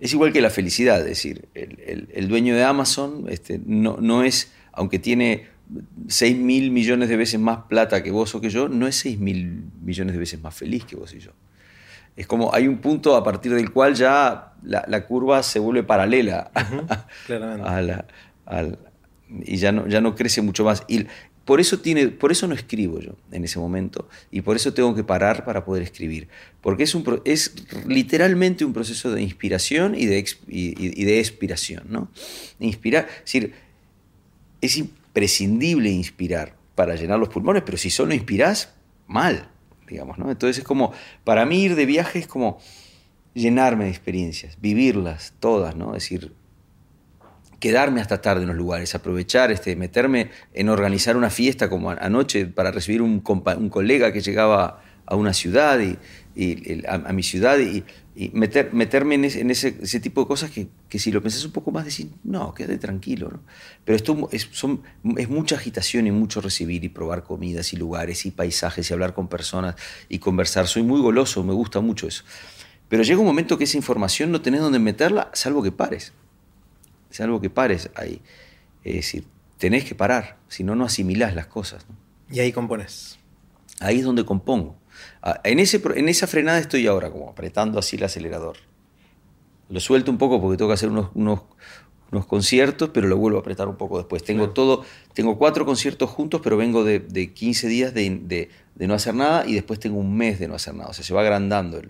es 0.00 0.12
igual 0.12 0.32
que 0.32 0.40
la 0.40 0.50
felicidad, 0.50 0.98
es 1.00 1.06
decir, 1.06 1.48
el, 1.54 2.28
dueño 2.28 2.56
de 2.56 2.64
Amazon 2.64 3.26
este, 3.28 3.60
no, 3.64 3.98
no 4.00 4.24
es, 4.24 4.50
aunque 4.72 4.98
tiene 4.98 5.46
6 6.08 6.36
mil 6.38 6.70
millones 6.70 7.08
de 7.08 7.16
veces 7.16 7.38
más 7.38 7.64
plata 7.68 8.02
que 8.02 8.10
vos 8.10 8.34
o 8.34 8.40
que 8.40 8.50
yo, 8.50 8.68
no 8.68 8.86
es 8.88 8.96
6 8.96 9.20
mil 9.20 9.64
millones 9.80 10.14
de 10.14 10.18
veces 10.18 10.40
más 10.40 10.54
feliz 10.54 10.84
que 10.84 10.96
vos 10.96 11.14
y 11.14 11.20
yo. 11.20 11.30
Es 12.16 12.26
como 12.26 12.52
hay 12.54 12.68
un 12.68 12.78
punto 12.78 13.16
a 13.16 13.24
partir 13.24 13.54
del 13.54 13.72
cual 13.72 13.94
ya 13.94 14.54
la, 14.62 15.06
curva 15.06 15.42
se 15.42 15.58
vuelve 15.58 15.82
paralela 15.82 16.50
a 17.64 17.80
la, 17.80 18.04
y 19.44 19.56
ya 19.56 19.72
no, 19.72 19.86
ya 19.86 20.00
no 20.00 20.14
crece 20.14 20.42
mucho 20.42 20.64
más. 20.64 20.84
Y 20.88 21.06
por 21.44 21.60
eso, 21.60 21.80
tiene, 21.80 22.08
por 22.08 22.30
eso 22.30 22.46
no 22.46 22.54
escribo 22.54 23.00
yo 23.00 23.16
en 23.32 23.44
ese 23.44 23.58
momento 23.58 24.08
y 24.30 24.42
por 24.42 24.54
eso 24.54 24.72
tengo 24.74 24.94
que 24.94 25.02
parar 25.02 25.44
para 25.44 25.64
poder 25.64 25.82
escribir. 25.82 26.28
Porque 26.60 26.84
es, 26.84 26.94
un, 26.94 27.20
es 27.24 27.54
literalmente 27.86 28.64
un 28.64 28.72
proceso 28.72 29.10
de 29.10 29.22
inspiración 29.22 29.94
y 29.96 30.06
de, 30.06 30.24
y, 30.46 31.04
de 31.04 31.18
expiración. 31.18 31.84
¿no? 31.88 32.10
Inspirar, 32.60 33.08
es 33.08 33.24
decir, 33.24 33.54
es 34.60 34.76
imprescindible 34.76 35.90
inspirar 35.90 36.56
para 36.76 36.94
llenar 36.94 37.18
los 37.18 37.28
pulmones, 37.28 37.64
pero 37.64 37.76
si 37.76 37.90
solo 37.90 38.14
inspirás, 38.14 38.72
mal, 39.08 39.48
digamos. 39.88 40.18
¿no? 40.18 40.30
Entonces 40.30 40.58
es 40.58 40.64
como, 40.64 40.92
para 41.24 41.44
mí 41.44 41.64
ir 41.64 41.74
de 41.74 41.86
viaje 41.86 42.20
es 42.20 42.28
como 42.28 42.60
llenarme 43.34 43.84
de 43.84 43.90
experiencias, 43.90 44.58
vivirlas 44.60 45.34
todas, 45.40 45.74
¿no? 45.74 45.96
Es 45.96 46.04
decir, 46.04 46.32
quedarme 47.62 48.00
hasta 48.00 48.20
tarde 48.20 48.42
en 48.42 48.48
los 48.48 48.56
lugares, 48.56 48.92
aprovechar, 48.96 49.52
este, 49.52 49.76
meterme 49.76 50.30
en 50.52 50.68
organizar 50.68 51.16
una 51.16 51.30
fiesta 51.30 51.70
como 51.70 51.90
anoche 51.90 52.46
para 52.46 52.72
recibir 52.72 53.00
un, 53.02 53.22
un 53.24 53.68
colega 53.68 54.12
que 54.12 54.20
llegaba 54.20 54.82
a 55.06 55.14
una 55.14 55.32
ciudad 55.32 55.78
y, 55.78 55.96
a, 56.88 57.12
mi 57.12 57.22
ciudad 57.22 57.60
y, 57.60 57.84
meter, 58.32 58.72
meterme 58.72 59.14
en, 59.14 59.50
ese, 59.52 60.00
tipo 60.00 60.22
de 60.22 60.26
cosas 60.26 60.50
que, 60.50 60.98
si 60.98 61.12
lo 61.12 61.22
pensás 61.22 61.44
un 61.44 61.52
poco 61.52 61.70
más 61.70 61.84
decís, 61.84 62.08
no, 62.24 62.52
quédate 62.52 62.78
tranquilo. 62.78 63.30
Pero 63.84 63.94
esto 63.94 64.28
es, 64.32 64.48
es 65.16 65.28
mucha 65.28 65.54
agitación 65.54 66.08
y 66.08 66.10
mucho 66.10 66.40
recibir 66.40 66.82
y 66.82 66.88
probar 66.88 67.22
comidas 67.22 67.72
y 67.72 67.76
lugares 67.76 68.26
y 68.26 68.32
paisajes 68.32 68.90
y 68.90 68.92
hablar 68.92 69.14
con 69.14 69.28
personas 69.28 69.76
y 70.08 70.18
conversar. 70.18 70.66
Soy 70.66 70.82
muy 70.82 71.00
goloso, 71.00 71.44
me 71.44 71.52
gusta 71.52 71.80
mucho 71.80 72.08
eso. 72.08 72.24
Pero 72.88 73.04
llega 73.04 73.20
un 73.20 73.26
momento 73.26 73.56
que 73.56 73.64
esa 73.64 73.76
información 73.76 74.32
no 74.32 74.42
tenés 74.42 74.62
dónde 74.62 74.80
meterla, 74.80 75.30
salvo 75.32 75.62
que 75.62 75.70
pares 75.70 76.12
es 77.12 77.20
algo 77.20 77.40
que 77.40 77.50
pares 77.50 77.90
ahí. 77.94 78.20
Es 78.84 78.94
decir, 78.94 79.26
tenés 79.58 79.84
que 79.84 79.94
parar, 79.94 80.38
si 80.48 80.64
no, 80.64 80.74
no 80.74 80.84
asimilás 80.84 81.34
las 81.34 81.46
cosas. 81.46 81.86
Y 82.30 82.40
ahí 82.40 82.52
compones. 82.52 83.18
Ahí 83.80 83.98
es 83.98 84.04
donde 84.04 84.24
compongo. 84.24 84.76
Ah, 85.22 85.40
en, 85.44 85.58
ese, 85.58 85.80
en 85.94 86.08
esa 86.08 86.26
frenada 86.26 86.58
estoy 86.58 86.86
ahora, 86.86 87.10
como 87.10 87.28
apretando 87.30 87.78
así 87.78 87.96
el 87.96 88.04
acelerador. 88.04 88.56
Lo 89.68 89.80
suelto 89.80 90.10
un 90.10 90.18
poco 90.18 90.40
porque 90.40 90.56
tengo 90.56 90.68
que 90.68 90.74
hacer 90.74 90.88
unos, 90.88 91.10
unos, 91.14 91.42
conciertos, 92.26 92.90
pero 92.92 93.08
lo 93.08 93.16
vuelvo 93.16 93.38
a 93.38 93.40
apretar 93.40 93.68
un 93.68 93.76
poco 93.76 93.98
después. 93.98 94.22
Tengo 94.22 94.50
todo, 94.50 94.84
tengo 95.14 95.38
cuatro 95.38 95.64
conciertos 95.64 96.10
juntos, 96.10 96.40
pero 96.42 96.56
vengo 96.56 96.84
de, 96.84 96.98
de 96.98 97.32
15 97.32 97.68
días 97.68 97.94
de, 97.94 98.48
de, 98.74 98.86
no 98.86 98.94
hacer 98.94 99.14
nada 99.14 99.46
y 99.46 99.54
después 99.54 99.80
tengo 99.80 99.98
un 99.98 100.14
mes 100.16 100.38
de 100.38 100.48
no 100.48 100.54
hacer 100.54 100.74
nada. 100.74 100.90
O 100.90 100.92
sea, 100.92 101.04
se 101.04 101.14
va 101.14 101.22
agrandando. 101.22 101.80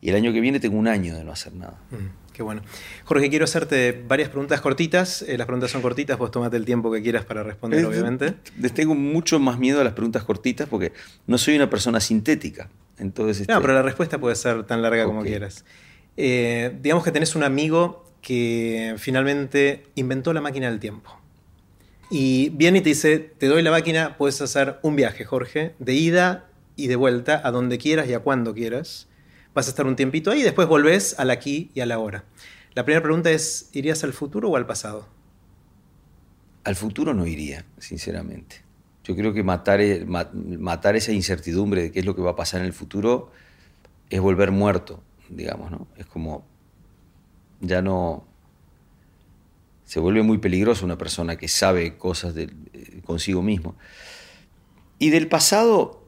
y 0.00 0.08
el 0.08 0.16
año 0.16 0.32
que 0.32 0.40
viene 0.40 0.58
tengo 0.58 0.78
un 0.78 0.88
año 0.88 1.14
de 1.14 1.22
no 1.22 1.30
hacer 1.30 1.52
nada. 1.54 1.78
Mm. 1.90 2.25
Qué 2.36 2.42
bueno. 2.42 2.60
Jorge, 3.04 3.30
quiero 3.30 3.46
hacerte 3.46 4.04
varias 4.06 4.28
preguntas 4.28 4.60
cortitas. 4.60 5.22
Eh, 5.22 5.38
las 5.38 5.46
preguntas 5.46 5.70
son 5.70 5.80
cortitas, 5.80 6.18
vos 6.18 6.30
tomate 6.30 6.58
el 6.58 6.66
tiempo 6.66 6.92
que 6.92 7.00
quieras 7.00 7.24
para 7.24 7.42
responder, 7.42 7.86
obviamente. 7.86 8.34
Les 8.60 8.74
tengo 8.74 8.94
mucho 8.94 9.38
más 9.38 9.58
miedo 9.58 9.80
a 9.80 9.84
las 9.84 9.94
preguntas 9.94 10.22
cortitas 10.22 10.68
porque 10.68 10.92
no 11.26 11.38
soy 11.38 11.56
una 11.56 11.70
persona 11.70 11.98
sintética. 11.98 12.68
Entonces, 12.98 13.48
No, 13.48 13.54
este 13.54 13.62
pero 13.62 13.72
la 13.72 13.80
respuesta 13.80 14.18
puede 14.18 14.36
ser 14.36 14.64
tan 14.64 14.82
larga 14.82 15.06
como 15.06 15.22
quieras. 15.22 15.64
Eh, 16.18 16.76
digamos 16.82 17.04
que 17.04 17.10
tenés 17.10 17.34
un 17.36 17.42
amigo 17.42 18.04
que 18.20 18.96
finalmente 18.98 19.84
inventó 19.94 20.34
la 20.34 20.42
máquina 20.42 20.68
del 20.70 20.78
tiempo. 20.78 21.18
Y 22.10 22.50
viene 22.50 22.80
y 22.80 22.82
te 22.82 22.90
dice, 22.90 23.18
te 23.18 23.46
doy 23.46 23.62
la 23.62 23.70
máquina, 23.70 24.18
puedes 24.18 24.42
hacer 24.42 24.76
un 24.82 24.94
viaje, 24.94 25.24
Jorge, 25.24 25.72
de 25.78 25.94
ida 25.94 26.50
y 26.76 26.88
de 26.88 26.96
vuelta 26.96 27.40
a 27.42 27.50
donde 27.50 27.78
quieras 27.78 28.06
y 28.10 28.12
a 28.12 28.18
cuando 28.18 28.52
quieras 28.52 29.08
vas 29.56 29.66
a 29.66 29.70
estar 29.70 29.86
un 29.86 29.96
tiempito 29.96 30.30
ahí 30.30 30.42
y 30.42 30.44
después 30.44 30.68
volvés 30.68 31.18
al 31.18 31.30
aquí 31.30 31.72
y 31.74 31.80
a 31.80 31.86
la 31.86 31.98
hora. 31.98 32.24
La 32.74 32.84
primera 32.84 33.02
pregunta 33.02 33.32
es, 33.32 33.70
¿irías 33.72 34.04
al 34.04 34.12
futuro 34.12 34.50
o 34.50 34.56
al 34.56 34.66
pasado? 34.66 35.08
al 36.66 36.74
futuro 36.74 37.14
no 37.14 37.26
iría, 37.26 37.64
sinceramente. 37.78 38.56
Yo 39.04 39.14
creo 39.14 39.32
que 39.32 39.44
matar, 39.44 39.80
e, 39.80 40.04
matar 40.04 40.96
esa 40.96 41.12
incertidumbre 41.12 41.82
de 41.82 41.92
qué 41.92 42.00
es 42.00 42.04
lo 42.04 42.16
que 42.16 42.22
va 42.22 42.32
a 42.32 42.36
pasar 42.36 42.60
en 42.60 42.66
el 42.66 42.72
futuro 42.72 43.30
es 44.10 44.20
volver 44.20 44.50
muerto, 44.50 45.00
digamos, 45.28 45.70
¿no? 45.70 45.86
Es 45.96 46.06
como 46.06 46.44
ya 47.60 47.82
no 47.82 48.26
se 49.84 50.00
vuelve 50.00 50.22
muy 50.22 50.38
peligroso 50.38 50.84
una 50.84 50.98
persona 50.98 51.36
que 51.36 51.46
sabe 51.46 51.96
cosas 51.96 52.34
de, 52.34 52.52
eh, 52.72 53.00
consigo 53.04 53.42
mismo. 53.42 53.76
Y 54.98 55.10
del 55.10 55.28
pasado, 55.28 56.05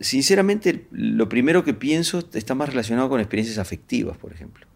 sinceramente, 0.00 0.86
lo 0.90 1.28
primero 1.28 1.64
que 1.64 1.74
pienso 1.74 2.22
está 2.32 2.54
más 2.54 2.68
relacionado 2.68 3.08
con 3.08 3.20
experiencias 3.20 3.58
afectivas, 3.58 4.16
por 4.16 4.32
ejemplo. 4.32 4.66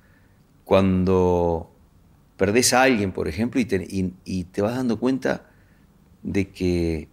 Cuando 0.65 1.71
perdés 2.37 2.73
a 2.73 2.83
alguien, 2.83 3.13
por 3.13 3.29
ejemplo, 3.29 3.61
y 3.61 3.65
te, 4.45 4.63
vas 4.63 4.77
dando 4.77 4.99
cuenta 4.99 5.47
de 6.23 6.51
que 6.51 7.09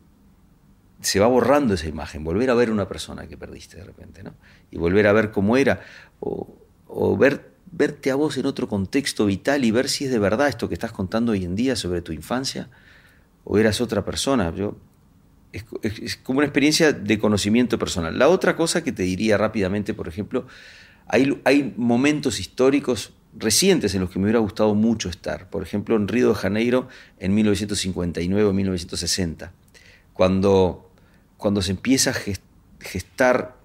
se 1.01 1.19
va 1.19 1.27
borrando 1.27 1.73
esa 1.73 1.87
imagen, 1.87 2.23
volver 2.23 2.49
a 2.49 2.53
ver 2.53 2.71
una 2.71 2.87
persona 2.87 3.27
que 3.27 3.37
perdiste 3.37 3.77
de 3.77 3.83
repente, 3.83 4.23
¿no? 4.23 4.33
Y 4.69 4.77
volver 4.77 5.07
a 5.07 5.13
ver 5.13 5.31
cómo 5.31 5.57
era, 5.57 5.81
o, 6.19 7.17
ver 7.17 7.49
verte 7.73 8.11
a 8.11 8.15
vos 8.15 8.37
en 8.37 8.45
otro 8.45 8.67
contexto 8.67 9.25
vital 9.25 9.63
y 9.63 9.71
ver 9.71 9.87
si 9.87 10.03
es 10.03 10.11
de 10.11 10.19
verdad 10.19 10.49
esto 10.49 10.67
que 10.67 10.73
estás 10.73 10.91
contando 10.91 11.31
hoy 11.31 11.45
en 11.45 11.55
día 11.55 11.77
sobre 11.77 12.01
tu 12.01 12.11
infancia 12.11 12.69
o 13.45 13.57
eras 13.57 13.79
otra 13.79 14.03
persona. 14.03 14.53
Yo, 14.53 14.75
es, 15.53 16.15
como 16.17 16.39
una 16.39 16.45
experiencia 16.45 16.93
de 16.93 17.19
conocimiento 17.19 17.77
personal. 17.77 18.17
La 18.17 18.29
otra 18.29 18.55
cosa 18.55 18.83
que 18.83 18.91
te 18.91 19.03
diría 19.03 19.37
rápidamente, 19.37 19.93
por 19.93 20.07
ejemplo, 20.07 20.47
hay, 21.07 21.39
hay 21.43 21.73
momentos 21.77 22.39
históricos 22.39 23.13
recientes 23.37 23.95
en 23.95 24.01
los 24.01 24.09
que 24.09 24.19
me 24.19 24.25
hubiera 24.25 24.39
gustado 24.39 24.75
mucho 24.75 25.09
estar. 25.09 25.49
Por 25.49 25.63
ejemplo, 25.63 25.95
en 25.95 26.07
Río 26.07 26.29
de 26.29 26.35
Janeiro 26.35 26.87
en 27.19 27.33
1959 27.33 28.49
o 28.49 28.53
1960, 28.53 29.51
cuando, 30.13 30.89
cuando 31.37 31.61
se 31.61 31.71
empieza 31.71 32.11
a 32.11 32.15
gestar 32.79 33.57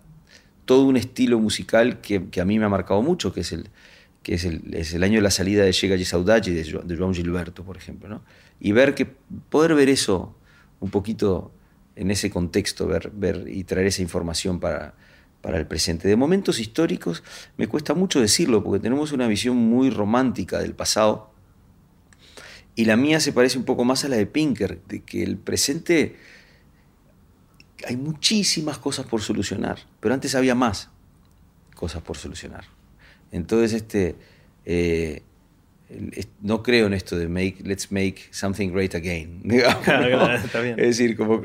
todo 0.64 0.82
un 0.82 0.97
estilo 0.97 1.39
musical 1.39 2.01
que, 2.01 2.28
que, 2.28 2.41
a 2.41 2.45
mí 2.45 2.59
me 2.59 2.64
ha 2.64 2.68
marcado 2.68 3.03
mucho, 3.03 3.32
que 3.32 3.41
es 3.41 3.53
el, 3.53 3.68
que 4.22 4.34
es 4.34 4.45
el, 4.45 5.03
año 5.05 5.16
de 5.16 5.22
la 5.22 5.30
salida 5.30 5.62
de 5.62 5.72
Llega 5.72 5.95
y 5.95 6.05
Saudade 6.05 6.51
de, 6.51 6.64
de 6.64 6.99
João 6.99 7.14
Gilberto, 7.14 7.62
por 7.62 7.76
ejemplo. 7.76 8.09
¿no? 8.09 8.22
Y 8.59 8.72
ver 8.72 8.95
que, 8.95 9.07
poder 9.07 9.74
ver 9.74 9.89
eso 9.89 10.34
un 10.80 10.91
poquito 10.91 11.53
en 11.97 12.11
ese 12.11 12.30
contexto, 12.30 12.86
ver, 12.86 13.11
ver 13.12 13.47
y 13.49 13.64
traer 13.64 13.88
esa 13.88 14.03
información 14.03 14.61
para, 14.61 14.94
para 15.40 15.59
el 15.59 15.66
presente. 15.66 16.07
De 16.07 16.16
momentos 16.16 16.61
históricos 16.61 17.24
me 17.57 17.66
cuesta 17.66 17.94
mucho 17.94 18.20
decirlo, 18.20 18.62
porque 18.62 18.80
tenemos 18.80 19.12
una 19.12 19.26
visión 19.26 19.57
muy 19.57 19.90
romántica 19.90 20.59
del 20.59 20.74
pasado, 20.74 21.32
y 22.74 22.84
la 22.84 22.97
mía 22.97 23.20
se 23.20 23.32
parece 23.32 23.59
un 23.59 23.64
poco 23.64 23.84
más 23.84 24.05
a 24.05 24.09
la 24.09 24.16
de 24.16 24.26
Pinker, 24.26 24.82
de 24.86 25.01
que 25.03 25.22
el 25.22 25.38
presente 25.38 26.16
hay 27.86 27.97
muchísimas 27.97 28.78
cosas 28.78 29.07
por 29.07 29.22
solucionar, 29.22 29.78
pero 29.99 30.12
antes 30.12 30.34
había 30.34 30.55
más 30.55 30.90
cosas 31.74 32.03
por 32.03 32.18
solucionar. 32.18 32.64
Entonces, 33.32 33.72
este, 33.72 34.16
eh, 34.64 35.22
no 36.41 36.62
creo 36.62 36.87
en 36.87 36.95
esto 36.95 37.16
de 37.16 37.28
make, 37.28 37.59
let's 37.64 37.93
make 37.93 38.16
something 38.30 38.70
great 38.70 38.95
again. 38.95 39.43
Es 40.76 40.99
decir, 40.99 41.16
como, 41.16 41.43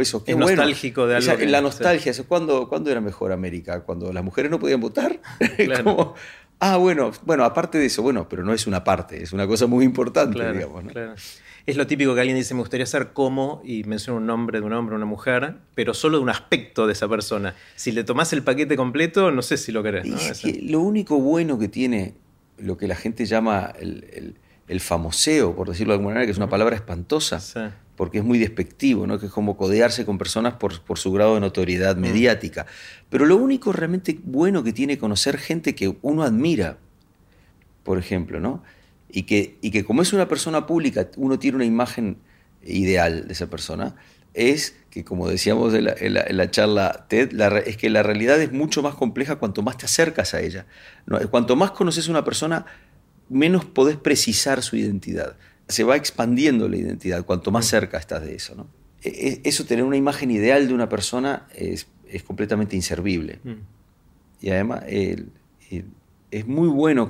eso. 0.00 0.22
es 0.26 0.36
nostálgico 0.36 1.06
de 1.06 1.16
algo. 1.16 1.44
la 1.46 1.60
nostalgia, 1.60 2.12
¿cuándo, 2.28 2.90
era 2.90 3.00
mejor 3.00 3.32
América? 3.32 3.80
Cuando 3.80 4.12
las 4.12 4.22
mujeres 4.22 4.50
no 4.50 4.58
podían 4.58 4.80
votar. 4.80 5.20
Claro. 5.56 6.14
ah, 6.60 6.76
bueno, 6.76 7.12
bueno, 7.24 7.44
aparte 7.44 7.78
de 7.78 7.86
eso, 7.86 8.02
bueno, 8.02 8.28
pero 8.28 8.42
no 8.42 8.52
es 8.52 8.66
una 8.66 8.84
parte, 8.84 9.22
es 9.22 9.32
una 9.32 9.46
cosa 9.46 9.66
muy 9.66 9.84
importante, 9.84 10.52
digamos. 10.52 10.84
¿no? 10.84 10.90
Es 11.64 11.76
lo 11.76 11.86
típico 11.86 12.14
que 12.14 12.20
alguien 12.20 12.36
dice, 12.36 12.54
me 12.54 12.60
gustaría 12.60 12.86
ser 12.86 13.12
como, 13.12 13.62
y 13.64 13.84
menciona 13.84 14.18
un 14.18 14.26
nombre 14.26 14.60
de 14.60 14.66
un 14.66 14.72
hombre 14.72 14.94
o 14.94 14.96
una 14.96 15.06
mujer, 15.06 15.56
pero 15.74 15.94
solo 15.94 16.18
de 16.18 16.24
un 16.24 16.30
aspecto 16.30 16.86
de 16.86 16.92
esa 16.94 17.08
persona. 17.08 17.54
Si 17.76 17.92
le 17.92 18.02
tomás 18.02 18.32
el 18.32 18.42
paquete 18.42 18.76
completo, 18.76 19.30
no 19.30 19.42
sé 19.42 19.56
si 19.56 19.70
lo 19.70 19.82
querés. 19.82 20.06
lo 20.62 20.80
único 20.80 21.18
bueno 21.18 21.58
que 21.58 21.68
tiene 21.68 22.14
lo 22.58 22.76
que 22.76 22.86
la 22.86 22.94
gente 22.94 23.26
llama 23.26 23.72
el, 23.78 24.36
famoseo, 24.80 25.54
por 25.54 25.68
decirlo 25.68 25.92
de 25.92 25.96
alguna 25.96 26.14
manera, 26.14 26.26
que 26.26 26.32
es 26.32 26.38
una 26.38 26.48
palabra 26.48 26.76
espantosa, 26.76 27.74
porque 27.96 28.18
es 28.18 28.24
muy 28.24 28.38
despectivo, 28.38 29.06
¿no? 29.06 29.18
que 29.18 29.26
es 29.26 29.32
como 29.32 29.56
codearse 29.56 30.06
con 30.06 30.16
personas 30.16 30.54
por, 30.54 30.80
por 30.80 30.98
su 30.98 31.12
grado 31.12 31.34
de 31.34 31.40
notoriedad 31.40 31.96
mediática. 31.96 32.66
Pero 33.10 33.26
lo 33.26 33.36
único 33.36 33.72
realmente 33.72 34.18
bueno 34.24 34.64
que 34.64 34.72
tiene 34.72 34.96
conocer 34.96 35.36
gente 35.36 35.74
que 35.74 35.98
uno 36.00 36.22
admira, 36.22 36.78
por 37.82 37.98
ejemplo, 37.98 38.40
¿no? 38.40 38.62
y 39.12 39.24
que, 39.24 39.58
y 39.60 39.70
que 39.70 39.84
como 39.84 40.02
es 40.02 40.12
una 40.12 40.26
persona 40.26 40.66
pública, 40.66 41.08
uno 41.16 41.38
tiene 41.38 41.56
una 41.56 41.66
imagen 41.66 42.16
ideal 42.64 43.26
de 43.28 43.32
esa 43.34 43.48
persona, 43.48 43.94
es 44.32 44.74
que, 44.92 45.04
como 45.04 45.26
decíamos 45.26 45.72
en 45.72 46.36
la, 46.36 46.50
charla 46.50 47.06
TED, 47.08 47.40
es 47.64 47.78
que 47.78 47.88
la 47.88 48.02
realidad 48.02 48.38
es 48.42 48.52
mucho 48.52 48.82
más 48.82 48.94
compleja 48.94 49.36
cuanto 49.36 49.62
más 49.62 49.78
te 49.78 49.86
acercas 49.86 50.34
a 50.34 50.42
ella. 50.42 50.66
Cuanto 51.30 51.56
más 51.56 51.70
conoces 51.70 52.08
a 52.08 52.10
una 52.10 52.24
persona, 52.24 52.66
menos 53.30 53.64
podés 53.64 53.96
precisar 53.96 54.62
su 54.62 54.76
identidad. 54.76 55.38
Se 55.66 55.82
va 55.82 55.96
expandiendo 55.96 56.68
la 56.68 56.76
identidad 56.76 57.24
cuanto 57.24 57.50
más 57.50 57.64
cerca 57.64 57.96
estás 57.96 58.22
de 58.22 58.34
eso. 58.34 58.54
¿no? 58.54 58.66
E, 59.02 59.08
e, 59.08 59.48
eso, 59.48 59.64
tener 59.64 59.82
una 59.82 59.96
imagen 59.96 60.30
ideal 60.30 60.68
de 60.68 60.74
una 60.74 60.90
persona, 60.90 61.48
es, 61.54 61.86
completamente 62.26 62.76
inservible. 62.76 63.38
Mm. 63.44 63.52
Y 64.42 64.50
además 64.50 64.82
es 66.30 66.46
muy 66.46 66.68
bueno 66.68 67.08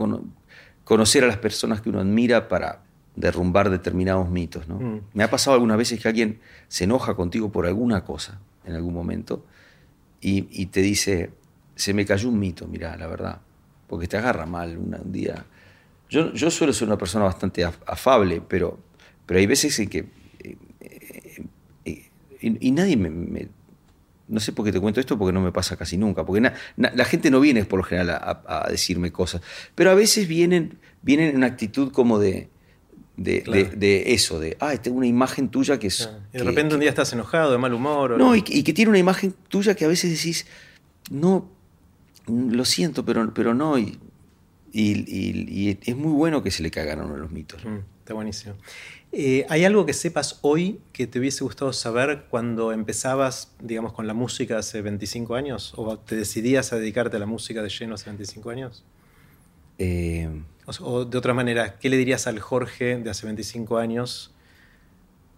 conocer 0.85 1.24
a 1.24 1.26
las 1.26 1.39
personas 1.39 1.80
que 1.80 1.89
uno 1.89 1.99
admira 1.99 2.47
para 2.47 2.82
derrumbar 3.17 3.71
determinados 3.71 4.29
mitos. 4.31 4.69
¿no? 4.69 4.77
Mm. 4.79 5.01
Me 5.15 5.25
ha 5.25 5.31
pasado 5.31 5.55
algunas 5.55 5.77
veces 5.77 6.01
que 6.01 6.09
alguien 6.09 6.41
se 6.69 6.85
enoja 6.85 7.15
contigo 7.15 7.53
por 7.53 7.67
alguna 7.67 8.05
cosa 8.05 8.41
en 8.65 8.75
algún 8.75 8.95
momento 8.95 9.45
y, 10.21 10.67
te 10.67 10.83
dice, 10.83 11.31
se 11.75 11.93
me 11.95 12.07
cayó 12.07 12.29
un 12.29 12.39
mito, 12.39 12.69
mira, 12.69 12.97
la 12.97 13.09
verdad, 13.09 13.41
porque 13.89 14.07
te 14.07 14.17
agarra 14.17 14.47
mal 14.47 14.79
un 14.79 15.11
día. 15.11 15.45
Yo, 16.09 16.33
yo 16.33 16.49
suelo 16.49 16.73
ser 16.73 16.87
una 16.87 16.97
persona 16.97 17.25
bastante 17.25 17.65
afable, 17.65 18.41
pero, 18.41 18.79
pero 19.27 19.41
hay 19.41 19.47
veces 19.47 19.77
en 19.81 19.89
que... 19.89 19.99
Eh, 20.39 20.57
eh, 20.81 21.45
eh, 21.85 22.11
y, 22.41 22.71
nadie 22.71 22.97
me 22.97 23.49
no 24.33 24.41
sé 24.41 24.53
por 24.53 24.65
qué 24.65 24.73
te 24.73 24.81
cuento 24.81 24.99
esto, 24.99 25.19
porque 25.19 25.33
no 25.33 25.43
me 25.43 25.53
pasa 25.53 25.77
casi 25.77 25.99
nunca, 25.99 26.25
porque 26.25 26.51
la 26.77 27.05
gente 27.05 27.31
no 27.31 27.39
viene 27.39 27.65
por 27.67 27.79
lo 27.79 27.85
general 27.85 28.11
a, 28.11 28.67
decirme 28.71 29.13
cosas, 29.13 29.43
pero 29.75 29.91
a 29.91 29.95
veces 29.95 30.27
vienen, 30.27 30.79
vienen 31.03 31.31
en 31.31 31.37
una 31.37 31.47
actitud 31.47 31.93
como 31.93 32.19
de, 32.19 32.49
de, 33.17 34.05
eso, 34.07 34.41
de, 34.41 34.57
ah, 34.61 34.77
tengo 34.77 34.99
una 34.99 35.07
imagen 35.07 35.49
tuya 35.49 35.79
que 35.79 35.89
es... 35.89 36.09
Y 36.33 36.39
de 36.39 36.45
repente 36.45 36.75
un 36.75 36.81
día 36.81 36.91
estás 36.91 37.13
enojado, 37.13 37.53
de 37.53 37.59
mal 37.59 37.75
humor. 37.75 38.19
no, 38.19 38.35
y, 38.35 38.43
que 38.43 38.73
tiene 38.73 38.91
una 38.91 38.99
imagen 38.99 39.35
tuya 39.49 39.75
que 39.75 39.85
a 39.85 39.89
veces 39.89 40.11
decís, 40.11 40.47
no, 41.11 41.49
lo 42.27 42.65
siento, 42.65 43.05
pero, 43.05 43.33
pero 43.35 43.55
no, 43.55 43.79
y, 43.79 43.99
y, 44.73 45.79
es 45.85 45.97
muy 45.97 46.13
bueno 46.13 46.43
que 46.43 46.51
se 46.51 46.63
le 46.63 46.71
cagan 46.71 47.01
a 47.01 47.07
de 47.07 47.19
los 47.19 47.31
mitos. 47.31 47.65
Mm, 47.65 47.79
está 48.01 48.15
buenísimo. 48.15 48.55
Eh, 49.15 49.45
¿Hay 49.51 49.67
algo 49.67 49.85
que 49.85 49.93
sepas 49.93 50.39
hoy 50.41 50.81
que 50.95 51.07
te 51.07 51.19
hubiese 51.19 51.45
gustado 51.45 51.75
saber 51.75 52.25
cuando 52.31 52.73
empezabas, 52.73 53.53
digamos, 53.61 53.93
con 53.93 54.07
la 54.07 54.15
música 54.15 54.57
hace 54.57 54.81
25 54.81 55.35
años? 55.35 55.75
¿O 55.77 55.99
te 55.99 56.17
decidías 56.17 56.73
a 56.73 56.77
dedicarte 56.77 57.19
a 57.19 57.21
la 57.21 57.27
música 57.27 57.63
de 57.63 57.69
lleno 57.69 57.95
hace 57.95 58.09
25 58.09 58.49
años? 58.49 58.85
Eh, 59.79 60.31
o, 60.81 61.05
de 61.05 61.19
otra 61.19 61.35
manera, 61.35 61.79
¿qué 61.79 61.89
le 61.89 61.97
dirías 61.97 62.27
al 62.27 62.39
Jorge 62.41 62.97
de 62.99 63.11
hace 63.11 63.27
25 63.27 63.79
años? 63.79 64.33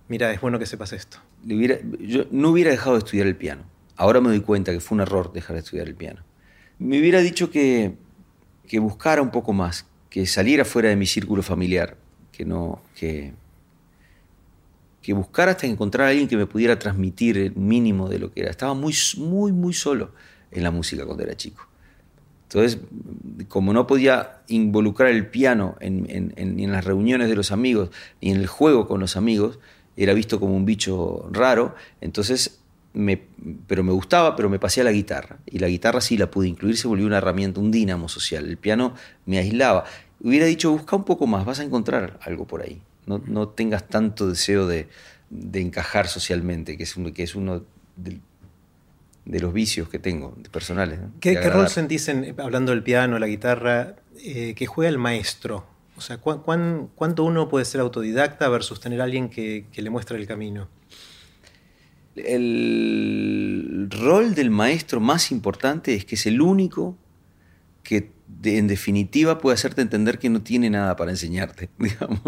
Mira, 0.09 0.33
es 0.33 0.41
bueno 0.41 0.59
que 0.59 0.67
sepas 0.67 0.93
esto. 0.93 1.19
yo 1.45 2.27
no 2.31 2.51
hubiera 2.51 2.71
dejado 2.71 2.93
de 2.93 2.99
estudiar 2.99 3.27
el 3.27 3.37
piano. 3.37 3.65
Ahora 3.97 4.21
me 4.21 4.29
doy 4.29 4.41
cuenta 4.41 4.73
que 4.73 4.81
fue 4.81 4.97
un 4.97 5.03
error 5.03 5.33
dejar 5.33 5.55
de 5.55 5.61
estudiar 5.61 5.87
el 5.87 5.95
piano. 5.95 6.23
Me 6.79 6.99
hubiera 6.99 7.21
dicho 7.21 7.51
que, 7.51 7.95
que 8.67 8.79
buscara 8.81 9.23
un 9.23 9.31
poco 9.31 9.53
más, 9.53 9.87
que 10.11 10.27
saliera 10.27 10.65
fuera 10.65 10.89
de 10.89 10.97
mi 10.97 11.07
círculo 11.07 11.43
familiar, 11.43 11.97
que 12.33 12.45
no, 12.45 12.83
que, 12.95 13.33
que 15.01 15.15
hasta 15.15 15.67
encontrar 15.67 16.09
a 16.09 16.11
alguien 16.11 16.29
que 16.29 16.37
me 16.37 16.47
pudiera 16.47 16.79
transmitir 16.79 17.39
el 17.39 17.55
mínimo 17.55 18.09
de 18.09 18.19
lo 18.19 18.33
que 18.33 18.41
era. 18.41 18.51
Estaba 18.51 18.75
muy, 18.75 18.95
muy, 19.19 19.53
muy 19.53 19.73
solo 19.73 20.13
en 20.51 20.63
la 20.63 20.71
música 20.71 21.05
cuando 21.05 21.23
era 21.23 21.37
chico. 21.37 21.69
Entonces, 22.55 22.81
como 23.49 23.73
no 23.73 23.87
podía 23.87 24.43
involucrar 24.49 25.11
el 25.11 25.27
piano 25.27 25.77
en, 25.81 26.07
en, 26.37 26.73
las 26.73 26.85
reuniones 26.85 27.29
de 27.29 27.35
los 27.35 27.51
amigos, 27.51 27.91
ni 28.21 28.31
en 28.31 28.37
el 28.37 28.47
juego 28.47 28.87
con 28.87 29.01
los 29.01 29.17
amigos, 29.17 29.59
era 29.97 30.15
visto 30.15 30.39
como 30.39 30.55
un 30.57 30.65
bicho 30.65 31.29
raro, 31.33 31.75
entonces, 32.01 32.61
me, 32.93 33.21
pero 33.67 33.83
me 33.83 33.93
gustaba, 33.93 34.37
pero 34.37 34.49
me 34.49 34.59
pasé 34.59 34.83
a 34.83 34.85
la 34.85 34.93
guitarra. 34.93 35.39
Y 35.47 35.59
la 35.59 35.69
guitarra 35.69 36.01
sí 36.01 36.17
la 36.17 36.31
pude 36.31 36.49
incluir, 36.49 36.77
se 36.77 36.87
volvió 36.87 37.07
una 37.07 37.19
herramienta, 37.19 37.61
un 37.61 37.71
dínamo 37.71 38.09
social. 38.09 38.47
El 38.47 38.57
piano 38.57 38.95
me 39.27 39.39
aislaba. 39.39 39.85
Hubiera 40.21 40.47
dicho, 40.47 40.71
busca 40.71 40.95
un 40.95 41.05
poco 41.05 41.27
más, 41.27 41.45
vas 41.45 41.61
a 41.61 41.65
encontrar 41.65 42.19
algo 42.23 42.47
por 42.47 42.63
ahí 42.63 42.81
no, 43.07 43.49
tengas 43.49 43.89
tanto 43.89 44.29
deseo 44.29 44.67
de, 44.67 44.89
encajar 45.53 46.09
socialmente, 46.09 46.77
que 46.77 46.85
es, 46.85 46.95
que 47.15 47.23
es 47.23 47.35
uno 47.35 47.65
de, 49.25 49.41
los 49.41 49.53
vicios 49.53 49.89
que 49.89 49.99
tengo 49.99 50.35
personales. 50.51 51.01
¿Qué, 51.21 51.41
rol 51.51 51.69
sentís, 51.69 52.09
hablando 52.39 52.73
del 52.73 52.83
piano, 52.83 53.19
la 53.19 53.27
guitarra, 53.27 53.97
eh, 54.23 54.55
que 54.55 54.67
juega 54.67 54.89
el 54.89 54.99
maestro 54.99 55.67
O 55.97 56.01
sea, 56.01 56.19
cuánto 56.19 57.25
uno 57.25 57.49
puede 57.49 57.65
ser 57.65 57.81
autodidacta 57.81 58.49
versus 58.49 58.81
tener 58.81 59.01
a 59.01 59.05
alguien 59.05 59.29
que, 59.29 59.67
le 59.75 59.91
muestre 59.91 60.19
el 60.19 60.27
camino? 60.27 60.69
El 62.17 63.89
rol 63.91 64.35
del 64.35 64.51
maestro 64.51 65.01
más 65.01 65.33
importante 65.33 65.95
es 65.95 66.05
que 66.05 66.15
es 66.15 66.27
el 66.27 66.41
único 66.41 66.97
que 67.83 68.15
en 68.43 68.67
definitiva 68.67 69.39
puede 69.39 69.55
hacerte 69.55 69.83
entender 69.83 70.19
que 70.19 70.31
no 70.31 70.43
tiene 70.43 70.71
nada 70.71 70.97
para 70.97 71.11
enseñarte, 71.11 71.71
digamos, 71.79 72.21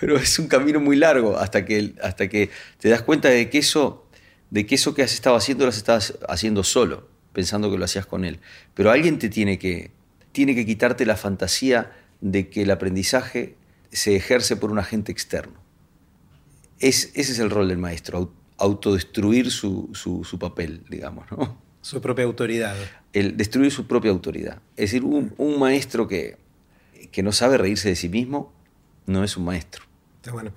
Pero 0.00 0.16
es 0.16 0.38
un 0.38 0.48
camino 0.48 0.80
muy 0.80 0.96
largo 0.96 1.38
hasta 1.38 1.64
que, 1.64 1.94
hasta 2.02 2.28
que 2.28 2.50
te 2.78 2.88
das 2.88 3.02
cuenta 3.02 3.28
de 3.28 3.48
que 3.50 3.58
eso, 3.58 4.01
de 4.52 4.66
que 4.66 4.74
eso 4.74 4.92
que 4.94 5.02
has 5.02 5.14
estado 5.14 5.34
haciendo 5.34 5.64
lo 5.64 5.70
has 5.70 5.78
estado 5.78 6.00
haciendo 6.28 6.62
solo, 6.62 7.08
pensando 7.32 7.70
que 7.70 7.78
lo 7.78 7.86
hacías 7.86 8.04
con 8.04 8.26
él. 8.26 8.38
Pero 8.74 8.90
alguien 8.90 9.18
te 9.18 9.30
tiene 9.30 9.58
que, 9.58 9.90
tiene 10.32 10.54
que 10.54 10.66
quitarte 10.66 11.06
la 11.06 11.16
fantasía 11.16 11.90
de 12.20 12.50
que 12.50 12.62
el 12.62 12.70
aprendizaje 12.70 13.56
se 13.90 14.14
ejerce 14.14 14.56
por 14.56 14.70
un 14.70 14.78
agente 14.78 15.10
externo. 15.10 15.54
Es, 16.80 17.12
ese 17.14 17.32
es 17.32 17.38
el 17.38 17.48
rol 17.48 17.68
del 17.68 17.78
maestro, 17.78 18.30
autodestruir 18.58 19.50
su, 19.50 19.88
su, 19.94 20.38
papel, 20.38 20.82
digamos. 20.86 21.24
¿no? 21.30 21.58
Su 21.80 22.02
propia 22.02 22.26
autoridad. 22.26 22.76
El 23.14 23.38
destruir 23.38 23.72
su 23.72 23.86
propia 23.86 24.10
autoridad. 24.10 24.60
Es 24.76 24.92
decir, 24.92 25.02
un, 25.02 25.58
maestro 25.58 26.06
que, 26.06 26.36
que, 27.10 27.22
no 27.22 27.32
sabe 27.32 27.56
reírse 27.56 27.88
de 27.88 27.96
sí 27.96 28.10
mismo 28.10 28.52
no 29.06 29.24
es 29.24 29.34
un 29.38 29.46
maestro. 29.46 29.84
Bueno. 30.30 30.52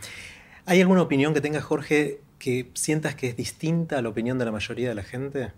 ¿Hay 0.66 0.82
alguna 0.82 1.02
opinión 1.02 1.34
que 1.34 1.41
tenga 1.41 1.62
Jorge 1.62 2.20
que 2.39 2.69
sientas 2.73 3.15
que 3.15 3.29
es 3.29 3.38
distinta 3.38 3.97
a 3.97 4.01
la 4.01 4.09
opinión 4.09 4.38
de 4.38 4.45
la 4.45 4.51
mayoría 4.51 4.89
de 4.89 4.95
la 4.95 5.03
gente? 5.03 5.51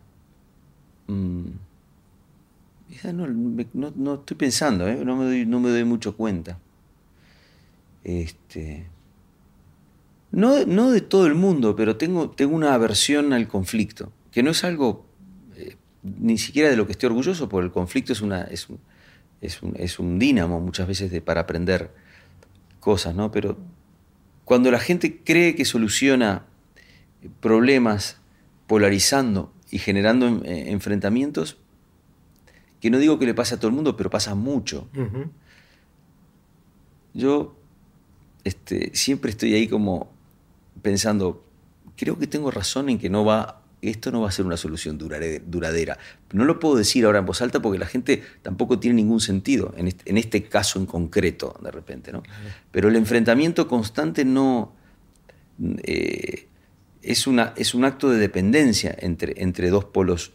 Mm. 1.08 1.48
No, 3.74 4.16
estoy 4.16 4.38
pensando, 4.38 4.88
¿eh? 4.88 5.04
no, 5.04 5.18
me 5.18 5.26
doy, 5.26 5.46
no 5.46 5.60
me 5.60 5.70
doy 5.70 5.84
mucho 5.84 6.16
cuenta. 6.16 6.58
Este, 8.04 8.88
no, 10.32 10.66
no, 10.66 10.92
de 10.92 11.02
todo 11.02 11.28
el 11.28 11.36
mundo, 11.36 11.76
pero 11.76 11.98
tengo, 11.98 12.30
tengo 12.30 12.56
una 12.56 12.74
aversión 12.74 13.34
al 13.34 13.48
conflicto, 13.48 14.12
que 14.32 14.44
no 14.44 14.52
es 14.52 14.64
algo 14.64 15.06
eh, 15.56 15.76
ni 16.04 16.38
siquiera 16.38 16.70
de 16.70 16.78
lo 16.78 16.86
que 16.86 16.94
estoy 16.94 17.08
orgulloso, 17.08 17.50
porque 17.50 17.66
el 17.66 17.72
conflicto 17.72 18.14
es, 18.14 18.22
una, 18.22 18.44
es, 18.44 18.70
un, 18.70 18.80
es, 19.42 19.62
un, 19.62 19.74
es 19.78 20.00
un 20.00 20.20
dínamo 20.20 20.62
muchas 20.62 20.88
veces 20.88 21.12
de, 21.12 21.22
para 21.22 21.42
aprender 21.42 21.92
cosas, 22.80 23.16
¿no? 23.16 23.32
Pero 23.32 23.58
cuando 24.46 24.72
la 24.72 24.80
gente 24.80 25.22
cree 25.24 25.56
que 25.56 25.66
soluciona 25.66 26.46
problemas 27.40 28.18
polarizando 28.68 29.52
y 29.72 29.80
generando 29.80 30.44
eh, 30.44 30.72
enfrentamientos, 30.72 31.58
que 32.80 32.90
no 32.90 33.00
digo 33.00 33.18
que 33.18 33.26
le 33.26 33.34
pase 33.34 33.56
a 33.56 33.58
todo 33.58 33.70
el 33.70 33.76
mundo, 33.76 33.98
pero 33.98 34.10
pasa 34.10 34.36
mucho. 34.36 34.88
Yo 37.14 37.58
este, 38.44 38.92
siempre 38.96 39.32
estoy 39.32 39.54
ahí 39.56 39.68
como 39.68 40.12
pensando, 40.82 41.44
creo 41.96 42.20
que 42.20 42.28
tengo 42.28 42.52
razón 42.52 42.90
en 42.90 43.00
que 43.00 43.10
no 43.10 43.26
va, 43.26 43.64
esto 43.82 44.12
no 44.12 44.22
va 44.22 44.30
a 44.30 44.32
ser 44.32 44.46
una 44.46 44.58
solución 44.58 44.98
duradera. 44.98 45.98
No 46.32 46.46
lo 46.46 46.60
puedo 46.60 46.76
decir 46.76 47.06
ahora 47.06 47.20
en 47.20 47.26
voz 47.26 47.42
alta 47.42 47.62
porque 47.62 47.80
la 47.80 47.88
gente 47.88 48.24
tampoco 48.44 48.80
tiene 48.80 48.98
ningún 48.98 49.20
sentido, 49.20 49.74
en 49.76 50.18
este, 50.18 50.44
caso 50.44 50.80
en 50.80 50.86
concreto, 50.86 51.60
de 51.64 51.72
repente. 51.72 52.12
¿no? 52.12 52.22
Pero 52.72 52.90
el 52.90 52.96
enfrentamiento 52.96 53.68
constante 53.68 54.24
no... 54.24 54.74
Eh, 55.84 56.48
es, 57.12 57.28
una, 57.28 57.54
es 57.56 57.74
un 57.74 57.86
acto 57.86 58.10
de 58.10 58.18
dependencia 58.18 58.96
entre, 59.00 59.42
entre 59.42 59.70
dos 59.70 59.86
polos 59.86 60.34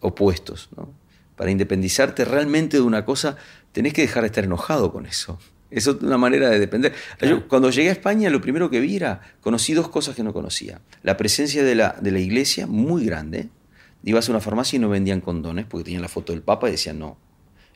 opuestos. 0.00 0.68
¿no? 0.76 1.00
para 1.40 1.50
independizarte 1.50 2.26
realmente 2.26 2.76
de 2.76 2.82
una 2.82 3.06
cosa, 3.06 3.38
tenés 3.72 3.94
que 3.94 4.02
dejar 4.02 4.24
de 4.24 4.26
estar 4.26 4.44
enojado 4.44 4.92
con 4.92 5.06
eso. 5.06 5.38
Eso 5.70 5.92
es 5.92 6.02
una 6.02 6.18
manera 6.18 6.50
de 6.50 6.58
depender. 6.58 6.92
cuando 7.48 7.70
llegué 7.70 7.88
a 7.88 7.92
España, 7.92 8.28
lo 8.28 8.42
primero 8.42 8.68
que 8.68 8.78
vi 8.78 8.96
era, 8.96 9.22
conocí 9.40 9.72
dos 9.72 9.88
cosas 9.88 10.14
que 10.14 10.22
no 10.22 10.34
conocía. 10.34 10.82
La 11.02 11.16
presencia 11.16 11.64
de 11.64 11.74
la, 11.74 11.96
de 11.98 12.10
la 12.10 12.18
iglesia, 12.18 12.66
muy 12.66 13.06
grande. 13.06 13.48
Ibas 14.04 14.28
a 14.28 14.32
una 14.32 14.40
farmacia 14.42 14.76
y 14.76 14.80
no 14.80 14.90
vendían 14.90 15.22
condones 15.22 15.64
porque 15.64 15.84
tenían 15.84 16.02
la 16.02 16.08
foto 16.08 16.34
del 16.34 16.42
Papa 16.42 16.68
y 16.68 16.72
decían 16.72 16.98
no. 16.98 17.16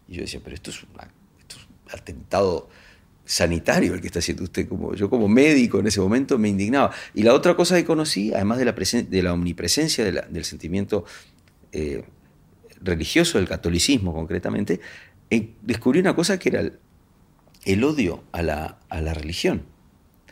Y 0.08 0.16
yo 0.16 0.20
decía, 0.20 0.40
pero 0.44 0.54
esto 0.54 0.68
es, 0.68 0.82
un 0.82 0.90
atentado 1.90 2.68
sanitario 3.24 3.94
el 3.94 4.00
que 4.00 4.08
está 4.08 4.18
haciendo 4.18 4.44
usted. 4.44 4.68
Como, 4.68 4.94
yo 4.94 5.08
como 5.08 5.28
médico 5.28 5.78
en 5.80 5.86
ese 5.86 6.00
momento 6.00 6.38
me 6.38 6.48
indignaba. 6.48 6.90
Y 7.14 7.22
la 7.22 7.34
otra 7.34 7.54
cosa 7.54 7.76
que 7.76 7.84
conocí, 7.84 8.32
además 8.34 8.58
de 8.58 8.64
la, 8.64 8.72
de 8.72 9.22
la 9.22 9.32
omnipresencia 9.32 10.04
del 10.04 10.44
sentimiento 10.44 11.04
eh, 11.72 12.04
religioso 12.80 13.38
del 13.38 13.48
catolicismo 13.48 14.12
concretamente, 14.12 14.80
eh, 15.30 15.54
descubrí 15.62 16.00
una 16.00 16.14
cosa 16.14 16.38
que 16.38 16.50
era 16.50 16.70
el, 17.64 17.84
odio 17.84 18.24
a 18.32 18.42
la, 18.42 18.78
a 18.88 19.00
la, 19.00 19.14
religión. 19.14 19.62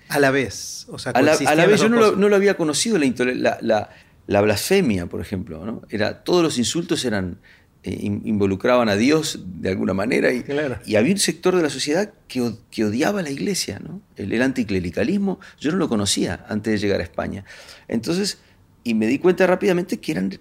A 0.09 0.21
la 0.21 0.31
vez. 0.31 0.87
O 0.91 0.99
sea, 0.99 1.13
a 1.13 1.23
la, 1.23 1.67
vez 1.67 1.81
yo 1.81 1.89
no 1.89 2.13
lo, 2.13 2.37
había 2.37 2.57
conocido, 2.57 2.99
la, 2.99 3.59
la, 3.63 3.89
la, 4.27 4.41
blasfemia, 4.43 5.07
por 5.07 5.21
ejemplo. 5.21 5.65
¿no? 5.65 5.83
Era, 5.89 6.23
todos 6.23 6.43
los 6.43 6.59
insultos 6.59 7.05
eran 7.07 7.39
eh, 7.85 7.99
involucraban 8.03 8.89
a 8.89 8.97
Dios 8.97 9.41
de 9.61 9.71
alguna 9.71 9.93
manera 9.93 10.33
y, 10.33 10.45
y, 10.87 10.97
había 10.97 11.13
un 11.13 11.19
sector 11.19 11.57
de 11.57 11.63
la 11.63 11.71
sociedad 11.71 12.13
que, 12.29 12.55
que 12.71 12.85
odiaba 12.85 13.21
a 13.21 13.23
la 13.23 13.31
iglesia, 13.31 13.81
¿no? 13.81 14.01
el, 14.17 14.33
el, 14.33 14.43
anticlericalismo, 14.43 15.41
yo 15.59 15.73
no 15.73 15.79
lo 15.79 15.89
conocía 15.89 16.45
antes 16.49 16.73
de 16.73 16.79
llegar 16.79 17.01
a 17.01 17.03
España. 17.05 17.45
Entonces, 17.89 18.39
y 18.85 18.95
me 18.95 19.07
di 19.07 19.19
cuenta 19.19 19.47
rápidamente 19.47 19.99
que 19.99 20.13
eran 20.13 20.39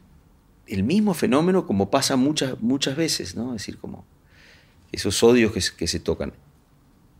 el 0.67 0.83
mismo 0.83 1.13
fenómeno 1.13 1.67
como 1.67 1.91
pasa 1.91 2.15
muchas, 2.15 2.61
muchas 2.61 2.95
veces, 2.95 3.35
¿no? 3.35 3.55
Es 3.55 3.61
decir, 3.61 3.77
como 3.77 4.05
esos 4.91 5.21
odios 5.23 5.51
que, 5.51 5.87
se 5.87 5.99
tocan. 5.99 6.33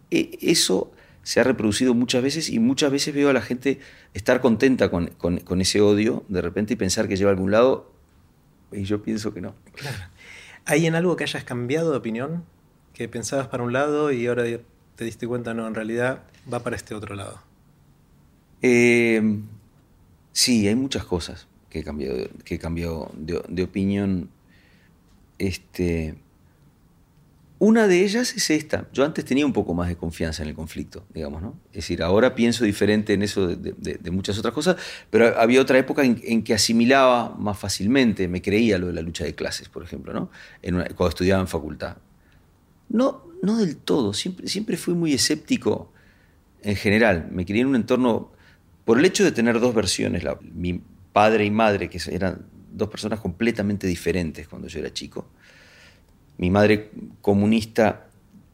E, 0.10 0.38
eso 0.42 0.92
se 1.24 1.40
ha 1.40 1.44
reproducido 1.44 1.94
muchas 1.94 2.24
veces 2.24 2.50
y 2.50 2.60
muchas 2.60 2.92
veces 2.92 3.14
veo 3.14 3.30
a 3.30 3.34
la 3.34 3.42
gente 3.42 3.80
estar 4.14 4.42
contenta 4.42 4.90
con, 4.90 5.12
ese 5.60 5.82
odio 5.82 6.24
de 6.30 6.42
repente 6.42 6.74
y 6.74 6.78
pensar 6.78 7.08
que 7.08 7.16
lleva 7.16 7.30
a 7.30 7.34
algún 7.34 7.52
lado 7.52 7.92
y 8.72 8.84
yo 8.84 9.04
pienso 9.04 9.34
que 9.34 9.42
no. 9.42 9.54
Claro. 9.76 9.98
¿Hay 10.66 10.86
en 10.86 10.96
algo 10.96 11.16
que 11.16 11.24
hayas 11.24 11.44
cambiado 11.44 11.92
de 11.92 11.98
opinión? 11.98 12.44
Que 12.94 13.08
pensabas 13.08 13.48
para 13.48 13.64
un 13.64 13.74
lado 13.74 14.12
y 14.12 14.28
ahora 14.28 14.44
te 14.96 15.06
diste 15.06 15.28
cuenta, 15.28 15.54
no, 15.54 15.68
en 15.68 15.76
realidad 15.76 16.24
va 16.52 16.60
para 16.60 16.76
este 16.76 16.94
otro 16.94 17.16
lado. 17.16 17.42
Eh, 18.62 19.40
sí, 20.32 20.68
hay 20.68 20.76
muchas 20.76 21.06
cosas 21.06 21.48
que 21.70 21.84
cambió, 21.84 22.14
que 22.44 22.60
cambió 22.60 23.10
de, 23.16 23.64
opinión. 23.64 24.30
Este, 25.38 26.16
una 27.62 27.88
de 27.88 28.04
ellas 28.04 28.34
es 28.36 28.50
esta. 28.50 28.88
Yo 28.92 29.06
antes 29.06 29.24
tenía 29.24 29.46
un 29.46 29.54
poco 29.54 29.76
más 29.76 29.88
de 29.88 29.96
confianza 29.96 30.42
en 30.42 30.50
el 30.50 30.56
conflicto, 30.56 31.06
digamos, 31.14 31.44
¿no? 31.44 31.60
Es 31.70 31.76
decir, 31.76 32.02
ahora 32.02 32.34
pienso 32.34 32.66
diferente 32.66 33.14
en 33.14 33.22
eso 33.22 33.50
de, 33.50 34.12
muchas 34.12 34.40
otras 34.40 34.52
cosas, 34.52 34.78
pero 35.12 35.40
había 35.40 35.62
otra 35.62 35.78
época 35.78 36.04
en, 36.04 36.42
que 36.42 36.56
asimilaba 36.56 37.36
más 37.38 37.60
fácilmente, 37.60 38.28
me 38.28 38.42
creía 38.42 38.80
lo 38.80 38.88
de 38.88 38.94
la 38.94 39.04
lucha 39.04 39.26
de 39.26 39.36
clases, 39.36 39.70
por 39.70 39.84
ejemplo, 39.84 40.12
¿no? 40.12 40.32
cuando 40.96 41.10
estudiaba 41.10 41.40
en 41.40 41.48
facultad. 41.48 41.98
No, 42.90 43.28
no 43.44 43.60
del 43.60 43.78
todo, 43.78 44.16
siempre, 44.16 44.48
siempre 44.48 44.76
fui 44.76 44.96
muy 44.96 45.14
escéptico 45.14 45.94
en 46.64 46.76
general. 46.76 47.30
Me 47.32 47.46
crié 47.46 47.62
en 47.62 47.68
un 47.68 47.76
entorno, 47.76 48.32
por 48.86 48.98
el 48.98 49.06
hecho 49.06 49.24
de 49.24 49.32
tener 49.34 49.60
dos 49.60 49.76
versiones, 49.76 50.24
mi, 50.52 50.82
padre 51.14 51.46
y 51.46 51.52
madre, 51.52 51.90
que 51.90 52.00
eran 52.10 52.44
dos 52.72 52.90
personas 52.90 53.20
completamente 53.20 53.86
diferentes 53.86 54.48
cuando 54.48 54.68
yo 54.68 54.80
era 54.80 54.92
chico. 54.92 55.28
Mi 56.42 56.50
madre 56.50 56.90
comunista, 57.22 58.08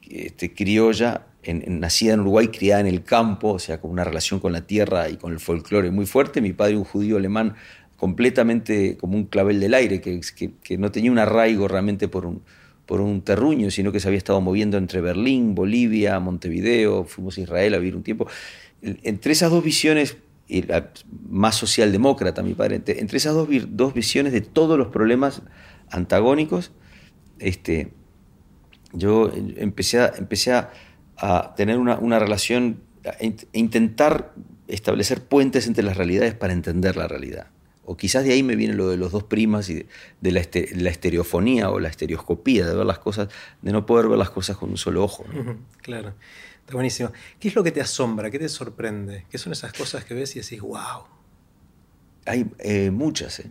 este, 0.10 0.54
criolla, 0.54 1.28
nacida 1.68 2.16
en 2.16 2.20
Uruguay, 2.20 2.50
criada 2.50 2.82
en 2.82 2.88
el 2.88 3.06
campo, 3.06 3.54
o 3.54 3.60
sea, 3.60 3.80
con 3.80 3.92
una 3.92 4.04
relación 4.04 4.42
con 4.42 4.52
la 4.52 4.68
tierra 4.68 5.10
y 5.10 5.16
con 5.16 5.32
el 5.32 5.40
folclore 5.40 5.90
muy 5.90 6.06
fuerte. 6.06 6.42
Mi 6.42 6.52
padre, 6.52 6.76
un 6.76 6.84
judío 6.84 7.16
alemán, 7.16 7.56
completamente 7.96 8.98
como 8.98 9.16
un 9.16 9.24
clavel 9.24 9.62
del 9.62 9.74
aire, 9.74 10.02
que, 10.02 10.78
no 10.78 10.92
tenía 10.92 11.10
un 11.14 11.18
arraigo 11.18 11.70
realmente 11.70 12.10
por 12.10 12.26
un, 12.26 12.42
por 12.86 13.02
terruño, 13.22 13.72
sino 13.72 13.94
que 13.94 14.02
se 14.02 14.10
había 14.10 14.18
estado 14.18 14.42
moviendo 14.42 14.78
entre 14.78 15.00
Berlín, 15.00 15.56
Bolivia, 15.56 16.20
Montevideo, 16.20 17.06
fuimos 17.06 17.38
a 17.38 17.42
Israel 17.42 17.74
a 17.74 17.78
vivir 17.78 17.96
un 17.96 18.04
tiempo. 18.04 18.28
Entre 18.82 19.32
esas 19.32 19.50
dos 19.50 19.64
visiones 19.64 20.18
y 20.50 20.66
más 21.30 21.56
socialdemócrata, 21.56 22.44
mi 22.44 22.54
padre, 22.54 22.82
entre 22.86 23.18
esas 23.18 23.34
dos, 23.34 23.48
dos, 23.70 23.94
visiones 23.94 24.34
de 24.34 24.42
todos 24.42 24.78
los 24.78 24.88
problemas 24.88 25.42
antagónicos, 25.90 26.74
este, 27.40 27.94
yo 28.94 29.32
empecé 29.34 30.00
a, 30.00 30.14
empecé 30.18 30.54
a, 30.54 30.72
tener 31.56 31.78
una, 31.78 31.98
una, 31.98 32.20
relación, 32.20 32.82
e 33.20 33.36
intentar 33.54 34.34
establecer 34.68 35.24
puentes 35.24 35.66
entre 35.68 35.84
las 35.84 35.98
realidades 35.98 36.36
para 36.36 36.54
entender 36.54 36.96
la 36.96 37.08
realidad. 37.08 37.48
O 37.86 37.96
quizás 37.96 38.26
de 38.26 38.34
ahí 38.34 38.44
me 38.44 38.56
viene 38.56 38.74
lo 38.74 38.90
de 38.90 38.98
los 38.98 39.14
dos 39.14 39.24
primas 39.24 39.70
y 39.70 39.88
de, 40.20 40.32
la, 40.32 40.42
la, 40.76 40.90
estereofonía 40.90 41.70
o 41.70 41.80
la 41.80 41.88
estereoscopía, 41.88 42.66
de 42.68 42.76
ver 42.76 42.86
las 42.86 43.00
cosas, 43.00 43.30
de 43.62 43.72
no 43.72 43.86
poder 43.86 44.10
ver 44.10 44.18
las 44.18 44.30
cosas 44.30 44.58
con 44.58 44.70
un 44.70 44.78
solo 44.78 45.04
ojo. 45.04 45.26
Claro. 45.82 46.14
Está 46.60 46.74
buenísimo. 46.74 47.14
¿Qué 47.40 47.48
es 47.48 47.56
lo 47.56 47.64
que 47.64 47.72
te 47.72 47.80
asombra? 47.80 48.30
¿Qué 48.30 48.40
te 48.40 48.50
sorprende? 48.50 49.26
¿Qué 49.30 49.38
son 49.38 49.54
esas 49.54 49.72
cosas 49.72 50.04
que 50.04 50.14
ves 50.14 50.36
y 50.36 50.42
decís, 50.42 50.60
wow? 50.60 51.06
Hay 52.26 52.46
eh, 52.60 52.92
muchas, 52.92 53.40
¿eh? 53.40 53.50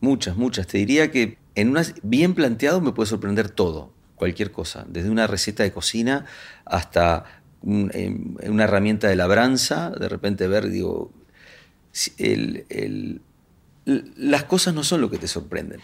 Muchas, 0.00 0.36
muchas. 0.36 0.66
Te 0.66 0.76
diría 0.76 1.10
que 1.10 1.38
en 1.56 1.70
unas 1.70 1.94
bien 2.02 2.34
planteado 2.34 2.80
me 2.80 2.92
puede 2.92 3.08
sorprender 3.08 3.48
todo. 3.50 3.92
cualquier 4.14 4.50
cosa, 4.50 4.86
desde 4.88 5.10
una 5.10 5.26
receta 5.26 5.62
de 5.62 5.72
cocina 5.72 6.24
hasta 6.64 7.24
em, 7.62 8.34
una 8.48 8.64
herramienta 8.64 9.08
de 9.08 9.16
labranza, 9.16 9.90
de 9.90 10.08
repente 10.08 10.48
ver, 10.48 10.70
digo, 10.70 11.12
las 13.84 14.44
cosas 14.44 14.72
no 14.72 14.84
son 14.84 15.02
lo 15.02 15.10
que 15.10 15.18
te 15.18 15.28
sorprenden, 15.28 15.80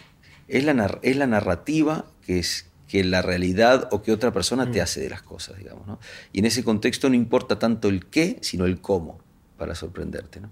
es 0.47 0.63
la, 0.63 0.99
es 1.03 1.15
la 1.15 1.27
narrativa 1.27 2.05
que 2.25 2.39
es 2.39 2.65
que 2.87 3.03
la 3.03 3.21
realidad 3.21 3.87
o 3.91 4.01
que 4.01 4.11
otra 4.11 4.31
persona 4.31 4.71
te 4.71 4.79
mm. 4.79 4.83
hace 4.83 5.01
de 5.01 5.09
las 5.09 5.21
cosas, 5.21 5.57
digamos. 5.57 5.87
¿no? 5.87 5.99
Y 6.31 6.39
en 6.39 6.45
ese 6.45 6.63
contexto 6.63 7.09
no 7.09 7.15
importa 7.15 7.57
tanto 7.57 7.87
el 7.87 8.05
qué, 8.05 8.37
sino 8.41 8.65
el 8.65 8.81
cómo 8.81 9.19
para 9.57 9.73
sorprenderte. 9.73 10.41
¿no? 10.41 10.49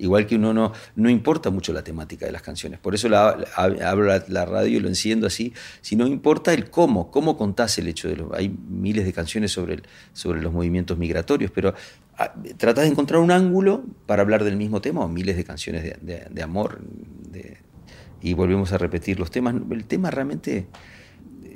Igual 0.00 0.26
que 0.26 0.36
uno 0.36 0.54
no, 0.54 0.72
no 0.96 1.10
importa 1.10 1.50
mucho 1.50 1.74
la 1.74 1.84
temática 1.84 2.24
de 2.24 2.32
las 2.32 2.40
canciones. 2.40 2.80
Por 2.80 2.94
eso 2.94 3.08
la, 3.08 3.36
abro 3.54 4.06
la, 4.28 4.44
radio 4.46 4.78
y 4.78 4.80
lo 4.80 4.88
enciendo 4.88 5.26
así. 5.26 5.52
Si 5.82 5.94
no 5.94 6.06
importa 6.06 6.54
el 6.54 6.70
cómo, 6.70 7.10
cómo 7.10 7.36
contás 7.36 7.78
el 7.78 7.86
hecho 7.86 8.08
de 8.08 8.16
lo. 8.16 8.34
Hay 8.34 8.48
miles 8.48 9.04
de 9.04 9.12
canciones 9.12 9.52
sobre, 9.52 9.82
sobre 10.14 10.40
los 10.40 10.54
movimientos 10.54 10.96
migratorios, 10.96 11.50
pero 11.50 11.74
ah, 12.16 12.32
tratás 12.56 12.84
de 12.84 12.90
encontrar 12.90 13.20
un 13.20 13.30
ángulo 13.30 13.84
para 14.06 14.22
hablar 14.22 14.42
del 14.42 14.56
mismo 14.56 14.80
tema 14.80 15.02
o 15.02 15.08
miles 15.08 15.36
de 15.36 15.44
canciones 15.44 15.82
de, 16.00 16.42
amor. 16.42 16.80
y 18.22 18.32
volvemos 18.32 18.72
a 18.72 18.78
repetir 18.78 19.20
los 19.20 19.30
temas. 19.30 19.54
El 19.70 19.84
tema 19.84 20.10
realmente. 20.10 20.66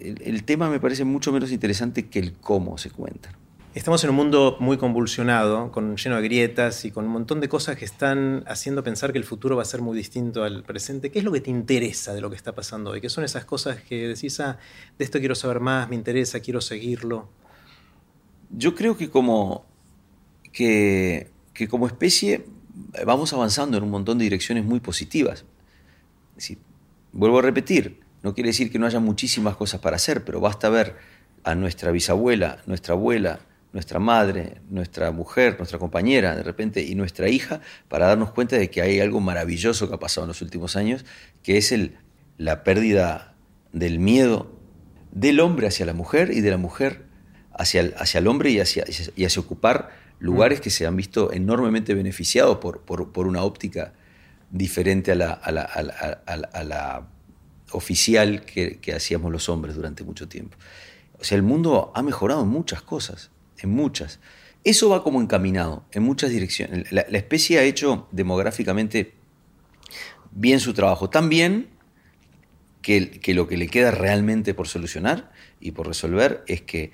el 0.03 0.45
tema 0.45 0.69
me 0.69 0.81
parece 0.81 1.05
mucho 1.05 1.33
menos 1.33 1.51
interesante 1.51 2.09
que 2.09 2.19
el 2.19 2.35
cómo 2.35 2.77
se 2.77 2.91
cuenta. 2.91 3.31
Estamos 3.75 4.05
en 4.05 4.11
un 4.11 4.17
mundo 4.17 4.57
muy 4.61 4.77
convulsionado, 4.77 5.73
con, 5.73 5.97
lleno 5.97 6.15
de 6.15 6.23
grietas 6.23 6.85
y 6.85 6.93
con 6.93 7.07
un 7.07 7.11
montón 7.11 7.41
de 7.41 7.49
cosas 7.49 7.77
que 7.77 7.85
están 7.85 8.45
haciendo 8.47 8.85
pensar 8.85 9.11
que 9.11 9.19
el 9.19 9.25
futuro 9.25 9.57
va 9.57 9.63
a 9.63 9.65
ser 9.65 9.83
muy 9.83 9.97
distinto 9.97 10.45
al 10.45 10.63
presente. 10.63 11.11
¿Qué 11.11 11.19
es 11.19 11.25
lo 11.25 11.33
que 11.33 11.41
te 11.41 11.51
interesa 11.51 12.15
de 12.15 12.21
lo 12.21 12.31
que 12.31 12.37
está 12.37 12.55
pasando 12.55 12.93
hoy? 12.93 13.01
¿Qué 13.01 13.09
son 13.09 13.25
esas 13.25 13.45
cosas 13.45 13.83
que 13.83 14.07
decís, 14.07 14.39
ah, 14.39 14.59
de 14.97 15.05
esto 15.05 15.19
quiero 15.19 15.35
saber 15.35 15.59
más, 15.59 15.89
me 15.89 15.97
interesa, 15.97 16.39
quiero 16.39 16.61
seguirlo? 16.61 17.29
Yo 18.49 18.77
creo 18.77 18.97
que 18.97 19.11
como, 19.11 19.67
que, 20.53 21.33
como 21.69 21.89
especie 21.89 22.47
vamos 23.05 23.33
avanzando 23.33 23.77
en 23.77 23.83
un 23.83 23.91
montón 23.91 24.19
de 24.19 24.23
direcciones 24.23 24.65
muy 24.65 24.79
positivas. 24.79 25.45
vuelvo 27.11 27.41
a 27.41 27.43
repetir, 27.43 27.99
no 28.23 28.35
quiere 28.35 28.51
decir 28.51 28.71
que 28.71 28.79
no 28.79 28.87
haya 28.87 29.01
muchísimas 29.01 29.57
cosas 29.57 29.81
para 29.81 29.97
hacer, 29.97 30.25
pero 30.25 30.39
basta 30.39 30.69
ver 30.69 30.95
a 31.43 31.57
nuestra 31.57 31.91
bisabuela, 31.91 32.63
nuestra 32.67 32.95
abuela, 32.95 33.41
nuestra 33.75 33.99
madre, 33.99 34.63
nuestra 34.71 35.11
mujer, 35.11 35.57
nuestra 35.59 35.81
compañera, 35.81 36.37
de 36.37 36.45
repente, 36.45 36.83
y 36.83 36.95
nuestra 36.95 37.29
hija, 37.29 37.61
para 37.89 38.07
darnos 38.07 38.31
cuenta 38.31 38.57
de 38.57 38.71
que 38.71 38.81
hay 38.81 39.01
algo 39.01 39.21
maravilloso 39.21 39.89
que 39.89 39.97
ha 39.97 39.99
pasado 39.99 40.25
en 40.25 40.29
los 40.29 40.41
últimos 40.43 40.77
años, 40.77 41.05
que 41.43 41.59
es 41.59 41.73
el, 41.73 41.99
la 42.39 42.63
pérdida 42.63 43.35
del 43.73 43.99
miedo 43.99 44.57
del 45.11 45.41
hombre 45.41 45.67
hacia 45.67 45.85
la 45.87 45.93
mujer 45.93 46.31
y 46.31 46.41
de 46.41 46.51
la 46.51 46.57
mujer 46.57 47.03
hacia 47.53 47.81
el, 47.81 47.95
hacia 47.99 48.19
el 48.19 48.29
hombre 48.29 48.51
y 48.51 48.61
hacia, 48.61 48.85
y 49.17 49.25
hacia 49.25 49.43
ocupar 49.43 49.91
lugares 50.21 50.61
que 50.61 50.71
se 50.71 50.87
han 50.87 50.95
visto 50.95 51.33
enormemente 51.33 51.95
beneficiados 51.95 52.59
por, 52.59 52.83
por, 52.83 53.27
una 53.27 53.43
óptica 53.43 53.93
diferente 54.53 55.11
a 55.11 55.15
la, 55.17 55.33
a 55.33 55.51
la, 55.51 55.63
a 55.65 56.65
la, 56.65 57.09
oficial 57.73 58.45
que, 58.45 58.79
que 58.79 58.95
hacíamos 58.95 59.33
los 59.33 59.49
hombres 59.49 59.75
durante 59.75 60.05
mucho 60.05 60.29
tiempo. 60.29 60.57
O 61.19 61.25
sea, 61.25 61.35
el 61.35 61.43
mundo 61.43 61.91
ha 61.97 62.03
mejorado 62.03 62.43
en 62.43 62.49
muchas 62.49 62.83
cosas 62.83 63.33
en 63.59 63.71
muchas. 63.71 64.21
Eso 64.65 64.89
va 64.89 65.03
como 65.03 65.21
encaminado, 65.21 65.85
en 65.93 66.03
muchas 66.03 66.31
direcciones. 66.31 66.91
La, 66.91 67.03
especie 67.03 67.59
ha 67.59 67.63
hecho 67.63 68.09
demográficamente 68.13 69.13
bien 70.33 70.61
su 70.61 70.73
trabajo, 70.73 71.11
tan 71.11 71.29
bien 71.29 71.69
que, 72.81 73.21
lo 73.35 73.47
que 73.47 73.57
le 73.57 73.69
queda 73.69 73.91
realmente 73.91 74.55
por 74.55 74.69
solucionar 74.69 75.33
y 75.61 75.73
por 75.73 75.87
resolver 75.87 76.45
es 76.47 76.63
que 76.63 76.93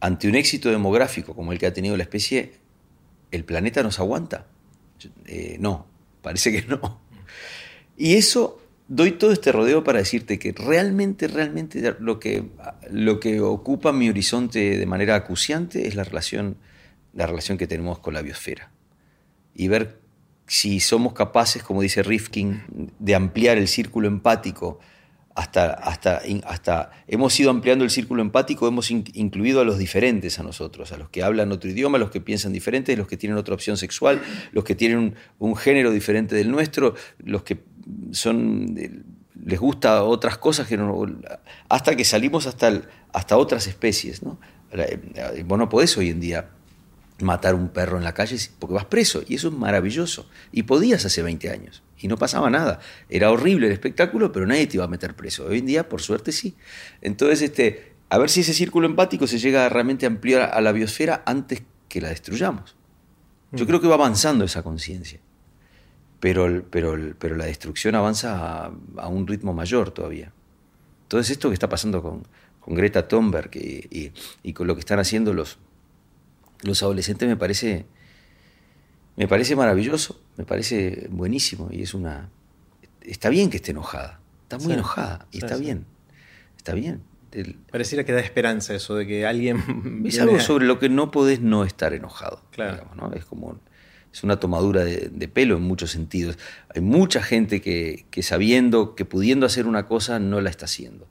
ante 0.00 0.28
un 0.28 0.34
éxito 0.34 0.70
demográfico 0.70 1.34
como 1.34 1.52
el 1.52 1.58
que 1.58 1.66
ha 1.66 1.72
tenido 1.72 1.96
la 1.96 2.02
especie, 2.02 2.54
el 3.30 3.44
planeta 3.44 3.82
nos 3.82 3.98
aguanta. 4.00 4.46
Eh, 5.26 5.56
no, 5.60 5.86
parece 6.22 6.52
que 6.52 6.66
no. 6.66 7.00
Y 7.96 8.14
eso 8.14 8.61
doy 8.94 9.12
todo 9.12 9.32
este 9.32 9.52
rodeo 9.52 9.82
para 9.84 10.00
decirte 10.00 10.38
que 10.38 10.52
realmente, 10.52 11.26
realmente 11.26 11.94
lo 11.98 12.20
que, 12.20 12.44
lo 12.90 13.20
que 13.20 13.40
ocupa 13.40 13.90
mi 13.90 14.10
horizonte 14.10 14.76
de 14.76 14.86
manera 14.86 15.14
acuciante 15.14 15.88
es 15.88 15.94
la 15.94 16.04
relación, 16.04 16.58
la 17.14 17.26
relación 17.26 17.56
que 17.56 17.66
tenemos 17.66 18.00
con 18.00 18.12
la 18.12 18.20
biosfera. 18.20 18.70
Y 19.54 19.68
ver 19.68 19.98
si 20.46 20.78
somos 20.80 21.14
capaces, 21.14 21.62
como 21.62 21.80
dice 21.80 22.02
Rifkin, 22.02 22.92
de 22.98 23.14
ampliar 23.14 23.56
el 23.56 23.66
círculo 23.66 24.08
empático 24.08 24.78
hasta, 25.34 25.72
hasta, 25.72 26.20
hasta 26.44 26.90
hemos 27.06 27.40
ido 27.40 27.50
ampliando 27.50 27.84
el 27.84 27.90
círculo 27.90 28.20
empático, 28.20 28.68
hemos 28.68 28.90
incluido 28.90 29.62
a 29.62 29.64
los 29.64 29.78
diferentes 29.78 30.38
a 30.38 30.42
nosotros, 30.42 30.92
a 30.92 30.98
los 30.98 31.08
que 31.08 31.22
hablan 31.22 31.50
otro 31.52 31.70
idioma, 31.70 31.96
a 31.96 32.00
los 32.00 32.10
que 32.10 32.20
piensan 32.20 32.52
diferente, 32.52 32.94
los 32.98 33.08
que 33.08 33.16
tienen 33.16 33.38
otra 33.38 33.54
opción 33.54 33.78
sexual, 33.78 34.20
los 34.52 34.64
que 34.64 34.74
tienen 34.74 34.98
un, 34.98 35.14
un 35.38 35.56
género 35.56 35.90
diferente 35.90 36.36
del 36.36 36.50
nuestro, 36.50 36.94
los 37.24 37.42
que 37.42 37.71
son 38.12 38.76
les 39.44 39.58
gusta 39.58 40.04
otras 40.04 40.38
cosas 40.38 40.66
que 40.66 40.76
no, 40.76 41.04
hasta 41.68 41.96
que 41.96 42.04
salimos 42.04 42.46
hasta, 42.46 42.82
hasta 43.12 43.36
otras 43.36 43.66
especies. 43.66 44.22
¿no? 44.22 44.38
Eh, 44.72 45.44
vos 45.46 45.58
no 45.58 45.68
podés 45.68 45.96
hoy 45.96 46.10
en 46.10 46.20
día 46.20 46.48
matar 47.20 47.54
un 47.54 47.68
perro 47.68 47.98
en 47.98 48.04
la 48.04 48.14
calle 48.14 48.36
porque 48.58 48.74
vas 48.74 48.84
preso, 48.86 49.22
y 49.26 49.36
eso 49.36 49.48
es 49.48 49.54
maravilloso. 49.54 50.28
Y 50.50 50.64
podías 50.64 51.04
hace 51.04 51.22
20 51.22 51.50
años, 51.50 51.82
y 51.98 52.08
no 52.08 52.16
pasaba 52.16 52.50
nada. 52.50 52.80
Era 53.08 53.30
horrible 53.30 53.66
el 53.66 53.72
espectáculo, 53.72 54.32
pero 54.32 54.46
nadie 54.46 54.66
te 54.66 54.76
iba 54.76 54.84
a 54.84 54.88
meter 54.88 55.14
preso. 55.14 55.46
Hoy 55.46 55.58
en 55.58 55.66
día, 55.66 55.88
por 55.88 56.02
suerte, 56.02 56.32
sí. 56.32 56.56
Entonces, 57.00 57.42
este, 57.42 57.94
a 58.08 58.18
ver 58.18 58.30
si 58.30 58.40
ese 58.40 58.54
círculo 58.54 58.86
empático 58.86 59.26
se 59.26 59.38
llega 59.38 59.66
a 59.66 59.68
realmente 59.68 60.06
ampliar 60.06 60.50
a 60.52 60.60
la 60.60 60.72
biosfera 60.72 61.22
antes 61.26 61.62
que 61.88 62.00
la 62.00 62.08
destruyamos. 62.08 62.76
Yo 63.52 63.64
mm. 63.64 63.68
creo 63.68 63.80
que 63.80 63.88
va 63.88 63.94
avanzando 63.94 64.44
esa 64.44 64.62
conciencia 64.62 65.20
pero, 66.22 66.64
pero, 66.70 66.96
pero 67.18 67.34
la 67.34 67.46
destrucción 67.46 67.96
avanza 67.96 68.70
a, 68.96 69.08
un 69.08 69.26
ritmo 69.26 69.52
mayor 69.52 69.90
todavía. 69.90 70.32
Entonces 71.02 71.32
esto 71.32 71.48
que 71.48 71.54
está 71.54 71.68
pasando 71.68 72.00
con, 72.00 72.22
con 72.60 72.76
Greta 72.76 73.08
Thunberg 73.08 73.50
y, 73.56 74.12
y, 74.44 74.52
con 74.52 74.68
lo 74.68 74.76
que 74.76 74.78
están 74.78 75.00
haciendo 75.00 75.34
los, 75.34 75.58
los 76.62 76.80
adolescentes 76.84 77.28
me 77.28 77.36
parece, 77.36 77.86
me 79.16 79.26
parece 79.26 79.56
maravilloso, 79.56 80.20
me 80.36 80.44
parece 80.44 81.08
buenísimo 81.10 81.70
y 81.72 81.82
es 81.82 81.92
una... 81.92 82.28
Está 83.00 83.28
bien 83.28 83.50
que 83.50 83.56
esté 83.56 83.72
enojada, 83.72 84.20
está 84.44 84.58
muy 84.58 84.74
enojada 84.74 85.26
y 85.32 85.38
está 85.38 85.56
bien, 85.56 85.86
está 86.56 86.72
bien. 86.72 87.02
Pareciera 87.68 88.04
que 88.04 88.12
da 88.12 88.20
esperanza 88.20 88.74
eso 88.76 88.94
de 88.94 89.08
que 89.08 89.26
alguien... 89.26 90.04
Es 90.06 90.20
algo 90.20 90.38
sobre 90.38 90.66
lo 90.66 90.78
que 90.78 90.88
no 90.88 91.10
podés 91.10 91.40
no 91.40 91.64
estar 91.64 91.92
enojado. 91.94 92.44
Claro. 92.52 92.86
¿no? 92.94 93.12
Es 93.12 93.24
como 93.24 93.58
es 94.12 94.22
una 94.22 94.38
tomadura 94.38 94.84
de, 94.84 95.28
pelo 95.28 95.56
en 95.56 95.62
muchos 95.62 95.90
sentidos. 95.90 96.38
Hay 96.74 96.82
mucha 96.82 97.22
gente 97.22 97.62
que, 97.62 98.04
sabiendo, 98.22 98.94
que 98.94 99.04
pudiendo 99.04 99.46
hacer 99.46 99.66
una 99.66 99.86
cosa, 99.86 100.18
no 100.18 100.40
la 100.40 100.50
está 100.50 100.66
haciendo. 100.66 101.06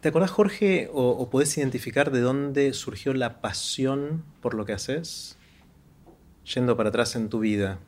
¿Te 0.00 0.08
acordás, 0.08 0.30
Jorge, 0.30 0.88
o, 0.92 1.30
podés 1.30 1.56
identificar 1.58 2.10
de 2.10 2.20
dónde 2.20 2.72
surgió 2.72 3.14
la 3.14 3.40
pasión 3.40 4.24
por 4.40 4.54
lo 4.54 4.64
que 4.64 4.72
haces? 4.72 5.36
Yendo 6.54 6.76
para 6.76 6.88
atrás 6.88 7.14
en 7.14 7.28
tu 7.28 7.38
vida. 7.38 7.78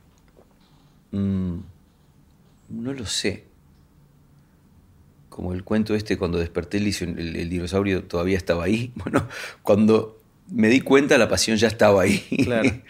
Mm, 1.10 1.58
no 2.68 2.92
lo 2.92 3.06
sé. 3.06 3.46
Como 5.28 5.54
el 5.54 5.64
cuento 5.64 5.94
este, 5.94 6.18
cuando 6.18 6.38
desperté 6.38 6.76
el, 6.76 6.86
el, 6.86 7.48
dinosaurio 7.50 8.04
todavía 8.04 8.36
estaba 8.36 8.64
ahí. 8.64 8.92
Bueno, 9.02 9.26
cuando 9.62 10.20
me 10.48 10.68
di 10.68 10.82
cuenta 10.82 11.18
la 11.18 11.28
pasión 11.28 11.56
ya 11.56 11.66
estaba 11.66 12.02
ahí. 12.02 12.18
Claro. 12.44 12.70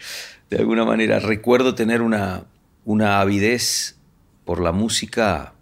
de 0.55 0.61
alguna 0.61 0.85
manera. 0.85 1.19
Recuerdo 1.19 1.75
tener 1.75 2.01
una, 2.01 2.45
una 2.85 3.19
avidez 3.19 3.97
por 4.45 4.59
la 4.59 4.71
música. 4.71 5.53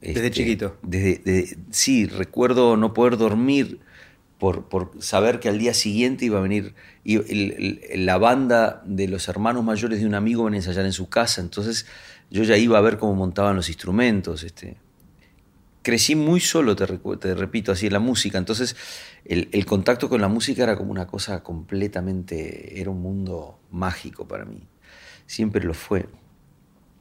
Desde 0.00 0.26
este, 0.26 0.30
chiquito. 0.30 0.76
Desde, 0.82 1.56
sí, 1.70 2.06
recuerdo 2.06 2.76
no 2.76 2.92
poder 2.92 3.16
dormir 3.16 3.80
por, 4.38 4.68
por, 4.68 4.90
saber 4.98 5.40
que 5.40 5.48
al 5.48 5.58
día 5.58 5.72
siguiente 5.72 6.26
iba 6.26 6.38
a 6.38 6.42
venir 6.42 6.74
y 7.04 7.96
la 7.96 8.18
banda 8.18 8.82
de 8.84 9.08
los 9.08 9.28
hermanos 9.28 9.64
mayores 9.64 10.00
de 10.00 10.06
un 10.06 10.14
amigo 10.14 10.44
van 10.44 10.54
a 10.54 10.56
ensayar 10.56 10.84
en 10.84 10.92
su 10.92 11.08
casa. 11.08 11.40
Entonces 11.40 11.86
yo 12.30 12.42
ya 12.42 12.56
iba 12.56 12.76
a 12.76 12.82
ver 12.82 12.98
cómo 12.98 13.14
montaban 13.14 13.56
los 13.56 13.68
instrumentos. 13.68 14.42
Este, 14.42 14.76
crecí 15.84 16.16
muy 16.16 16.40
solo, 16.40 16.74
te, 16.74 16.86
repito, 17.34 17.70
así 17.70 17.86
en 17.86 17.92
la 17.92 18.00
música. 18.00 18.38
Entonces, 18.38 18.74
el, 19.24 19.66
contacto 19.66 20.08
con 20.08 20.20
la 20.20 20.28
música 20.28 20.64
era 20.64 20.76
como 20.76 20.90
una 20.90 21.06
cosa 21.06 21.42
completamente, 21.44 22.80
era 22.80 22.90
un 22.90 23.00
mundo 23.00 23.60
mágico 23.70 24.26
para 24.26 24.46
mí. 24.46 24.66
Siempre 25.26 25.62
lo 25.62 25.74
fue. 25.74 26.06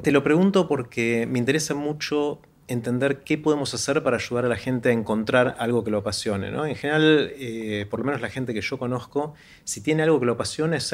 Te 0.02 0.12
lo 0.12 0.22
pregunto 0.22 0.68
porque 0.68 1.26
me 1.28 1.40
interesa 1.40 1.74
mucho 1.74 2.42
entender 2.68 3.24
qué 3.24 3.38
podemos 3.38 3.74
hacer 3.74 4.04
para 4.04 4.18
ayudar 4.18 4.46
a 4.46 4.48
la 4.50 4.56
gente 4.56 4.90
a 4.90 4.92
encontrar 4.92 5.56
algo 5.60 5.84
que 5.84 5.92
lo 5.92 6.00
apasione. 6.00 6.52
¿no? 6.52 6.66
En 6.66 6.76
general, 6.76 7.32
eh, 7.38 7.86
por 7.90 8.02
lo 8.02 8.06
menos 8.06 8.22
la 8.22 8.30
gente 8.30 8.54
que 8.54 8.62
yo 8.62 8.78
conozco, 8.78 9.34
si 9.64 9.82
tiene 9.82 10.04
algo 10.04 10.20
que 10.20 10.26
lo 10.26 10.34
apasiona, 10.34 10.76
es, 10.76 10.90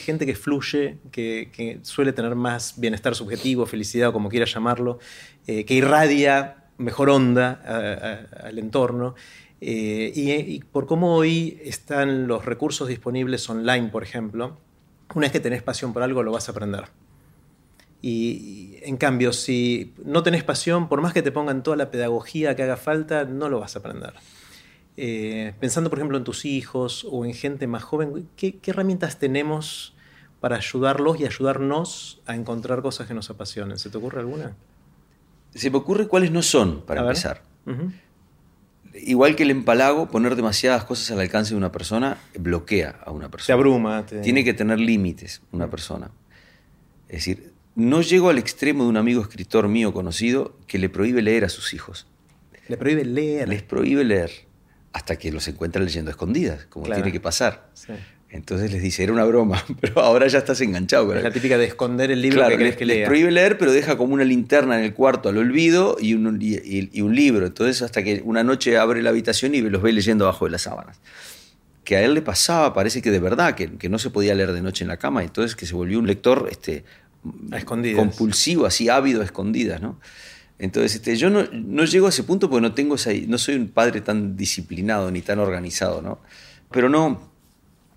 gente 0.00 0.26
que 0.26 0.36
fluye, 0.36 0.98
que, 1.10 1.80
suele 1.82 2.12
tener 2.12 2.36
más 2.36 2.78
bienestar 2.78 3.16
subjetivo, 3.16 3.66
felicidad, 3.66 4.12
como 4.12 4.28
quiera 4.28 4.46
llamarlo, 4.46 5.00
eh, 5.46 5.64
que 5.64 5.74
irradia 5.74 6.61
mejor 6.82 7.10
onda 7.10 8.28
al 8.44 8.58
entorno. 8.58 9.14
Eh, 9.64 10.12
y, 10.16 10.58
por 10.58 10.86
cómo 10.86 11.14
hoy 11.14 11.60
están 11.64 12.26
los 12.26 12.44
recursos 12.44 12.88
disponibles 12.88 13.48
online, 13.48 13.90
por 13.90 14.02
ejemplo, 14.02 14.58
una 15.14 15.26
vez 15.26 15.32
que 15.32 15.38
tenés 15.38 15.62
pasión 15.62 15.92
por 15.92 16.02
algo, 16.02 16.24
lo 16.24 16.32
vas 16.32 16.48
a 16.48 16.50
aprender. 16.50 16.86
Y, 18.02 18.78
en 18.82 18.96
cambio, 18.96 19.32
si 19.32 19.94
no 20.04 20.24
tenés 20.24 20.42
pasión, 20.42 20.88
por 20.88 21.00
más 21.00 21.12
que 21.12 21.22
te 21.22 21.30
pongan 21.30 21.62
toda 21.62 21.76
la 21.76 21.92
pedagogía 21.92 22.56
que 22.56 22.64
haga 22.64 22.76
falta, 22.76 23.24
no 23.24 23.48
lo 23.48 23.60
vas 23.60 23.76
a 23.76 23.78
aprender. 23.78 24.14
Eh, 24.96 25.54
pensando, 25.60 25.90
por 25.90 26.00
ejemplo, 26.00 26.18
en 26.18 26.24
tus 26.24 26.44
hijos 26.44 27.06
o 27.08 27.24
en 27.24 27.32
gente 27.32 27.68
más 27.68 27.84
joven, 27.84 28.28
¿qué, 28.36 28.58
herramientas 28.66 29.20
tenemos 29.20 29.94
para 30.40 30.56
ayudarlos 30.56 31.20
y 31.20 31.24
ayudarnos 31.24 32.20
a 32.26 32.34
encontrar 32.34 32.82
cosas 32.82 33.06
que 33.06 33.14
nos 33.14 33.30
apasionen? 33.30 33.78
¿Se 33.78 33.90
te 33.90 33.98
ocurre 33.98 34.18
alguna? 34.18 34.56
Se 35.54 35.70
me 35.70 35.76
ocurre 35.76 36.08
cuáles 36.08 36.30
no 36.30 36.42
son, 36.42 36.82
para 36.82 37.02
empezar 37.02 37.42
igual 38.94 39.36
que 39.36 39.42
el 39.42 39.50
empalago, 39.50 40.08
poner 40.08 40.36
demasiadas 40.36 40.84
cosas 40.84 41.10
al 41.10 41.20
alcance 41.20 41.50
de 41.50 41.56
una 41.56 41.72
persona 41.72 42.18
bloquea 42.38 43.00
a 43.04 43.10
una 43.10 43.30
persona. 43.30 43.46
Se 43.46 43.52
abruma. 43.52 44.06
Tiene 44.06 44.44
que 44.44 44.54
tener 44.54 44.78
límites 44.78 45.42
una 45.52 45.70
persona. 45.70 46.10
Es 47.08 47.16
decir, 47.18 47.52
no 47.74 48.02
llego 48.02 48.30
al 48.30 48.38
extremo 48.38 48.84
de 48.84 48.90
un 48.90 48.96
amigo 48.96 49.22
escritor 49.22 49.68
mío 49.68 49.92
conocido 49.92 50.56
que 50.66 50.78
le 50.78 50.88
prohíbe 50.88 51.22
leer 51.22 51.44
a 51.44 51.48
sus 51.48 51.74
hijos. 51.74 52.06
Le 52.68 52.76
prohíbe 52.76 53.04
leer. 53.04 53.48
Les 53.48 53.62
prohíbe 53.62 54.04
leer 54.04 54.30
hasta 54.92 55.16
que 55.16 55.32
los 55.32 55.48
encuentra 55.48 55.82
leyendo 55.82 56.10
escondidas, 56.10 56.66
como 56.66 56.86
tiene 56.86 57.12
que 57.12 57.20
pasar. 57.20 57.70
Sí. 57.74 57.92
Entonces 58.32 58.72
les 58.72 58.80
dice, 58.82 59.02
era 59.02 59.12
una 59.12 59.24
broma, 59.24 59.62
pero 59.80 60.00
ahora 60.00 60.26
ya 60.26 60.38
estás 60.38 60.58
enganchado. 60.62 61.14
Es 61.14 61.22
la 61.22 61.30
típica 61.30 61.58
de 61.58 61.66
esconder 61.66 62.10
el 62.10 62.22
libro 62.22 62.48
que 62.48 62.56
crees 62.56 62.76
que 62.76 62.86
lea. 62.86 63.06
prohíbe 63.06 63.30
leer, 63.30 63.58
pero 63.58 63.72
deja 63.72 63.98
como 63.98 64.14
una 64.14 64.24
linterna 64.24 64.78
en 64.78 64.84
el 64.84 64.94
cuarto 64.94 65.28
al 65.28 65.36
olvido 65.36 65.98
y 66.00 66.14
un, 66.14 66.38
y, 66.40 67.00
un, 67.02 67.14
libro. 67.14 67.44
Entonces 67.44 67.82
hasta 67.82 68.02
que 68.02 68.22
una 68.24 68.42
noche 68.42 68.78
abre 68.78 69.02
la 69.02 69.10
habitación 69.10 69.54
y 69.54 69.60
los 69.60 69.82
ve 69.82 69.92
leyendo 69.92 70.24
abajo 70.24 70.46
de 70.46 70.52
las 70.52 70.62
sábanas. 70.62 70.98
Que 71.84 71.96
a 71.96 72.02
él 72.02 72.14
le 72.14 72.22
pasaba, 72.22 72.72
parece 72.72 73.02
que 73.02 73.10
de 73.10 73.18
verdad, 73.20 73.54
que, 73.54 73.76
que 73.76 73.90
no 73.90 73.98
se 73.98 74.08
podía 74.08 74.34
leer 74.34 74.52
de 74.52 74.62
noche 74.62 74.82
en 74.82 74.88
la 74.88 74.96
cama, 74.96 75.22
entonces 75.22 75.54
que 75.54 75.66
se 75.66 75.74
volvió 75.74 75.98
un 75.98 76.06
lector 76.06 76.48
este, 76.50 76.84
compulsivo, 77.94 78.64
así 78.64 78.88
ávido 78.88 79.20
a 79.20 79.24
escondidas, 79.24 79.82
¿no? 79.82 80.00
Entonces, 80.58 80.94
este, 80.94 81.16
yo 81.16 81.28
no, 81.28 81.44
no, 81.52 81.84
llego 81.84 82.06
a 82.06 82.10
ese 82.10 82.22
punto 82.22 82.48
porque 82.48 82.62
no 82.62 82.72
tengo 82.72 82.94
esa, 82.94 83.10
no 83.26 83.36
soy 83.36 83.56
un 83.56 83.68
padre 83.68 84.00
tan 84.00 84.36
disciplinado 84.36 85.10
ni 85.10 85.20
tan 85.20 85.38
organizado, 85.38 86.00
¿no? 86.00 86.20
Pero 86.70 86.88
no, 86.88 87.31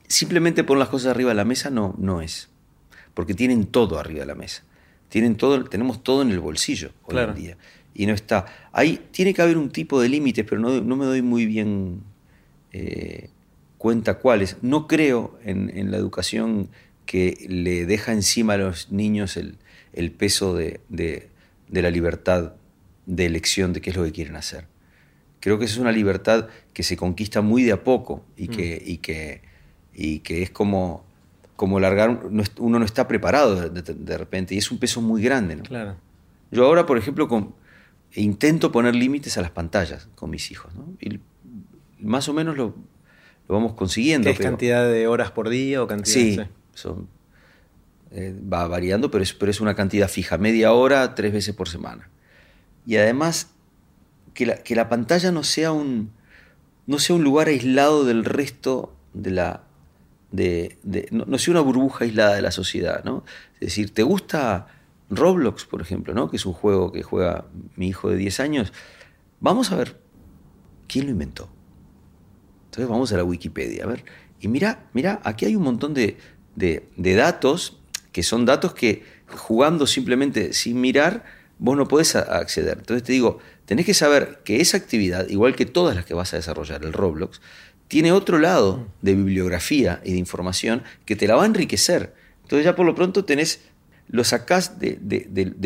simplemente 0.08 0.64
poner 0.64 0.80
las 0.80 0.90
cosas 0.90 1.12
arriba 1.12 1.30
de 1.30 1.36
la 1.36 1.46
mesa 1.46 1.70
no, 1.70 1.96
no 1.98 2.22
es. 2.22 2.50
Porque 3.14 3.34
tienen 3.34 3.66
todo 3.66 3.98
arriba 4.00 4.22
de 4.22 4.26
la 4.26 4.36
mesa. 4.36 4.64
Tienen 5.10 5.36
todo, 5.36 5.64
tenemos 5.66 6.04
todo 6.04 6.22
en 6.22 6.32
el 6.32 6.40
bolsillo 6.40 6.92
hoy 7.04 7.18
en 7.18 7.36
día. 7.36 7.58
Y 7.94 8.06
no 8.06 8.14
está. 8.14 8.46
Ahí 8.74 9.08
tiene 9.12 9.34
que 9.34 9.42
haber 9.42 9.58
un 9.58 9.70
tipo 9.70 10.02
de 10.02 10.10
límites, 10.10 10.46
pero 10.48 10.60
no, 10.62 10.96
me 10.96 11.06
doy 11.06 11.22
muy 11.22 11.46
bien 11.46 12.02
eh, 12.74 13.30
cuenta 13.78 14.16
cuáles. 14.16 14.58
No 14.62 14.88
creo 14.88 15.40
en, 15.44 15.92
la 15.92 15.98
educación 15.98 16.70
que 17.06 17.46
le 17.48 17.86
deja 17.86 18.12
encima 18.12 18.54
a 18.54 18.58
los 18.58 18.92
niños 18.92 19.38
el, 19.38 20.12
peso 20.12 20.56
de, 20.56 20.82
la 21.70 21.90
libertad 21.90 22.54
de 23.06 23.26
elección 23.26 23.72
de 23.72 23.82
qué 23.82 23.92
es 23.92 23.96
lo 23.96 24.04
que 24.04 24.12
quieren 24.12 24.36
hacer. 24.36 24.68
Creo 25.40 25.60
que 25.60 25.66
esa 25.66 25.76
es 25.76 25.80
una 25.80 25.92
libertad 25.92 26.48
que 26.74 26.84
se 26.84 26.98
conquista 26.98 27.42
muy 27.42 27.64
de 27.64 27.72
a 27.72 27.84
poco 27.84 28.26
y 28.36 28.48
que, 28.48 28.82
mm. 28.84 28.90
y 28.90 28.98
que 28.98 29.42
y 29.96 30.20
que 30.20 30.44
es 30.44 30.50
como, 30.52 31.04
como 31.56 31.80
largar, 31.80 32.28
uno 32.58 32.80
no 32.80 32.86
está 32.86 33.08
preparado 33.08 33.70
de, 33.70 34.18
repente 34.18 34.56
y 34.56 34.58
es 34.58 34.70
un 34.72 34.78
peso 34.78 35.02
muy 35.02 35.22
grande. 35.22 35.56
¿no? 35.56 35.64
Claro. 35.64 35.96
Yo 36.52 36.66
ahora, 36.66 36.86
por 36.86 36.98
ejemplo, 36.98 37.28
con, 37.28 37.56
intento 38.14 38.72
poner 38.72 38.96
límites 38.96 39.38
a 39.38 39.42
las 39.42 39.52
pantallas 39.52 40.10
con 40.16 40.30
mis 40.30 40.52
hijos 40.52 40.74
¿no? 40.76 40.86
y 41.00 41.20
más 42.00 42.28
o 42.30 42.34
menos 42.34 42.58
lo, 42.58 42.76
lo 43.48 43.56
vamos 43.56 43.74
consiguiendo. 43.74 44.28
¿Qué 44.28 44.34
es 44.34 44.40
cantidad 44.40 44.88
de 44.88 45.08
horas 45.08 45.32
por 45.32 45.50
día 45.50 45.82
o 45.82 45.88
cantidad? 45.88 46.14
Sí, 46.14 46.40
son, 46.74 47.08
eh, 48.12 48.36
va 48.52 48.68
variando, 48.68 49.10
pero 49.10 49.24
es, 49.24 49.34
pero 49.34 49.50
es 49.50 49.62
una 49.62 49.76
cantidad 49.76 50.10
fija, 50.10 50.38
media 50.38 50.74
hora, 50.74 51.16
tres 51.16 51.34
veces 51.34 51.56
por 51.56 51.70
semana. 51.70 52.10
Y 52.86 52.98
además, 52.98 53.52
que 54.34 54.46
la, 54.46 54.58
que 54.58 54.76
la 54.76 54.90
pantalla 54.90 55.32
no 55.32 55.44
sea 55.44 55.72
un, 55.72 56.12
no 56.86 57.00
sea 57.00 57.16
un 57.16 57.24
lugar 57.24 57.48
aislado 57.48 58.04
del 58.04 58.26
resto 58.26 58.94
de 59.14 59.32
la, 59.32 59.65
no, 61.12 61.26
no, 61.26 61.38
sea 61.38 61.52
una 61.52 61.62
burbuja 61.62 62.06
aislada 62.06 62.36
de 62.36 62.42
la 62.42 62.52
sociedad, 62.52 63.04
¿no? 63.04 63.24
Es 63.56 63.62
decir, 63.62 63.94
¿te 63.94 64.04
gusta 64.04 64.68
Roblox, 65.10 65.66
por 65.66 65.82
ejemplo, 65.82 66.14
¿no? 66.14 66.30
que 66.30 66.38
es 66.38 66.46
un 66.46 66.54
juego 66.54 66.92
que 66.92 67.04
juega 67.04 67.46
mi 67.76 67.88
hijo 67.88 68.10
de 68.10 68.18
10 68.18 68.40
años? 68.40 68.74
Vamos 69.40 69.72
a 69.72 69.76
ver 69.76 70.00
quién 70.88 71.06
lo 71.06 71.12
inventó. 71.12 71.50
Entonces 72.66 72.90
vamos 72.90 73.14
a 73.14 73.18
la 73.18 73.24
Wikipedia, 73.24 73.84
a 73.84 73.88
ver. 73.88 74.04
Y 74.40 74.48
mira, 74.48 74.90
mira, 74.94 75.22
aquí 75.24 75.46
hay 75.46 75.56
un 75.56 75.64
montón 75.64 75.94
de, 75.94 76.18
de, 76.56 77.16
datos 77.16 77.80
que 78.12 78.24
son 78.24 78.46
datos 78.46 78.74
que 78.74 79.04
jugando 79.28 79.88
simplemente 79.88 80.54
sin 80.54 80.82
mirar, 80.82 81.24
vos 81.58 81.78
no 81.78 81.88
podés 81.88 82.16
acceder. 82.16 82.78
Entonces 82.80 83.04
te 83.04 83.14
digo, 83.14 83.40
tenés 83.66 83.86
que 83.86 83.94
saber 83.94 84.42
que 84.44 84.62
esa 84.62 84.78
actividad, 84.78 85.28
igual 85.30 85.56
que 85.56 85.66
todas 85.66 85.96
las 85.96 86.06
que 86.06 86.14
vas 86.14 86.34
a 86.34 86.38
desarrollar, 86.38 86.84
el 86.84 86.94
Roblox, 86.94 87.42
tiene 87.88 88.12
otro 88.12 88.40
lado 88.40 88.88
de 89.02 89.16
bibliografía 89.16 90.02
y 90.04 90.14
de 90.14 90.18
información 90.18 90.84
que 91.06 91.16
te 91.16 91.28
la 91.28 91.36
va 91.36 91.44
a 91.44 91.48
enriquecer. 91.48 92.14
Entonces 92.44 92.66
ya 92.66 92.76
por 92.76 92.86
lo 92.86 92.96
pronto 92.96 93.26
tenés, 93.26 93.62
lo 94.08 94.24
sacás 94.24 94.80
de, 94.80 95.00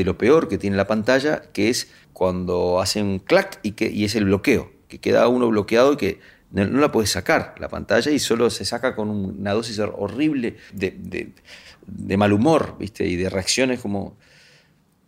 lo 0.05 0.17
peor 0.17 0.47
que 0.47 0.57
tiene 0.57 0.77
la 0.77 0.87
pantalla, 0.87 1.41
que 1.53 1.69
es 1.69 1.91
cuando 2.13 2.81
hacen 2.81 3.19
clac 3.19 3.59
y, 3.63 3.71
que, 3.71 3.89
y 3.89 4.05
es 4.05 4.15
el 4.15 4.25
bloqueo, 4.25 4.71
que 4.87 4.99
queda 4.99 5.27
uno 5.27 5.47
bloqueado 5.47 5.93
y 5.93 5.97
que 5.97 6.19
no, 6.51 6.65
la 6.65 6.91
puedes 6.91 7.11
sacar 7.11 7.55
la 7.59 7.69
pantalla 7.69 8.11
y 8.11 8.19
solo 8.19 8.49
se 8.49 8.65
saca 8.65 8.95
con 8.95 9.09
una 9.09 9.53
dosis 9.53 9.79
horrible 9.79 10.57
de, 10.73 12.17
mal 12.17 12.33
humor, 12.33 12.75
¿viste? 12.79 13.05
Y 13.07 13.15
de 13.15 13.29
reacciones 13.29 13.79
como... 13.79 14.17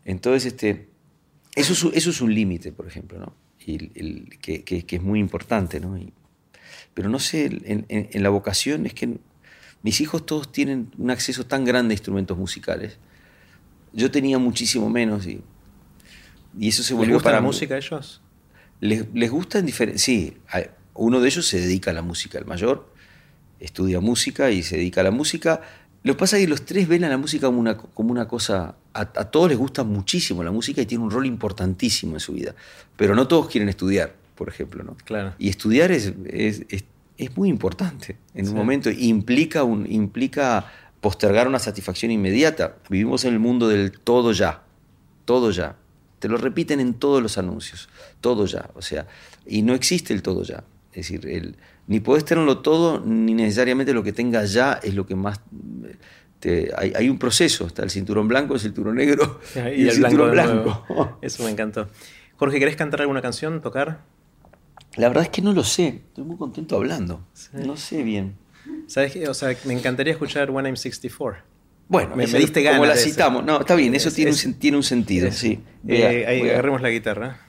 Entonces, 0.05 0.53
este, 0.53 0.89
eso, 1.55 1.73
es, 1.73 1.97
eso 1.97 2.09
es 2.09 2.21
un 2.21 2.33
límite, 2.33 2.71
por 2.71 2.87
ejemplo, 2.87 3.19
¿no? 3.19 3.35
Y 3.65 3.77
que, 4.37 4.63
que, 4.63 4.95
es 4.95 5.01
muy 5.01 5.19
importante, 5.19 5.79
¿no? 5.79 5.97
Pero 6.93 7.09
no 7.09 7.19
sé, 7.19 7.45
en, 7.45 8.23
la 8.23 8.29
vocación 8.29 8.85
es 8.85 8.93
que 8.93 9.17
mis 9.83 10.01
hijos 10.01 10.25
todos 10.25 10.51
tienen 10.51 10.91
un 10.97 11.11
acceso 11.11 11.45
tan 11.45 11.65
grande 11.65 11.93
a 11.93 11.95
instrumentos 11.95 12.37
musicales. 12.37 12.97
Yo 13.93 14.11
tenía 14.11 14.37
muchísimo 14.37 14.89
menos 14.89 15.25
y, 15.25 15.41
y 16.57 16.67
eso 16.67 16.83
se 16.83 16.93
volvió 16.93 17.07
¿Les 17.07 17.15
gusta 17.15 17.29
para 17.29 17.37
la 17.37 17.41
música 17.41 17.75
a 17.75 17.77
ellos? 17.77 18.21
Les, 18.79 19.05
les 19.13 19.29
gusta 19.31 19.59
en 19.59 19.65
diferentes... 19.65 20.01
Sí, 20.01 20.37
uno 20.93 21.19
de 21.19 21.27
ellos 21.27 21.47
se 21.47 21.59
dedica 21.59 21.91
a 21.91 21.93
la 21.93 22.01
música, 22.01 22.37
el 22.37 22.45
mayor 22.45 22.91
estudia 23.59 23.99
música 23.99 24.51
y 24.51 24.63
se 24.63 24.77
dedica 24.77 25.01
a 25.01 25.03
la 25.03 25.11
música. 25.11 25.61
Lo 26.03 26.13
que 26.13 26.19
pasa 26.19 26.37
es 26.37 26.43
que 26.43 26.49
los 26.49 26.65
tres 26.65 26.87
ven 26.87 27.03
a 27.03 27.09
la 27.09 27.17
música 27.17 27.47
como 27.47 27.59
una, 27.59 27.77
como 27.77 28.11
una 28.11 28.27
cosa... 28.27 28.75
A, 28.93 29.05
todos 29.05 29.49
les 29.49 29.57
gusta 29.57 29.83
muchísimo 29.83 30.43
la 30.43 30.51
música 30.51 30.81
y 30.81 30.85
tiene 30.85 31.03
un 31.03 31.11
rol 31.11 31.25
importantísimo 31.25 32.15
en 32.15 32.19
su 32.19 32.33
vida, 32.33 32.55
pero 32.97 33.15
no 33.15 33.27
todos 33.27 33.47
quieren 33.47 33.69
estudiar 33.69 34.20
por 34.41 34.49
ejemplo. 34.49 34.83
¿no? 34.83 34.97
Claro. 35.05 35.35
Y 35.37 35.49
estudiar 35.49 35.91
es, 35.91 36.13
es, 36.25 36.65
es, 36.67 37.37
muy 37.37 37.47
importante 37.47 38.17
en 38.33 38.47
un 38.47 38.55
momento. 38.55 38.89
Implica, 38.89 39.63
un, 39.63 39.85
implica 39.85 40.65
postergar 40.99 41.47
una 41.47 41.59
satisfacción 41.59 42.09
inmediata. 42.09 42.77
Vivimos 42.89 43.23
en 43.23 43.33
el 43.33 43.39
mundo 43.39 43.67
del 43.67 43.91
todo 43.91 44.31
ya. 44.31 44.63
Todo 45.25 45.51
ya. 45.51 45.75
Te 46.17 46.27
lo 46.27 46.37
repiten 46.37 46.79
en 46.79 46.95
todos 46.95 47.21
los 47.21 47.37
anuncios. 47.37 47.87
Todo 48.19 48.47
ya. 48.47 48.67
O 48.73 48.81
sea, 48.81 49.05
y 49.45 49.61
no 49.61 49.75
existe 49.75 50.11
el 50.11 50.23
todo 50.23 50.41
ya. 50.41 50.63
Es 50.91 51.07
decir, 51.07 51.29
el, 51.29 51.55
ni 51.85 51.99
podés 51.99 52.25
tenerlo 52.25 52.57
todo, 52.63 52.99
ni 53.05 53.35
necesariamente 53.35 53.93
lo 53.93 54.01
que 54.01 54.11
tengas 54.11 54.53
ya 54.53 54.79
es 54.81 54.95
lo 54.95 55.05
que 55.05 55.13
más... 55.13 55.39
Te, 56.39 56.71
hay, 56.75 56.93
hay, 56.95 57.07
un 57.07 57.19
proceso, 57.19 57.67
está 57.67 57.83
el 57.83 57.91
cinturón 57.91 58.27
blanco, 58.27 58.55
el 58.55 58.59
cinturón 58.59 58.95
negro 58.95 59.39
y, 59.55 59.85
el, 59.87 59.91
cinturón 59.91 60.31
blanco. 60.31 61.19
Eso 61.21 61.43
me 61.43 61.51
encantó. 61.51 61.87
Jorge, 62.37 62.57
¿querés 62.57 62.75
cantar 62.75 63.01
alguna 63.01 63.21
canción, 63.21 63.61
tocar? 63.61 63.99
La 64.97 65.07
verdad 65.07 65.23
es 65.23 65.29
que 65.29 65.41
no 65.41 65.53
lo 65.53 65.63
sé. 65.63 66.01
Estoy 66.07 66.23
muy 66.23 66.37
contento 66.37 66.75
hablando. 66.75 67.25
No 67.53 67.77
sé 67.77 68.03
bien. 68.03 68.35
¿Sabes 68.87 69.13
qué? 69.13 69.27
O 69.27 69.33
sea, 69.33 69.55
me 69.65 69.73
encantaría 69.73 70.13
escuchar 70.13 70.51
When 70.51 70.65
I'm 70.65 70.75
64. 70.75 71.51
Bueno, 71.87 72.15
me, 72.15 72.25
diste 72.25 72.61
ganas. 72.61 72.79
Como 72.79 72.89
la 72.89 72.95
citamos. 72.95 73.43
No, 73.43 73.59
está 73.59 73.75
bien, 73.75 73.93
eso 73.95 74.11
tiene, 74.11 74.31
un, 74.31 74.53
tiene 74.53 74.77
un 74.77 74.83
sentido, 74.83 75.29
sí. 75.31 75.59
Eh, 75.87 76.25
ahí 76.25 76.49
agarremos 76.49 76.81
la 76.81 76.89
guitarra. 76.89 77.41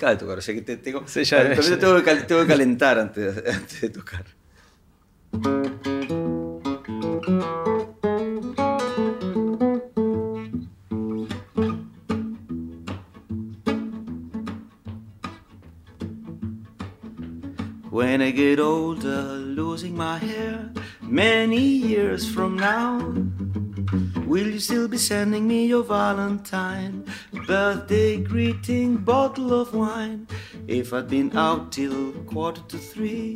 Complicado 0.00 0.18
tocar, 0.18 0.38
o 0.38 0.40
sea 0.40 0.54
que 0.54 0.62
te, 0.62 0.76
tengo, 0.76 1.04
tengo, 1.04 2.02
que, 2.02 2.46
calentar 2.46 2.98
antes, 2.98 3.36
antes 3.46 3.80
de 3.80 3.90
tocar. 3.90 4.24
When 17.90 18.22
I 18.22 18.32
get 18.32 18.60
older, 18.60 19.36
losing 19.36 19.96
my 19.96 20.18
hair 20.18 20.72
many 21.02 21.60
years 21.60 22.26
from 22.26 22.56
now? 22.56 22.98
Will 24.26 24.48
you 24.48 24.60
still 24.60 24.88
be 24.88 24.96
sending 24.96 25.46
me 25.46 25.66
your 25.66 25.82
Valentine? 25.82 26.99
Birthday 27.50 28.18
greeting, 28.18 28.98
bottle 28.98 29.52
of 29.60 29.74
wine. 29.74 30.28
If 30.68 30.92
I'd 30.92 31.08
been 31.08 31.36
out 31.36 31.72
till 31.72 32.12
quarter 32.22 32.62
to 32.68 32.78
three, 32.78 33.34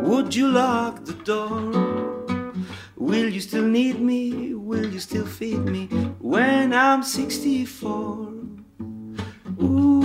would 0.00 0.34
you 0.34 0.48
lock 0.48 1.04
the 1.04 1.12
door? 1.12 2.64
Will 2.96 3.28
you 3.28 3.42
still 3.42 3.66
need 3.66 4.00
me? 4.00 4.54
Will 4.54 4.86
you 4.86 4.98
still 4.98 5.26
feed 5.26 5.62
me 5.62 5.88
when 6.20 6.72
I'm 6.72 7.02
64? 7.02 8.32
Ooh. 9.60 10.03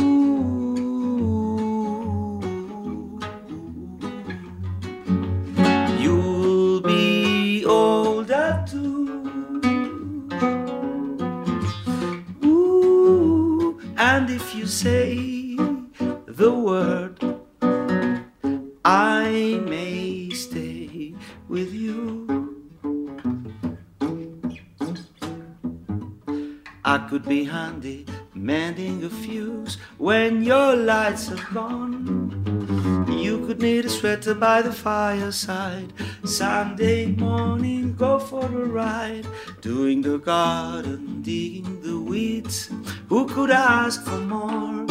Sweater 34.30 34.40
by 34.40 34.62
the 34.62 34.72
fireside. 34.72 35.92
Sunday 36.24 37.08
morning, 37.08 37.96
go 37.96 38.20
for 38.20 38.46
a 38.46 38.66
ride. 38.66 39.26
Doing 39.62 40.02
the 40.02 40.20
garden, 40.20 41.22
digging 41.22 41.82
the 41.82 42.00
weeds. 42.00 42.70
Who 43.08 43.28
could 43.28 43.50
ask 43.50 44.04
for 44.04 44.20
more? 44.20 44.86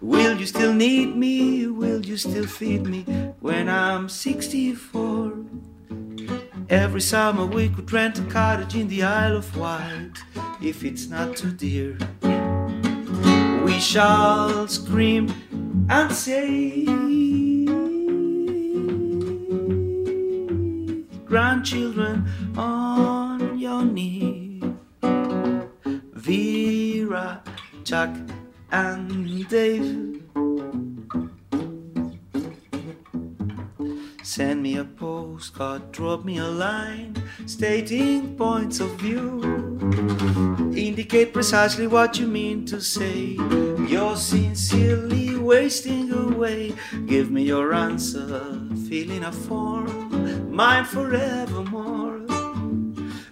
Will 0.00 0.38
you 0.38 0.46
still 0.46 0.72
need 0.72 1.14
me? 1.14 1.66
Will 1.66 2.04
you 2.04 2.16
still 2.16 2.46
feed 2.46 2.86
me 2.86 3.02
when 3.40 3.68
I'm 3.68 4.08
64? 4.08 5.32
Every 6.70 7.00
summer 7.00 7.44
we 7.44 7.68
could 7.68 7.92
rent 7.92 8.18
a 8.18 8.24
cottage 8.24 8.74
in 8.74 8.88
the 8.88 9.02
Isle 9.02 9.36
of 9.36 9.56
Wight 9.56 10.16
if 10.62 10.84
it's 10.84 11.06
not 11.06 11.36
too 11.36 11.52
dear. 11.52 11.98
We 13.64 13.78
shall 13.78 14.66
scream 14.68 15.28
and 15.90 16.10
say, 16.12 16.86
Grandchildren 21.32 22.28
on 22.58 23.58
your 23.58 23.82
knee, 23.86 24.60
Vera, 26.12 27.42
Chuck, 27.84 28.14
and 28.70 29.48
Dave. 29.48 30.20
Send 34.22 34.62
me 34.62 34.76
a 34.76 34.84
postcard, 34.84 35.90
drop 35.90 36.26
me 36.26 36.36
a 36.36 36.44
line 36.44 37.16
stating 37.46 38.36
points 38.36 38.80
of 38.80 38.90
view. 39.00 39.40
Indicate 40.76 41.32
precisely 41.32 41.86
what 41.86 42.18
you 42.18 42.26
mean 42.26 42.66
to 42.66 42.78
say. 42.78 43.38
You're 43.88 44.16
sincerely 44.16 45.38
wasting 45.38 46.12
away. 46.12 46.74
Give 47.06 47.30
me 47.30 47.44
your 47.44 47.72
answer, 47.72 48.60
filling 48.86 49.24
a 49.24 49.32
form, 49.32 50.01
mine 50.52 50.84
forevermore. 50.84 52.26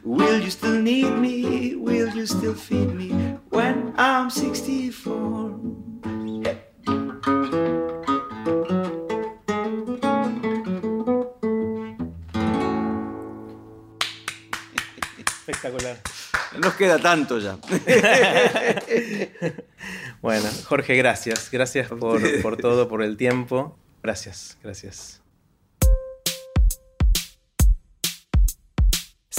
Will 0.03 0.41
you 0.41 0.51
still 0.51 0.81
need 0.81 1.11
me? 1.19 1.75
Will 1.77 2.09
you 2.09 2.27
still 2.27 2.55
feed 2.55 2.95
me 2.95 3.11
when 3.51 3.93
I'm 3.99 4.31
64? 4.31 5.61
Espectacular. 15.19 15.99
No 16.55 16.61
nos 16.61 16.75
queda 16.75 16.99
tanto 16.99 17.39
ya. 17.39 17.59
Bueno, 20.23 20.51
Jorge, 20.67 20.97
gracias. 20.97 21.51
Gracias 21.51 21.89
por, 21.89 22.21
por 22.43 22.59
todo, 22.59 22.89
por 22.89 23.03
el 23.03 23.17
tiempo. 23.17 23.79
Gracias, 24.03 24.59
gracias. 24.63 25.20